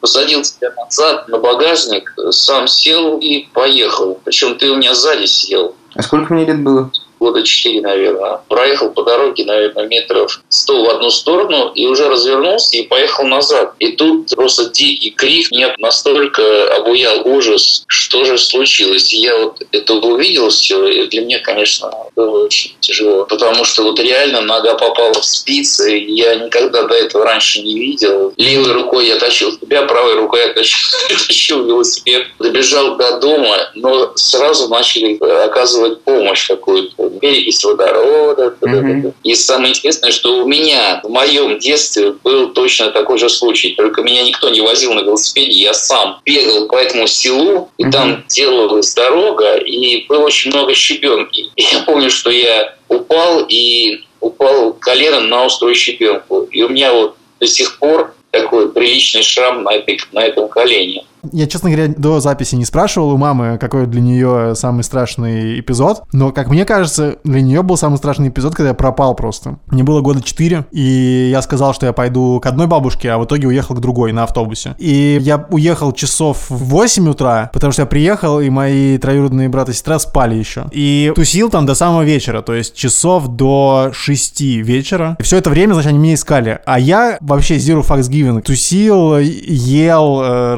Посадил 0.00 0.42
тебя 0.42 0.72
назад 0.76 1.28
на 1.28 1.38
багажник, 1.38 2.14
сам 2.30 2.68
сел 2.68 3.18
и 3.18 3.46
поехал. 3.52 4.18
Причем 4.24 4.56
ты 4.56 4.70
у 4.70 4.76
меня 4.76 4.94
сзади 4.94 5.26
сидел. 5.26 5.74
А 5.94 6.02
сколько 6.02 6.32
мне 6.32 6.44
лет 6.44 6.62
было? 6.62 6.92
Года 7.18 7.42
4, 7.42 7.80
наверное. 7.80 8.40
Проехал 8.48 8.90
по 8.90 9.02
дороге, 9.02 9.44
наверное, 9.44 9.86
метров 9.86 10.40
100 10.48 10.84
в 10.84 10.90
одну 10.90 11.10
сторону 11.10 11.72
и 11.74 11.86
уже 11.86 12.08
развернулся 12.08 12.76
и 12.76 12.82
поехал 12.82 13.24
назад. 13.24 13.74
И 13.78 13.92
тут 13.92 14.30
просто 14.34 14.70
дикий 14.70 15.10
крик 15.10 15.50
меня 15.50 15.74
настолько 15.78 16.74
обуял 16.76 17.26
ужас, 17.26 17.84
что 17.86 18.24
же 18.24 18.38
случилось. 18.38 19.12
И 19.12 19.18
я 19.18 19.36
вот 19.38 19.62
это 19.70 19.94
увидел 19.94 20.50
все, 20.50 20.86
и 20.86 21.06
для 21.08 21.22
меня, 21.22 21.38
конечно, 21.40 21.90
было 22.14 22.44
очень 22.44 22.74
тяжело. 22.80 23.24
Потому 23.24 23.64
что 23.64 23.82
вот 23.82 23.98
реально 24.00 24.40
нога 24.42 24.74
попала 24.74 25.14
в 25.14 25.24
спицы, 25.24 25.98
и 25.98 26.12
я 26.14 26.34
никогда 26.36 26.82
до 26.82 26.94
этого 26.94 27.24
раньше 27.24 27.62
не 27.62 27.78
видел. 27.78 28.32
Левой 28.36 28.72
рукой 28.72 29.06
я 29.06 29.16
тащил 29.16 29.52
себя, 29.52 29.82
правой 29.82 30.14
рукой 30.14 30.40
я 30.46 30.52
тащил 30.54 31.64
велосипед. 31.64 32.26
Добежал 32.38 32.96
до 32.96 33.18
дома, 33.18 33.70
но 33.74 34.12
сразу 34.14 34.68
начали 34.68 35.16
оказывать 35.44 36.02
помощь 36.02 36.48
какую-то 36.48 37.10
перекись 37.18 37.64
водорода. 37.64 38.54
Мгм. 38.60 39.12
И 39.22 39.34
самое 39.34 39.70
интересное, 39.70 40.10
что 40.10 40.44
у 40.44 40.46
меня 40.46 41.00
в 41.02 41.08
моем 41.08 41.58
детстве 41.58 42.12
был 42.12 42.50
точно 42.50 42.90
такой 42.90 43.18
же 43.18 43.28
случай. 43.28 43.74
Только 43.74 44.02
меня 44.02 44.22
никто 44.22 44.48
не 44.48 44.60
возил 44.60 44.94
на 44.94 45.00
велосипеде. 45.00 45.52
Я 45.52 45.74
сам 45.74 46.20
бегал 46.24 46.68
по 46.68 46.76
этому 46.76 47.06
селу, 47.06 47.70
и 47.78 47.90
там 47.90 48.24
делалась 48.28 48.94
дорога, 48.94 49.56
и 49.56 50.06
было 50.06 50.24
очень 50.24 50.50
много 50.50 50.74
щебенки. 50.74 51.50
И 51.56 51.62
я 51.72 51.80
помню, 51.80 52.10
что 52.10 52.30
я 52.30 52.74
упал, 52.88 53.44
и 53.48 54.02
упал 54.20 54.72
коленом 54.72 55.28
на 55.28 55.46
острую 55.46 55.74
щебенку. 55.74 56.42
И 56.50 56.62
у 56.62 56.68
меня 56.68 56.92
вот 56.92 57.16
до 57.40 57.46
сих 57.46 57.78
пор 57.78 58.14
такой 58.30 58.70
приличный 58.70 59.22
шрам 59.22 59.62
на, 59.62 59.74
этой, 59.74 60.00
на 60.12 60.24
этом 60.24 60.48
колене. 60.48 61.04
Я, 61.32 61.46
честно 61.46 61.70
говоря, 61.70 61.92
до 61.96 62.20
записи 62.20 62.54
не 62.54 62.64
спрашивал 62.64 63.10
у 63.10 63.16
мамы, 63.16 63.58
какой 63.58 63.86
для 63.86 64.00
нее 64.00 64.54
самый 64.54 64.84
страшный 64.84 65.60
эпизод, 65.60 66.04
но, 66.12 66.32
как 66.32 66.48
мне 66.48 66.64
кажется, 66.64 67.16
для 67.24 67.40
нее 67.40 67.62
был 67.62 67.76
самый 67.76 67.96
страшный 67.96 68.28
эпизод, 68.28 68.54
когда 68.54 68.70
я 68.70 68.74
пропал 68.74 69.14
просто. 69.14 69.58
Мне 69.66 69.82
было 69.82 70.00
года 70.00 70.22
4, 70.22 70.66
и 70.70 71.28
я 71.30 71.42
сказал, 71.42 71.74
что 71.74 71.86
я 71.86 71.92
пойду 71.92 72.40
к 72.40 72.46
одной 72.46 72.66
бабушке, 72.66 73.10
а 73.10 73.18
в 73.18 73.24
итоге 73.24 73.48
уехал 73.48 73.74
к 73.74 73.80
другой 73.80 74.12
на 74.12 74.24
автобусе. 74.24 74.74
И 74.78 75.18
я 75.20 75.46
уехал 75.50 75.92
часов 75.92 76.46
в 76.48 76.64
8 76.64 77.08
утра, 77.08 77.50
потому 77.52 77.72
что 77.72 77.82
я 77.82 77.86
приехал, 77.86 78.40
и 78.40 78.50
мои 78.50 78.98
троюродные 78.98 79.48
брат 79.48 79.68
и 79.68 79.72
сестра 79.72 79.98
спали 79.98 80.34
еще. 80.34 80.66
И 80.70 81.12
тусил 81.14 81.50
там 81.50 81.66
до 81.66 81.74
самого 81.74 82.02
вечера, 82.02 82.42
то 82.42 82.54
есть 82.54 82.74
часов 82.74 83.28
до 83.28 83.90
6 83.92 84.40
вечера. 84.40 85.16
И 85.18 85.22
все 85.22 85.38
это 85.38 85.50
время, 85.50 85.74
значит, 85.74 85.90
они 85.90 85.98
меня 85.98 86.14
искали. 86.14 86.60
А 86.64 86.78
я 86.78 87.18
вообще 87.20 87.56
zero 87.56 87.86
fucks 87.86 88.10
given. 88.10 88.40
Тусил, 88.42 89.18
ел, 89.18 90.20
э, 90.22 90.54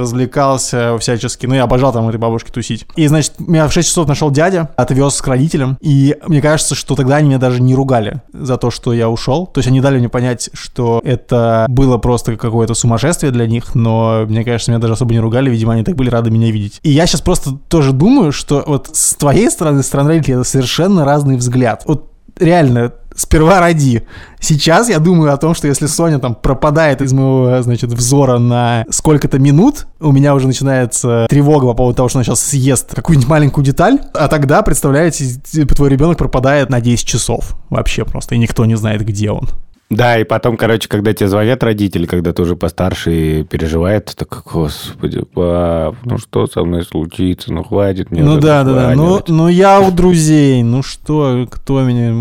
развлекался 0.58 0.98
всячески. 0.98 1.46
Ну, 1.46 1.54
я 1.54 1.64
обожал 1.64 1.92
там 1.92 2.08
этой 2.08 2.18
бабушки 2.18 2.50
тусить. 2.50 2.86
И, 2.96 3.06
значит, 3.06 3.34
меня 3.38 3.68
в 3.68 3.72
6 3.72 3.88
часов 3.88 4.08
нашел 4.08 4.30
дядя, 4.30 4.70
отвез 4.76 5.20
к 5.20 5.26
родителям. 5.26 5.78
И 5.80 6.16
мне 6.26 6.42
кажется, 6.42 6.74
что 6.74 6.94
тогда 6.94 7.16
они 7.16 7.28
меня 7.28 7.38
даже 7.38 7.62
не 7.62 7.74
ругали 7.74 8.22
за 8.32 8.56
то, 8.56 8.70
что 8.70 8.92
я 8.92 9.08
ушел. 9.08 9.46
То 9.46 9.58
есть 9.58 9.68
они 9.68 9.80
дали 9.80 9.98
мне 9.98 10.08
понять, 10.08 10.50
что 10.52 11.00
это 11.04 11.66
было 11.68 11.98
просто 11.98 12.36
какое-то 12.36 12.74
сумасшествие 12.74 13.32
для 13.32 13.46
них, 13.46 13.74
но 13.74 14.24
мне 14.26 14.44
кажется, 14.44 14.70
меня 14.70 14.80
даже 14.80 14.94
особо 14.94 15.12
не 15.12 15.20
ругали, 15.20 15.50
видимо, 15.50 15.72
они 15.74 15.84
так 15.84 15.96
были 15.96 16.10
рады 16.10 16.30
меня 16.30 16.50
видеть. 16.50 16.80
И 16.82 16.90
я 16.90 17.06
сейчас 17.06 17.20
просто 17.20 17.52
тоже 17.68 17.92
думаю, 17.92 18.32
что 18.32 18.64
вот 18.66 18.90
с 18.92 19.14
твоей 19.14 19.50
стороны, 19.50 19.82
с 19.82 19.86
стороны 19.86 20.10
родителей, 20.10 20.34
это 20.34 20.44
совершенно 20.44 21.04
разный 21.04 21.36
взгляд. 21.36 21.82
Вот 21.86 22.07
реально, 22.38 22.92
сперва 23.14 23.60
ради. 23.60 24.04
Сейчас 24.40 24.88
я 24.88 25.00
думаю 25.00 25.32
о 25.32 25.36
том, 25.36 25.54
что 25.54 25.66
если 25.66 25.86
Соня 25.86 26.18
там 26.18 26.34
пропадает 26.34 27.02
из 27.02 27.12
моего, 27.12 27.60
значит, 27.62 27.92
взора 27.92 28.38
на 28.38 28.86
сколько-то 28.90 29.38
минут, 29.38 29.86
у 30.00 30.12
меня 30.12 30.34
уже 30.34 30.46
начинается 30.46 31.26
тревога 31.28 31.66
по 31.66 31.74
поводу 31.74 31.96
того, 31.96 32.08
что 32.08 32.18
она 32.18 32.24
сейчас 32.24 32.40
съест 32.40 32.94
какую-нибудь 32.94 33.28
маленькую 33.28 33.64
деталь, 33.64 33.98
а 34.14 34.28
тогда, 34.28 34.62
представляете, 34.62 35.40
типа, 35.44 35.74
твой 35.74 35.90
ребенок 35.90 36.16
пропадает 36.16 36.70
на 36.70 36.80
10 36.80 37.06
часов 37.06 37.56
вообще 37.70 38.04
просто, 38.04 38.36
и 38.36 38.38
никто 38.38 38.64
не 38.64 38.76
знает, 38.76 39.04
где 39.04 39.30
он. 39.30 39.48
Да, 39.90 40.18
и 40.18 40.24
потом, 40.24 40.58
короче, 40.58 40.86
когда 40.86 41.14
тебе 41.14 41.28
звонят 41.28 41.62
родители, 41.62 42.04
когда 42.04 42.34
ты 42.34 42.42
уже 42.42 42.56
постарше 42.56 43.12
и 43.12 43.44
переживает, 43.44 44.06
ты 44.06 44.16
такой, 44.16 44.42
господи, 44.44 45.22
пап, 45.22 45.96
ну 46.04 46.18
что 46.18 46.46
со 46.46 46.62
мной 46.62 46.84
случится, 46.84 47.52
ну 47.52 47.64
хватит 47.64 48.10
мне 48.10 48.22
ну 48.22 48.38
да, 48.38 48.64
да, 48.64 48.74
да. 48.74 48.94
Ну, 48.94 49.02
названивать». 49.02 49.28
ну 49.28 49.48
я 49.48 49.80
у 49.80 49.90
друзей. 49.90 50.62
Ну 50.62 50.82
что, 50.82 51.46
кто 51.50 51.82
меня... 51.82 52.14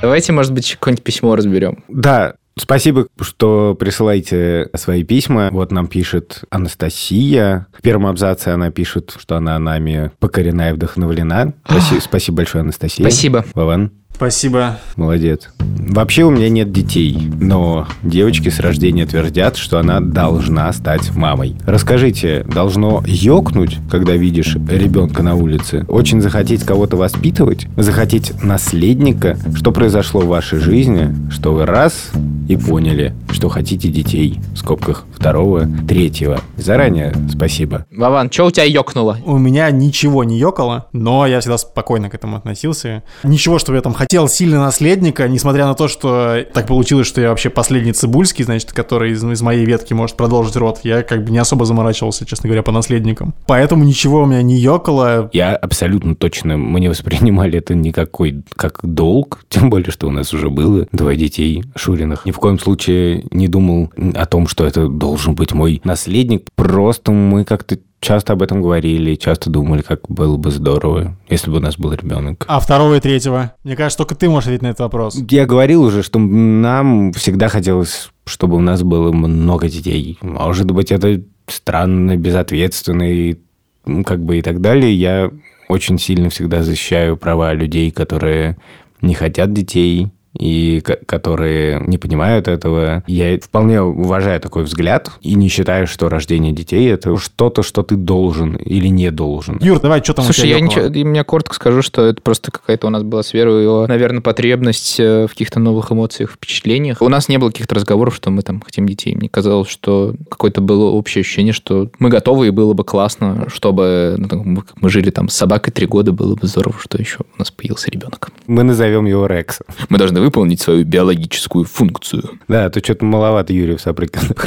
Давайте, 0.00 0.32
может 0.32 0.52
быть, 0.52 0.72
какое-нибудь 0.72 1.04
письмо 1.04 1.36
разберем. 1.36 1.84
Да, 1.88 2.34
спасибо, 2.58 3.06
что 3.20 3.76
присылаете 3.78 4.68
свои 4.74 5.04
письма. 5.04 5.50
Вот 5.52 5.70
нам 5.70 5.86
пишет 5.86 6.42
Анастасия. 6.50 7.66
В 7.72 7.82
первом 7.82 8.06
абзаце 8.06 8.48
она 8.48 8.70
пишет, 8.70 9.14
что 9.20 9.36
она 9.36 9.58
нами 9.58 10.10
покорена 10.18 10.70
и 10.70 10.72
вдохновлена. 10.72 11.52
Спасибо, 11.64 12.00
спасибо 12.00 12.36
большое, 12.38 12.62
Анастасия. 12.62 13.04
Спасибо. 13.04 13.44
Вован, 13.54 13.92
Спасибо. 14.14 14.78
молодец. 14.96 15.48
Вообще 15.58 16.22
у 16.22 16.30
меня 16.30 16.48
нет 16.48 16.72
детей, 16.72 17.30
но 17.40 17.86
девочки 18.02 18.48
с 18.48 18.60
рождения 18.60 19.04
твердят, 19.04 19.56
что 19.56 19.78
она 19.78 20.00
должна 20.00 20.72
стать 20.72 21.14
мамой. 21.14 21.56
Расскажите, 21.66 22.44
должно 22.44 23.02
ёкнуть, 23.04 23.78
когда 23.90 24.14
видишь 24.14 24.54
ребенка 24.54 25.22
на 25.22 25.34
улице? 25.34 25.84
Очень 25.88 26.20
захотеть 26.20 26.62
кого-то 26.62 26.96
воспитывать? 26.96 27.66
Захотеть 27.76 28.32
наследника? 28.42 29.36
Что 29.54 29.72
произошло 29.72 30.20
в 30.20 30.28
вашей 30.28 30.60
жизни, 30.60 31.14
что 31.30 31.52
вы 31.52 31.66
раз 31.66 32.10
и 32.48 32.56
поняли, 32.56 33.14
что 33.30 33.48
хотите 33.48 33.88
детей? 33.88 34.40
В 34.54 34.58
скобках 34.58 35.04
второго, 35.22 35.68
третьего. 35.86 36.40
Заранее 36.56 37.14
спасибо. 37.30 37.86
Вован, 37.92 38.28
что 38.32 38.46
у 38.46 38.50
тебя 38.50 38.64
ёкнуло? 38.64 39.18
У 39.24 39.38
меня 39.38 39.70
ничего 39.70 40.24
не 40.24 40.36
ёкало, 40.36 40.88
но 40.92 41.28
я 41.28 41.38
всегда 41.38 41.58
спокойно 41.58 42.10
к 42.10 42.14
этому 42.14 42.38
относился. 42.38 43.04
Ничего, 43.22 43.60
что 43.60 43.72
я 43.72 43.82
там 43.82 43.94
хотел 43.94 44.26
сильно 44.26 44.58
наследника, 44.58 45.28
несмотря 45.28 45.66
на 45.66 45.74
то, 45.74 45.86
что 45.86 46.44
так 46.52 46.66
получилось, 46.66 47.06
что 47.06 47.20
я 47.20 47.28
вообще 47.28 47.50
последний 47.50 47.92
Цибульский, 47.92 48.44
значит, 48.44 48.72
который 48.72 49.12
из, 49.12 49.22
из 49.22 49.42
моей 49.42 49.64
ветки 49.64 49.92
может 49.92 50.16
продолжить 50.16 50.56
род. 50.56 50.80
Я 50.82 51.04
как 51.04 51.22
бы 51.22 51.30
не 51.30 51.38
особо 51.38 51.66
заморачивался, 51.66 52.26
честно 52.26 52.48
говоря, 52.48 52.64
по 52.64 52.72
наследникам. 52.72 53.32
Поэтому 53.46 53.84
ничего 53.84 54.22
у 54.22 54.26
меня 54.26 54.42
не 54.42 54.58
ёкало. 54.58 55.30
Я 55.32 55.54
абсолютно 55.54 56.16
точно, 56.16 56.56
мы 56.56 56.80
не 56.80 56.88
воспринимали 56.88 57.60
это 57.60 57.76
никакой 57.76 58.42
как 58.56 58.80
долг, 58.82 59.44
тем 59.48 59.70
более, 59.70 59.92
что 59.92 60.08
у 60.08 60.10
нас 60.10 60.34
уже 60.34 60.50
было 60.50 60.88
двое 60.90 61.16
детей 61.16 61.62
Шуриных. 61.76 62.26
Ни 62.26 62.32
в 62.32 62.38
коем 62.38 62.58
случае 62.58 63.24
не 63.30 63.46
думал 63.46 63.92
о 64.14 64.26
том, 64.26 64.48
что 64.48 64.66
это 64.66 64.88
должен 65.12 65.34
быть 65.34 65.52
мой 65.52 65.78
наследник. 65.84 66.48
Просто 66.56 67.12
мы 67.12 67.44
как-то 67.44 67.78
часто 68.00 68.32
об 68.32 68.40
этом 68.40 68.62
говорили, 68.62 69.14
часто 69.14 69.50
думали, 69.50 69.82
как 69.82 70.08
было 70.08 70.38
бы 70.38 70.50
здорово, 70.50 71.18
если 71.28 71.50
бы 71.50 71.58
у 71.58 71.60
нас 71.60 71.76
был 71.76 71.92
ребенок. 71.92 72.46
А 72.48 72.60
второго 72.60 72.94
и 72.94 73.00
третьего? 73.00 73.52
Мне 73.62 73.76
кажется, 73.76 73.98
только 73.98 74.14
ты 74.14 74.30
можешь 74.30 74.46
ответить 74.46 74.62
на 74.62 74.68
этот 74.68 74.80
вопрос. 74.80 75.18
Я 75.28 75.44
говорил 75.44 75.82
уже, 75.82 76.02
что 76.02 76.18
нам 76.18 77.12
всегда 77.12 77.48
хотелось, 77.48 78.10
чтобы 78.24 78.56
у 78.56 78.60
нас 78.60 78.82
было 78.82 79.12
много 79.12 79.68
детей. 79.68 80.16
Может 80.22 80.70
быть, 80.70 80.90
это 80.90 81.22
странно, 81.46 82.16
безответственно 82.16 83.02
и 83.02 83.36
ну, 83.84 84.04
как 84.04 84.24
бы 84.24 84.38
и 84.38 84.42
так 84.42 84.62
далее. 84.62 84.94
Я 84.94 85.30
очень 85.68 85.98
сильно 85.98 86.30
всегда 86.30 86.62
защищаю 86.62 87.18
права 87.18 87.52
людей, 87.52 87.90
которые 87.90 88.56
не 89.02 89.12
хотят 89.12 89.52
детей, 89.52 90.08
и 90.38 90.80
ко- 90.80 90.98
которые 91.04 91.82
не 91.86 91.98
понимают 91.98 92.48
этого. 92.48 93.02
Я 93.06 93.38
вполне 93.38 93.82
уважаю 93.82 94.40
такой 94.40 94.64
взгляд 94.64 95.10
и 95.20 95.34
не 95.34 95.48
считаю, 95.48 95.86
что 95.86 96.08
рождение 96.08 96.52
детей– 96.52 96.90
это 96.92 97.16
что-то, 97.16 97.62
что 97.62 97.82
ты 97.82 97.96
должен 97.96 98.56
или 98.56 98.88
не 98.88 99.10
должен. 99.10 99.58
Юр, 99.60 99.80
давай, 99.80 100.02
что 100.02 100.14
там 100.14 100.24
у 100.24 100.32
Слушай, 100.32 100.50
я 100.50 100.60
ничего, 100.60 100.86
я 100.86 101.24
коротко 101.24 101.54
скажу, 101.54 101.82
что 101.82 102.06
это 102.06 102.20
просто 102.22 102.50
какая-то 102.50 102.86
у 102.86 102.90
нас 102.90 103.02
была 103.02 103.22
с 103.22 103.32
Верой, 103.32 103.86
наверное, 103.86 104.20
потребность 104.20 104.98
э, 104.98 105.26
в 105.26 105.30
каких-то 105.30 105.60
новых 105.60 105.92
эмоциях, 105.92 106.32
впечатлениях. 106.32 107.02
У 107.02 107.08
нас 107.08 107.28
не 107.28 107.38
было 107.38 107.50
каких-то 107.50 107.74
разговоров, 107.74 108.14
что 108.16 108.30
мы 108.30 108.42
там 108.42 108.60
хотим 108.60 108.86
детей. 108.86 109.14
Мне 109.14 109.28
казалось, 109.28 109.68
что 109.68 110.14
какое-то 110.30 110.60
было 110.60 110.90
общее 110.90 111.20
ощущение, 111.20 111.52
что 111.52 111.90
мы 111.98 112.08
готовы, 112.08 112.48
и 112.48 112.50
было 112.50 112.72
бы 112.72 112.84
классно, 112.84 113.46
чтобы 113.48 114.16
ну, 114.18 114.62
мы 114.80 114.90
жили 114.90 115.10
там 115.10 115.28
с 115.28 115.34
собакой 115.34 115.72
три 115.72 115.86
года, 115.86 116.12
было 116.12 116.34
бы 116.34 116.46
здорово, 116.46 116.76
что 116.80 116.98
еще 116.98 117.18
у 117.34 117.38
нас 117.38 117.50
появился 117.50 117.90
ребенок. 117.90 118.30
Мы 118.52 118.64
назовем 118.64 119.06
его 119.06 119.24
Рекс. 119.24 119.60
Мы 119.88 119.96
должны 119.96 120.20
выполнить 120.20 120.60
свою 120.60 120.84
биологическую 120.84 121.64
функцию. 121.64 122.38
Да, 122.48 122.68
то 122.68 122.80
что-то 122.80 123.02
маловато 123.02 123.54
Юрия 123.54 123.78
в 123.78 123.80
Сапрыкинах. 123.80 124.46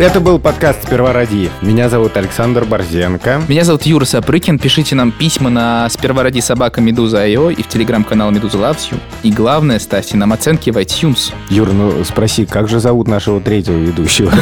Это 0.00 0.18
был 0.18 0.40
подкаст 0.40 0.82
«Сперва 0.82 1.12
ради». 1.12 1.50
Меня 1.62 1.88
зовут 1.88 2.16
Александр 2.16 2.64
Борзенко. 2.64 3.42
Меня 3.46 3.62
зовут 3.62 3.84
Юра 3.84 4.04
Сапрыкин. 4.04 4.58
Пишите 4.58 4.96
нам 4.96 5.12
письма 5.12 5.50
на 5.50 5.88
сперва 5.88 6.24
ради 6.24 6.40
собака 6.40 6.80
Медуза.io 6.80 7.54
и 7.54 7.62
в 7.62 7.68
телеграм-канал 7.68 8.32
Медуза 8.32 8.58
Loves 8.58 8.90
You. 8.90 8.98
И 9.22 9.30
главное, 9.30 9.78
ставьте 9.78 10.16
нам 10.16 10.32
оценки 10.32 10.70
в 10.70 10.76
iTunes. 10.78 11.32
Юр, 11.48 11.72
ну 11.72 12.02
спроси, 12.02 12.44
как 12.44 12.68
же 12.68 12.80
зовут 12.80 13.06
нашего 13.06 13.40
третьего 13.40 13.78
ведущего? 13.78 14.32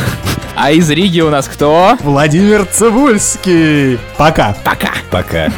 А 0.57 0.70
из 0.70 0.89
Риги 0.89 1.20
у 1.20 1.29
нас 1.29 1.49
кто? 1.49 1.99
Владимир 2.01 2.64
Цибульский. 2.64 3.99
Пока. 4.16 4.57
Пока. 4.64 4.93
Пока. 5.11 5.53